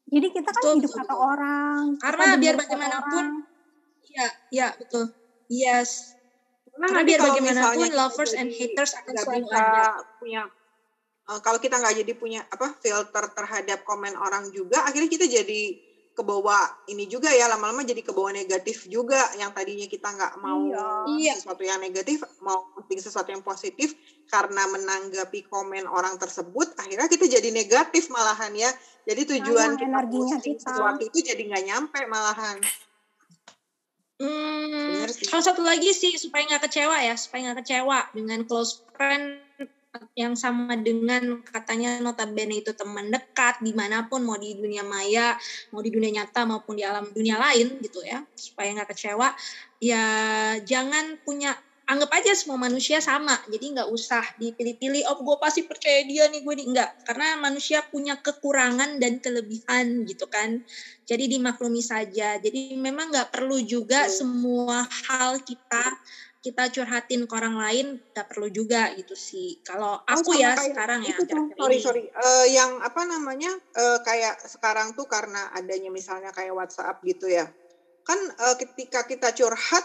Jadi 0.09 0.27
kita 0.33 0.49
kan 0.49 0.65
Betul, 0.65 0.75
hidup 0.81 0.91
betul, 0.97 1.01
kata 1.05 1.13
betul. 1.13 1.29
orang. 1.29 1.83
Karena 2.01 2.25
biar 2.41 2.55
bagaimanapun. 2.57 3.25
Iya, 4.09 4.27
iya 4.49 4.67
betul. 4.81 5.05
Yes. 5.53 6.17
Karena 6.73 7.05
biar 7.05 7.21
bagaimanapun 7.21 7.89
lovers 7.93 8.33
and 8.33 8.49
haters 8.49 8.97
akan 8.97 9.13
selalu 9.13 9.47
ada. 9.53 10.09
punya 10.17 10.43
eh, 11.29 11.39
kalau 11.45 11.59
kita 11.61 11.77
nggak 11.77 11.95
jadi 12.01 12.13
punya 12.17 12.41
apa 12.49 12.73
filter 12.81 13.25
terhadap 13.29 13.85
komen 13.85 14.17
orang 14.17 14.49
juga 14.57 14.89
akhirnya 14.89 15.13
kita 15.13 15.29
jadi 15.29 15.63
kebawa 16.15 16.57
ini 16.87 17.11
juga 17.11 17.27
ya 17.29 17.51
lama-lama 17.51 17.83
jadi 17.83 17.99
kebawa 18.01 18.31
negatif 18.31 18.87
juga 18.87 19.19
yang 19.35 19.51
tadinya 19.51 19.85
kita 19.85 20.09
nggak 20.09 20.35
mau 20.39 20.63
Iya. 21.11 21.35
sesuatu 21.37 21.67
yang 21.67 21.83
negatif 21.83 22.23
mau 22.39 22.71
penting 22.79 23.03
sesuatu 23.03 23.35
yang 23.35 23.43
positif 23.43 23.93
karena 24.31 24.65
menanggapi 24.71 25.43
komen 25.45 25.85
orang 25.85 26.15
tersebut 26.17 26.71
akhirnya 26.79 27.11
kita 27.11 27.27
jadi 27.27 27.51
negatif 27.51 28.09
malahan 28.09 28.55
ya 28.55 28.71
jadi 29.05 29.27
tujuan 29.37 29.75
Sayang 29.75 29.83
kita 29.83 29.91
energinya 29.91 30.37
kita. 30.41 30.71
sesuatu 30.71 31.03
itu 31.05 31.19
jadi 31.21 31.43
nggak 31.45 31.65
nyampe 31.69 32.01
malahan 32.07 32.59
Hmm, 34.15 35.11
kalau 35.27 35.43
satu 35.43 35.67
lagi 35.67 35.91
sih 35.91 36.15
supaya 36.15 36.47
nggak 36.47 36.71
kecewa 36.71 37.03
ya, 37.03 37.19
supaya 37.19 37.51
nggak 37.51 37.67
kecewa 37.67 37.99
dengan 38.15 38.47
close 38.47 38.87
friend 38.95 39.43
yang 40.19 40.35
sama 40.35 40.75
dengan 40.79 41.43
katanya 41.47 41.99
notabene 42.03 42.61
itu 42.63 42.75
teman 42.75 43.11
dekat 43.11 43.59
di 43.63 43.73
mana 43.77 44.07
pun 44.11 44.23
mau 44.27 44.39
di 44.39 44.55
dunia 44.59 44.83
maya, 44.87 45.35
mau 45.71 45.81
di 45.83 45.91
dunia 45.95 46.23
nyata 46.23 46.47
maupun 46.47 46.79
di 46.79 46.85
alam 46.87 47.11
dunia 47.15 47.39
lain 47.39 47.79
gitu 47.83 48.03
ya, 48.03 48.23
supaya 48.35 48.75
nggak 48.75 48.91
kecewa. 48.95 49.35
Ya 49.83 50.05
jangan 50.63 51.19
punya 51.23 51.55
anggap 51.85 52.17
aja 52.17 52.33
semua 52.33 52.57
manusia 52.57 52.97
sama, 53.05 53.37
jadi 53.53 53.77
nggak 53.77 53.89
usah 53.93 54.25
dipilih-pilih. 54.41 55.05
Oh 55.13 55.21
gue 55.21 55.37
pasti 55.37 55.69
percaya 55.69 56.01
dia 56.09 56.25
nih 56.33 56.41
gue 56.41 56.55
nih 56.57 56.67
nggak, 56.73 56.91
karena 57.05 57.37
manusia 57.37 57.85
punya 57.93 58.17
kekurangan 58.25 58.97
dan 58.97 59.21
kelebihan 59.21 60.09
gitu 60.09 60.25
kan. 60.33 60.65
Jadi 61.05 61.29
dimaklumi 61.37 61.85
saja. 61.85 62.41
Jadi 62.41 62.73
memang 62.81 63.13
nggak 63.13 63.29
perlu 63.29 63.61
juga 63.61 64.09
semua 64.09 64.89
hal 65.09 65.45
kita 65.45 65.85
kita 66.45 66.63
curhatin 66.75 67.21
ke 67.29 67.35
orang 67.41 67.57
lain 67.65 67.87
nggak 68.13 68.27
perlu 68.31 68.49
juga 68.59 68.81
gitu 68.99 69.15
sih. 69.29 69.49
Kalau 69.69 69.93
aku 70.15 70.31
sama 70.37 70.37
ya 70.43 70.53
kayak 70.59 70.77
sekarang 70.77 71.01
ya 71.11 71.17
itu 71.17 71.23
tuh, 71.33 71.45
sorry 71.59 71.79
ini. 71.79 71.83
sorry 71.85 72.03
Eh, 72.13 72.47
yang 72.57 72.79
apa 72.89 73.03
namanya 73.09 73.51
eh, 73.75 73.99
kayak 74.07 74.35
sekarang 74.55 74.89
tuh 74.99 75.07
karena 75.11 75.51
adanya 75.59 75.91
misalnya 75.93 76.31
kayak 76.37 76.55
WhatsApp 76.59 76.97
gitu 77.05 77.27
ya 77.29 77.47
kan 78.09 78.21
eh, 78.45 78.57
ketika 78.63 79.01
kita 79.11 79.29
curhat 79.39 79.85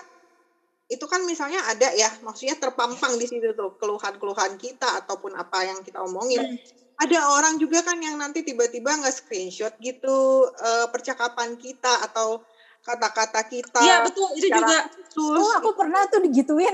itu 0.90 1.06
kan 1.06 1.22
misalnya 1.32 1.62
ada 1.70 1.94
ya 1.94 2.10
maksudnya 2.26 2.58
terpampang 2.58 3.14
di 3.22 3.26
situ 3.30 3.54
tuh 3.54 3.78
keluhan-keluhan 3.82 4.58
kita 4.58 5.02
ataupun 5.06 5.38
apa 5.38 5.60
yang 5.70 5.80
kita 5.86 6.02
omongin 6.02 6.42
Hmm. 6.42 6.56
ada 7.00 7.20
orang 7.38 7.56
juga 7.64 7.80
kan 7.86 7.98
yang 8.02 8.18
nanti 8.20 8.44
tiba-tiba 8.44 8.92
nggak 9.00 9.16
screenshot 9.16 9.74
gitu 9.82 10.48
eh, 10.50 10.88
percakapan 10.94 11.56
kita 11.62 12.04
atau 12.10 12.44
kata-kata 12.80 13.42
kita 13.46 13.82
Iya 13.84 13.96
betul 14.08 14.28
itu 14.36 14.48
juga 14.50 14.88
khusus 14.90 15.38
Oh 15.38 15.52
aku 15.60 15.72
pernah 15.76 16.08
tuh 16.08 16.24
digituin. 16.24 16.74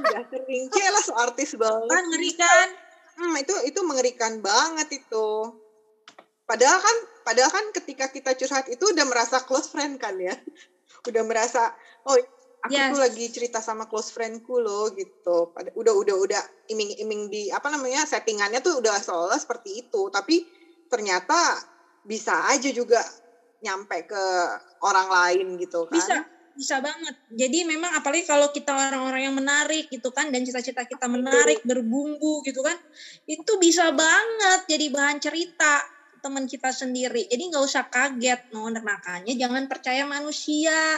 udah 0.00 0.22
sering 0.32 0.66
Cielah, 0.72 1.02
so 1.04 1.12
artis 1.14 1.54
banget 1.54 1.88
kan 1.90 2.02
ngeri 2.10 2.32
kan. 2.34 2.68
Hmm, 3.14 3.34
itu 3.38 3.54
itu 3.68 3.80
mengerikan 3.86 4.42
banget 4.42 5.04
itu. 5.04 5.28
Padahal 6.44 6.80
kan 6.82 6.96
padahal 7.22 7.50
kan 7.52 7.64
ketika 7.72 8.10
kita 8.10 8.34
curhat 8.34 8.66
itu 8.68 8.84
udah 8.90 9.04
merasa 9.06 9.40
close 9.44 9.70
friend 9.70 10.00
kan 10.00 10.16
ya. 10.18 10.34
Udah 11.06 11.22
merasa 11.22 11.70
oh 12.04 12.16
aku 12.64 12.72
Yes. 12.72 12.96
tuh 12.96 13.00
lagi 13.04 13.24
cerita 13.28 13.60
sama 13.60 13.84
close 13.84 14.08
friendku 14.08 14.56
loh 14.56 14.88
gitu. 14.96 15.52
Pada, 15.52 15.68
udah 15.76 15.92
udah 15.92 16.16
udah 16.16 16.42
iming-iming 16.72 17.28
di 17.28 17.42
apa 17.52 17.68
namanya 17.68 18.08
settingannya 18.08 18.64
tuh 18.64 18.80
udah 18.80 18.96
seolah 18.98 19.36
seperti 19.36 19.84
itu. 19.84 20.08
Tapi 20.08 20.48
ternyata 20.88 21.60
bisa 22.04 22.48
aja 22.48 22.68
juga 22.72 23.00
nyampe 23.64 24.04
ke 24.04 24.24
orang 24.84 25.08
lain 25.08 25.46
gitu 25.56 25.88
kan. 25.88 25.96
Bisa 25.96 26.16
bisa 26.54 26.78
banget. 26.78 27.14
Jadi 27.34 27.66
memang 27.66 27.90
apalagi 27.98 28.22
kalau 28.22 28.46
kita 28.54 28.70
orang-orang 28.70 29.26
yang 29.26 29.34
menarik 29.34 29.90
gitu 29.90 30.14
kan 30.14 30.30
dan 30.30 30.46
cita-cita 30.46 30.86
kita 30.86 31.10
menarik 31.10 31.58
berbumbu 31.66 32.46
gitu 32.46 32.62
kan, 32.62 32.78
itu 33.26 33.52
bisa 33.58 33.90
banget 33.90 34.60
jadi 34.70 34.86
bahan 34.94 35.18
cerita 35.18 35.82
teman 36.22 36.46
kita 36.46 36.70
sendiri. 36.70 37.26
Jadi 37.26 37.42
nggak 37.52 37.64
usah 37.64 37.84
kaget, 37.90 38.40
no 38.54 38.70
makanya 38.70 39.34
jangan 39.34 39.66
percaya 39.66 40.06
manusia 40.06 40.96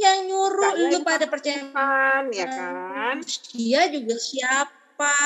yang 0.00 0.24
nyuruh 0.24 0.72
lu 0.78 0.86
yang 0.96 1.04
pada 1.04 1.26
percaya 1.28 1.60
ya 2.32 2.46
kan? 2.48 3.20
manusia 3.20 3.80
juga 3.92 4.16
siapa. 4.16 5.16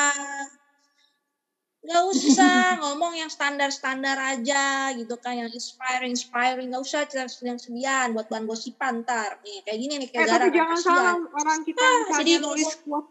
Gak 1.87 2.05
usah 2.11 2.59
ngomong 2.83 3.15
yang 3.15 3.31
standar-standar 3.31 4.19
aja 4.19 4.91
gitu 4.99 5.15
kan, 5.17 5.39
yang 5.39 5.51
inspiring, 5.51 6.13
inspiring. 6.13 6.75
Gak 6.75 6.83
usah 6.83 7.01
yang 7.43 7.59
sedian 7.59 8.13
buat 8.13 8.27
bahan 8.27 8.45
gosipan 8.45 9.07
ntar. 9.07 9.39
Nih, 9.47 9.63
kayak 9.63 9.79
gini 9.79 9.95
nih, 10.03 10.09
kayak 10.11 10.27
Eh, 10.27 10.31
tapi 10.35 10.49
jangan 10.51 10.77
kasihan. 10.77 10.97
salah 10.99 11.15
orang 11.23 11.59
kita 11.63 11.85
misalnya 11.87 12.19
jadi 12.19 12.33
nulis 12.43 12.71
quote, 12.83 13.09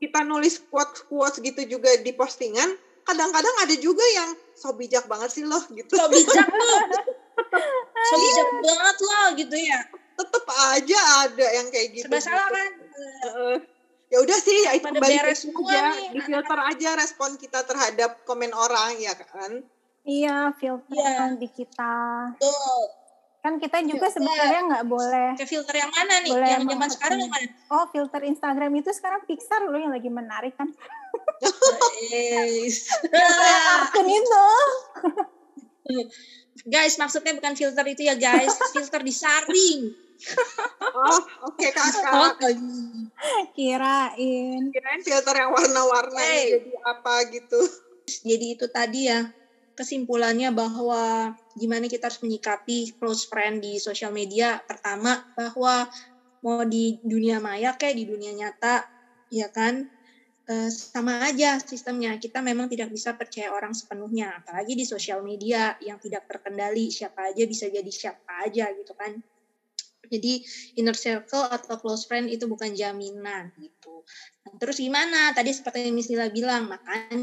kita 0.00 0.20
nulis 0.24 0.54
quote 0.68 0.94
quotes 1.06 1.36
gitu 1.40 1.60
juga 1.68 1.90
di 2.00 2.12
postingan 2.12 2.70
kadang-kadang 3.04 3.52
ada 3.60 3.74
juga 3.76 4.00
yang 4.16 4.32
so 4.56 4.72
bijak 4.72 5.04
banget 5.04 5.28
sih 5.28 5.44
loh 5.44 5.60
gitu 5.68 5.92
So 5.92 6.08
bijak 6.08 6.48
tuh. 6.64 6.80
So 8.00 8.14
bijak 8.16 8.48
banget 8.64 8.96
loh 9.04 9.26
gitu 9.36 9.56
ya. 9.60 9.80
tetep 10.14 10.44
aja 10.46 11.00
ada 11.26 11.46
yang 11.58 11.66
kayak 11.68 11.88
gitu 11.90 12.06
Serba 12.06 12.22
salah 12.22 12.48
kan. 12.48 12.70
Ya 14.14 14.18
udah 14.22 14.38
sih 14.38 14.58
ya 14.62 14.70
itu 14.78 14.86
balik 14.94 15.26
beres 15.26 15.42
aja 15.42 15.50
semua 15.50 15.74
nih. 15.90 16.08
di 16.14 16.20
filter 16.22 16.58
aja 16.70 16.90
respon 16.94 17.30
kita 17.34 17.66
terhadap 17.66 18.22
komen 18.22 18.54
orang 18.54 18.94
ya 19.02 19.18
kan 19.18 19.66
Iya 20.04 20.52
filter 20.60 21.00
yang 21.00 21.40
di 21.40 21.48
kita. 21.48 21.96
Tuh. 22.36 22.84
Kan 23.40 23.56
kita 23.60 23.80
juga 23.84 24.08
Filter. 24.08 24.20
sebenarnya 24.20 24.60
nggak 24.68 24.84
boleh. 24.84 25.30
Ke 25.36 25.48
filter 25.48 25.76
yang 25.80 25.92
mana 25.92 26.20
nih? 26.20 26.32
Boleh 26.32 26.48
yang 26.48 26.64
zaman 26.68 26.88
sekarang 26.92 27.18
yang 27.24 27.32
mana? 27.32 27.48
Oh 27.72 27.84
filter 27.88 28.20
Instagram 28.24 28.72
itu 28.76 28.92
sekarang 28.92 29.24
Pixar 29.24 29.64
loh 29.64 29.80
yang 29.80 29.92
lagi 29.92 30.12
menarik 30.12 30.52
kan. 30.60 30.68
Akun 33.84 34.08
itu. 34.08 34.46
guys, 36.68 36.96
maksudnya 37.00 37.36
bukan 37.36 37.56
filter 37.56 37.84
itu 37.88 38.08
ya 38.08 38.16
guys. 38.16 38.52
Filter 38.76 39.00
disaring. 39.00 40.03
Oh 40.94 41.20
oke 41.50 41.66
kakak 41.74 42.38
Oke. 42.38 42.48
Kirain. 43.56 44.62
kirain 44.70 45.02
filter 45.02 45.34
yang 45.36 45.50
warna-warna 45.52 46.20
Hey. 46.22 46.58
jadi 46.58 46.70
apa 46.86 47.14
gitu 47.30 47.60
Jadi 48.04 48.52
itu 48.56 48.68
tadi 48.68 49.08
ya 49.08 49.24
kesimpulannya 49.74 50.54
bahwa 50.54 51.34
gimana 51.58 51.90
kita 51.90 52.08
harus 52.08 52.22
menyikapi 52.22 52.94
close 53.00 53.26
friend 53.26 53.60
di 53.64 53.80
sosial 53.82 54.14
media. 54.14 54.62
Pertama 54.62 55.18
bahwa 55.34 55.88
mau 56.44 56.62
di 56.68 57.00
dunia 57.02 57.42
maya 57.42 57.74
kayak 57.74 57.96
di 57.98 58.04
dunia 58.06 58.32
nyata, 58.36 58.86
ya 59.32 59.50
kan 59.50 59.82
eh, 60.46 60.70
sama 60.70 61.26
aja 61.26 61.58
sistemnya. 61.58 62.14
Kita 62.20 62.38
memang 62.44 62.70
tidak 62.70 62.92
bisa 62.94 63.16
percaya 63.18 63.50
orang 63.50 63.74
sepenuhnya, 63.74 64.44
apalagi 64.44 64.78
di 64.78 64.86
sosial 64.86 65.24
media 65.26 65.74
yang 65.82 65.98
tidak 65.98 66.28
terkendali 66.30 66.92
siapa 66.92 67.34
aja 67.34 67.42
bisa 67.48 67.66
jadi 67.66 67.90
siapa 67.90 68.46
aja 68.46 68.70
gitu 68.78 68.94
kan. 68.94 69.16
Jadi 70.14 70.46
inner 70.78 70.94
circle 70.94 71.50
atau 71.50 71.74
close 71.82 72.06
friend 72.06 72.30
itu 72.30 72.46
bukan 72.46 72.72
jaminan 72.78 73.50
gitu. 73.58 74.06
Nah, 74.46 74.54
terus 74.62 74.78
gimana? 74.78 75.34
Tadi 75.34 75.50
seperti 75.50 75.90
yang 75.90 75.98
Miss 75.98 76.06
Lila 76.06 76.30
bilang, 76.30 76.70
makanya 76.70 77.20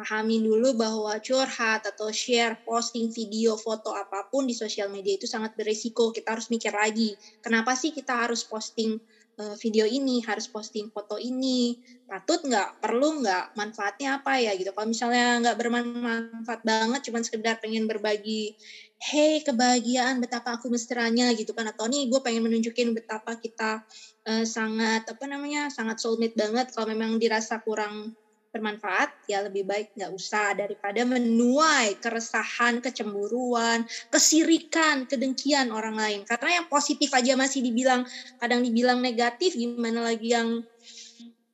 pahami 0.00 0.40
dulu 0.40 0.80
bahwa 0.80 1.12
curhat 1.20 1.84
atau 1.84 2.08
share, 2.08 2.56
posting 2.64 3.12
video, 3.12 3.60
foto 3.60 3.92
apa 3.92 4.32
pun 4.32 4.48
di 4.48 4.56
sosial 4.56 4.88
media 4.88 5.20
itu 5.20 5.28
sangat 5.28 5.52
beresiko. 5.60 6.08
Kita 6.08 6.32
harus 6.32 6.48
mikir 6.48 6.72
lagi, 6.72 7.12
kenapa 7.44 7.76
sih 7.76 7.92
kita 7.92 8.16
harus 8.24 8.40
posting 8.48 8.96
uh, 9.36 9.52
video 9.60 9.84
ini, 9.84 10.24
harus 10.24 10.48
posting 10.48 10.88
foto 10.88 11.20
ini, 11.20 11.76
patut 12.08 12.40
nggak, 12.40 12.80
perlu 12.80 13.20
nggak, 13.20 13.52
manfaatnya 13.56 14.24
apa 14.24 14.40
ya 14.40 14.56
gitu. 14.56 14.72
Kalau 14.72 14.88
misalnya 14.88 15.40
nggak 15.44 15.56
bermanfaat 15.60 16.60
banget, 16.64 17.00
cuma 17.04 17.20
sekedar 17.20 17.60
pengen 17.60 17.84
berbagi, 17.84 18.56
hey 19.00 19.40
kebahagiaan, 19.40 20.20
betapa 20.20 20.60
aku 20.60 20.68
mesranya 20.68 21.32
gitu 21.32 21.56
kan, 21.56 21.64
atau 21.72 21.88
nih 21.88 22.12
gue 22.12 22.20
pengen 22.20 22.44
menunjukin 22.44 22.92
betapa 22.92 23.40
kita 23.40 23.80
uh, 24.28 24.44
sangat 24.44 25.08
apa 25.08 25.24
namanya, 25.24 25.72
sangat 25.72 25.96
soulmate 25.96 26.36
banget. 26.36 26.68
Kalau 26.76 26.92
memang 26.92 27.16
dirasa 27.16 27.64
kurang 27.64 28.12
bermanfaat, 28.52 29.08
ya 29.24 29.40
lebih 29.46 29.64
baik 29.64 29.94
nggak 29.96 30.12
usah 30.12 30.52
daripada 30.52 31.06
menuai 31.08 31.96
keresahan, 31.96 32.84
kecemburuan, 32.84 33.88
kesirikan, 34.12 35.08
kedengkian 35.08 35.72
orang 35.72 35.96
lain. 35.96 36.20
Karena 36.28 36.60
yang 36.60 36.66
positif 36.68 37.08
aja 37.16 37.38
masih 37.40 37.64
dibilang, 37.64 38.04
kadang 38.36 38.60
dibilang 38.60 39.00
negatif, 39.00 39.56
gimana 39.56 40.12
lagi 40.12 40.34
yang, 40.34 40.60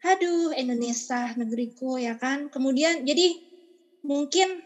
aduh 0.02 0.50
Indonesia 0.56 1.30
negeriku 1.38 2.00
ya 2.00 2.18
kan. 2.18 2.48
Kemudian 2.50 3.06
jadi 3.06 3.38
mungkin 4.02 4.64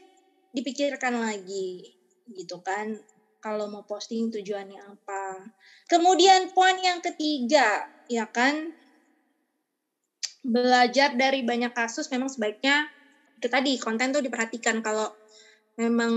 dipikirkan 0.55 1.19
lagi 1.19 2.00
gitu 2.35 2.63
kan. 2.63 2.99
Kalau 3.41 3.73
mau 3.73 3.89
posting 3.89 4.29
tujuannya 4.29 4.81
apa. 4.85 5.49
Kemudian 5.89 6.53
poin 6.53 6.77
yang 6.81 7.01
ketiga 7.01 7.81
ya 8.07 8.29
kan. 8.29 8.77
Belajar 10.41 11.17
dari 11.17 11.45
banyak 11.45 11.73
kasus 11.73 12.09
memang 12.09 12.33
sebaiknya 12.33 12.89
itu 13.41 13.49
tadi 13.49 13.77
konten 13.81 14.13
tuh 14.13 14.21
diperhatikan. 14.21 14.85
Kalau 14.85 15.09
memang 15.81 16.15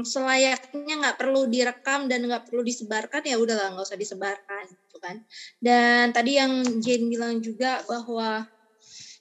selayaknya 0.00 0.94
nggak 0.96 1.18
perlu 1.20 1.44
direkam 1.52 2.08
dan 2.08 2.24
nggak 2.24 2.48
perlu 2.48 2.64
disebarkan 2.64 3.20
ya 3.28 3.36
udahlah 3.36 3.76
nggak 3.76 3.84
usah 3.84 4.00
disebarkan 4.00 4.64
gitu 4.72 4.96
kan. 4.96 5.20
Dan 5.60 6.16
tadi 6.16 6.40
yang 6.40 6.64
Jane 6.80 7.12
bilang 7.12 7.44
juga 7.44 7.84
bahwa 7.84 8.48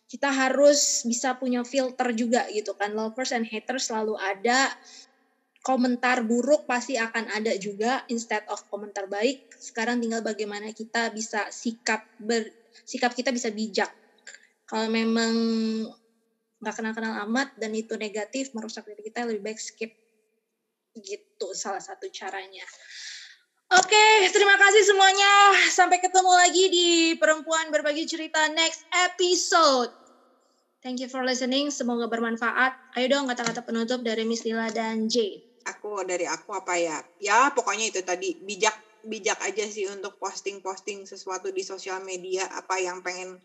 kita 0.07 0.29
harus 0.29 1.01
bisa 1.09 1.35
punya 1.35 1.65
filter 1.65 2.13
juga 2.15 2.45
gitu 2.53 2.77
kan. 2.77 2.95
Lovers 2.95 3.33
and 3.33 3.49
haters 3.49 3.89
selalu 3.89 4.13
ada 4.21 4.69
komentar 5.63 6.27
buruk 6.27 6.67
pasti 6.67 6.99
akan 6.99 7.31
ada 7.31 7.55
juga 7.55 8.03
instead 8.11 8.43
of 8.51 8.59
komentar 8.67 9.07
baik 9.07 9.47
sekarang 9.55 10.03
tinggal 10.03 10.19
bagaimana 10.19 10.75
kita 10.75 11.07
bisa 11.15 11.47
sikap 11.49 12.03
ber 12.19 12.43
sikap 12.83 13.15
kita 13.15 13.31
bisa 13.31 13.47
bijak 13.49 13.89
kalau 14.67 14.91
memang 14.91 15.33
nggak 16.63 16.75
kenal-kenal 16.75 17.23
amat 17.27 17.51
dan 17.55 17.71
itu 17.75 17.95
negatif 17.95 18.51
merusak 18.51 18.87
diri 18.87 19.07
kita 19.07 19.27
lebih 19.27 19.51
baik 19.51 19.59
skip 19.59 19.91
gitu 20.93 21.47
salah 21.57 21.81
satu 21.81 22.07
caranya. 22.13 22.63
Oke, 23.73 24.29
terima 24.29 24.53
kasih 24.53 24.85
semuanya. 24.85 25.33
Sampai 25.73 25.97
ketemu 25.97 26.29
lagi 26.29 26.65
di 26.69 26.87
Perempuan 27.17 27.73
Berbagi 27.73 28.05
Cerita 28.05 28.45
next 28.53 28.85
episode. 28.93 29.89
Thank 30.85 31.01
you 31.01 31.09
for 31.09 31.25
listening. 31.25 31.73
Semoga 31.73 32.05
bermanfaat. 32.05 32.75
Ayo 32.99 33.07
dong 33.09 33.25
kata-kata 33.31 33.65
penutup 33.65 34.05
dari 34.05 34.27
Miss 34.27 34.45
Lila 34.45 34.69
dan 34.69 35.09
Jade. 35.09 35.52
Aku 35.63 36.03
dari 36.03 36.27
aku 36.27 36.51
apa 36.55 36.75
ya? 36.75 36.99
Ya 37.19 37.51
pokoknya 37.55 37.91
itu 37.91 38.01
tadi 38.03 38.39
bijak 38.43 38.75
bijak 39.03 39.39
aja 39.43 39.67
sih 39.67 39.87
untuk 39.91 40.15
posting-posting 40.15 41.03
sesuatu 41.03 41.51
di 41.51 41.59
sosial 41.63 41.99
media 42.07 42.47
apa 42.47 42.79
yang 42.79 43.03
pengen 43.03 43.35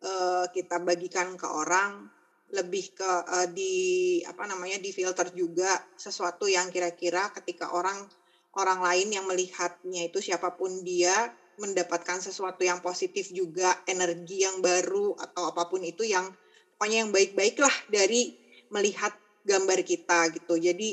uh, 0.00 0.48
kita 0.48 0.80
bagikan 0.80 1.36
ke 1.36 1.44
orang 1.44 2.08
lebih 2.52 2.92
ke 2.96 3.04
uh, 3.08 3.48
di 3.48 4.20
apa 4.24 4.44
namanya 4.48 4.80
di 4.80 4.92
filter 4.92 5.28
juga 5.32 5.80
sesuatu 5.96 6.48
yang 6.48 6.68
kira-kira 6.68 7.32
ketika 7.36 7.72
orang 7.72 8.08
orang 8.56 8.84
lain 8.84 9.08
yang 9.12 9.24
melihatnya 9.24 10.08
itu 10.08 10.20
siapa 10.20 10.52
pun 10.56 10.84
dia 10.84 11.32
mendapatkan 11.60 12.20
sesuatu 12.20 12.64
yang 12.64 12.80
positif 12.80 13.28
juga 13.32 13.80
energi 13.84 14.44
yang 14.44 14.60
baru 14.64 15.16
atau 15.16 15.52
apa 15.52 15.68
pun 15.68 15.84
itu 15.84 16.04
yang 16.04 16.28
pokoknya 16.76 17.08
yang 17.08 17.12
baik-baik 17.12 17.56
lah 17.60 17.76
dari 17.88 18.36
melihat 18.72 19.12
gambar 19.44 19.80
kita 19.84 20.32
gitu 20.32 20.56
jadi 20.56 20.90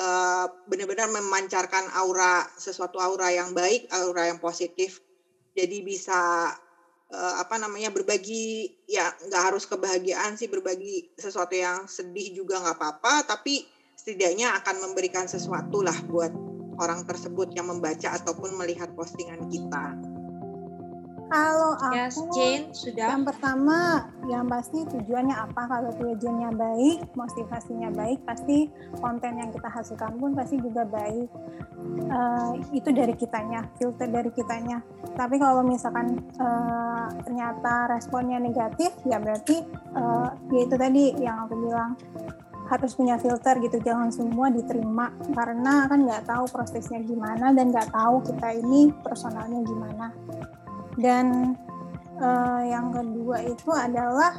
uh, 0.00 0.46
benar-benar 0.68 1.08
memancarkan 1.10 1.90
aura 1.96 2.44
sesuatu 2.56 3.00
aura 3.00 3.32
yang 3.32 3.52
baik 3.52 3.88
aura 3.92 4.28
yang 4.30 4.40
positif 4.40 5.00
jadi 5.56 5.82
bisa 5.82 6.52
uh, 7.12 7.34
apa 7.40 7.56
namanya 7.56 7.92
berbagi 7.92 8.72
ya 8.88 9.08
nggak 9.28 9.42
harus 9.52 9.64
kebahagiaan 9.68 10.36
sih 10.36 10.48
berbagi 10.48 11.12
sesuatu 11.16 11.56
yang 11.56 11.88
sedih 11.88 12.32
juga 12.36 12.60
nggak 12.60 12.76
apa-apa 12.76 13.36
tapi 13.36 13.64
setidaknya 13.96 14.54
akan 14.62 14.86
memberikan 14.86 15.24
sesuatu 15.26 15.80
lah 15.80 15.96
buat 16.06 16.30
orang 16.76 17.08
tersebut 17.08 17.56
yang 17.56 17.72
membaca 17.72 18.12
ataupun 18.12 18.54
melihat 18.60 18.92
postingan 18.92 19.48
kita. 19.48 19.96
Kalau 21.26 21.74
aku, 21.74 21.94
yes, 21.98 22.14
Jane, 22.30 22.70
sudah. 22.70 23.06
yang 23.10 23.26
pertama, 23.26 24.06
yang 24.30 24.46
pasti 24.46 24.86
tujuannya 24.86 25.34
apa? 25.34 25.62
Kalau 25.66 25.90
tujuannya 25.98 26.50
baik, 26.54 26.98
motivasinya 27.18 27.90
baik, 27.90 28.22
pasti 28.22 28.70
konten 29.02 29.34
yang 29.34 29.50
kita 29.50 29.66
hasilkan 29.66 30.14
pun 30.22 30.38
pasti 30.38 30.62
juga 30.62 30.86
baik. 30.86 31.26
Uh, 32.06 32.62
itu 32.70 32.94
dari 32.94 33.14
kitanya, 33.18 33.66
filter 33.74 34.06
dari 34.06 34.30
kitanya. 34.30 34.78
Tapi 35.18 35.42
kalau 35.42 35.66
misalkan 35.66 36.22
uh, 36.38 37.10
ternyata 37.26 37.90
responnya 37.90 38.38
negatif, 38.38 38.94
ya 39.02 39.18
berarti 39.18 39.66
uh, 39.98 40.30
ya 40.54 40.60
itu 40.62 40.74
tadi 40.78 41.04
yang 41.18 41.46
aku 41.46 41.54
bilang 41.58 41.98
harus 42.66 42.98
punya 42.98 43.14
filter 43.18 43.62
gitu 43.62 43.78
jangan 43.78 44.10
semua 44.10 44.50
diterima 44.50 45.14
karena 45.30 45.86
kan 45.86 46.02
nggak 46.02 46.26
tahu 46.26 46.44
prosesnya 46.50 46.98
gimana 46.98 47.54
dan 47.54 47.70
nggak 47.70 47.94
tahu 47.94 48.18
kita 48.26 48.58
ini 48.58 48.90
personalnya 49.06 49.62
gimana 49.62 50.10
dan 50.96 51.56
uh, 52.20 52.62
yang 52.64 52.92
kedua 52.92 53.44
itu 53.44 53.70
adalah 53.72 54.32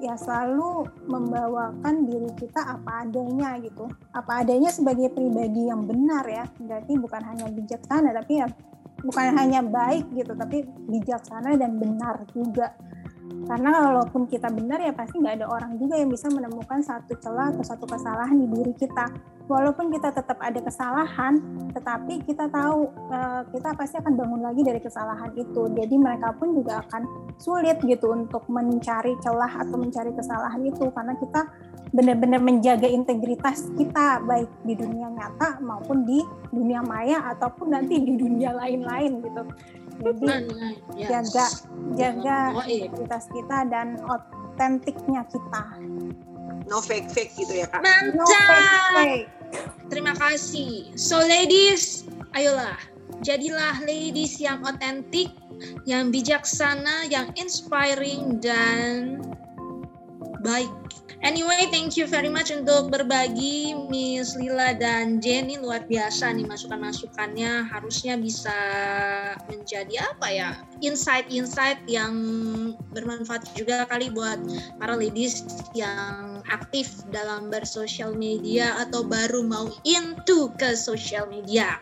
ya 0.00 0.16
selalu 0.16 0.88
membawakan 1.08 2.08
diri 2.08 2.32
kita 2.36 2.60
apa 2.64 3.04
adanya 3.04 3.60
gitu. 3.60 3.88
Apa 4.16 4.44
adanya 4.44 4.72
sebagai 4.72 5.12
pribadi 5.12 5.68
yang 5.68 5.84
benar 5.84 6.24
ya. 6.24 6.44
Berarti 6.56 6.96
bukan 6.96 7.22
hanya 7.24 7.46
bijaksana 7.52 8.12
tapi 8.16 8.40
ya 8.40 8.48
bukan 9.00 9.32
hanya 9.36 9.60
baik 9.64 10.08
gitu 10.12 10.32
tapi 10.36 10.64
bijaksana 10.88 11.56
dan 11.56 11.76
benar 11.76 12.24
juga. 12.32 12.72
Karena 13.46 13.70
kalaupun 13.72 14.26
kita 14.26 14.48
benar 14.52 14.80
ya 14.80 14.92
pasti 14.96 15.20
nggak 15.20 15.44
ada 15.44 15.46
orang 15.48 15.76
juga 15.76 15.96
yang 16.00 16.10
bisa 16.10 16.28
menemukan 16.32 16.80
satu 16.80 17.14
celah 17.20 17.52
atau 17.54 17.64
satu 17.64 17.84
kesalahan 17.86 18.36
di 18.36 18.46
diri 18.48 18.72
kita 18.74 19.06
walaupun 19.50 19.90
kita 19.90 20.14
tetap 20.14 20.38
ada 20.38 20.62
kesalahan, 20.62 21.42
tetapi 21.74 22.22
kita 22.22 22.46
tahu 22.46 22.86
uh, 23.10 23.42
kita 23.50 23.74
pasti 23.74 23.98
akan 23.98 24.14
bangun 24.14 24.40
lagi 24.46 24.62
dari 24.62 24.78
kesalahan 24.78 25.34
itu. 25.34 25.66
Jadi 25.74 25.94
mereka 25.98 26.30
pun 26.38 26.54
juga 26.54 26.86
akan 26.86 27.34
sulit 27.34 27.82
gitu 27.82 28.14
untuk 28.14 28.46
mencari 28.46 29.18
celah 29.18 29.66
atau 29.66 29.74
mencari 29.74 30.14
kesalahan 30.14 30.62
itu 30.62 30.86
karena 30.94 31.18
kita 31.18 31.50
benar-benar 31.90 32.38
menjaga 32.38 32.86
integritas 32.86 33.66
kita 33.74 34.22
baik 34.22 34.46
di 34.62 34.78
dunia 34.78 35.10
nyata 35.10 35.58
maupun 35.58 36.06
di 36.06 36.22
dunia 36.54 36.86
maya 36.86 37.18
ataupun 37.34 37.74
nanti 37.74 37.98
di 37.98 38.14
dunia 38.14 38.54
lain-lain 38.54 39.18
gitu. 39.18 39.42
Jadi 40.00 40.26
jaga 41.10 41.46
jaga 41.98 42.38
integritas 42.70 43.26
kita 43.34 43.66
dan 43.66 43.98
otentiknya 44.06 45.26
kita 45.26 45.76
no 46.70 46.78
fake 46.78 47.10
fake 47.10 47.34
gitu 47.34 47.52
ya 47.58 47.66
kak 47.66 47.82
mantap 47.82 48.14
no 48.14 48.26
fake, 48.30 48.86
fake. 48.94 49.39
Terima 49.90 50.14
kasih. 50.16 50.92
So 50.94 51.20
ladies 51.20 52.06
ayolah. 52.34 52.78
Jadilah 53.20 53.84
ladies 53.84 54.40
yang 54.40 54.64
otentik 54.64 55.28
yang 55.84 56.08
bijaksana 56.08 57.10
yang 57.12 57.28
inspiring 57.36 58.40
dan 58.40 59.20
baik 60.40 60.72
Anyway, 61.20 61.68
thank 61.68 62.00
you 62.00 62.08
very 62.08 62.32
much 62.32 62.48
untuk 62.48 62.88
berbagi 62.88 63.76
Miss 63.92 64.32
Lila 64.40 64.72
dan 64.72 65.20
Jenny. 65.20 65.60
Luar 65.60 65.84
biasa 65.84 66.32
nih 66.32 66.48
masukan-masukannya. 66.48 67.68
Harusnya 67.68 68.16
bisa 68.16 68.56
menjadi 69.52 70.08
apa 70.08 70.28
ya? 70.32 70.50
Insight-insight 70.80 71.84
yang 71.84 72.16
bermanfaat 72.96 73.52
juga 73.52 73.84
kali 73.92 74.08
buat 74.08 74.40
para 74.80 74.96
ladies 74.96 75.44
yang 75.76 76.40
aktif 76.48 77.04
dalam 77.12 77.52
bersosial 77.52 78.16
media 78.16 78.80
atau 78.80 79.04
baru 79.04 79.44
mau 79.44 79.68
into 79.84 80.48
ke 80.56 80.72
sosial 80.72 81.28
media. 81.28 81.76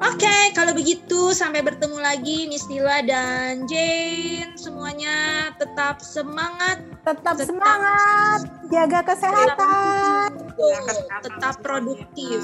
Oke, 0.00 0.24
okay, 0.24 0.56
kalau 0.56 0.72
begitu 0.72 1.36
sampai 1.36 1.60
bertemu 1.60 2.00
lagi 2.00 2.48
Miss 2.48 2.64
Lila 2.72 3.04
dan 3.04 3.68
Jane. 3.68 4.56
Semuanya 4.56 5.52
tetap 5.60 6.00
semangat, 6.00 6.80
tetap, 7.04 7.36
tetap 7.36 7.44
semangat 7.44 8.39
jaga 8.70 9.00
kesehatan, 9.04 10.30
tetap, 10.56 11.22
tetap 11.24 11.54
produktif. 11.64 12.42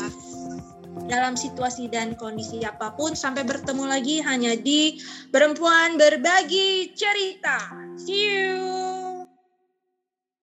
dalam 0.96 1.36
situasi 1.36 1.92
dan 1.92 2.16
kondisi 2.16 2.64
apa 2.64 2.96
pun. 2.96 3.12
Sampai 3.12 3.44
bertemu 3.44 3.84
lagi 3.84 4.24
hanya 4.24 4.56
di 4.56 4.96
Perempuan 5.28 6.00
Berbagi 6.00 6.96
Cerita. 6.96 7.68
See 8.00 8.32
you! 8.32 8.95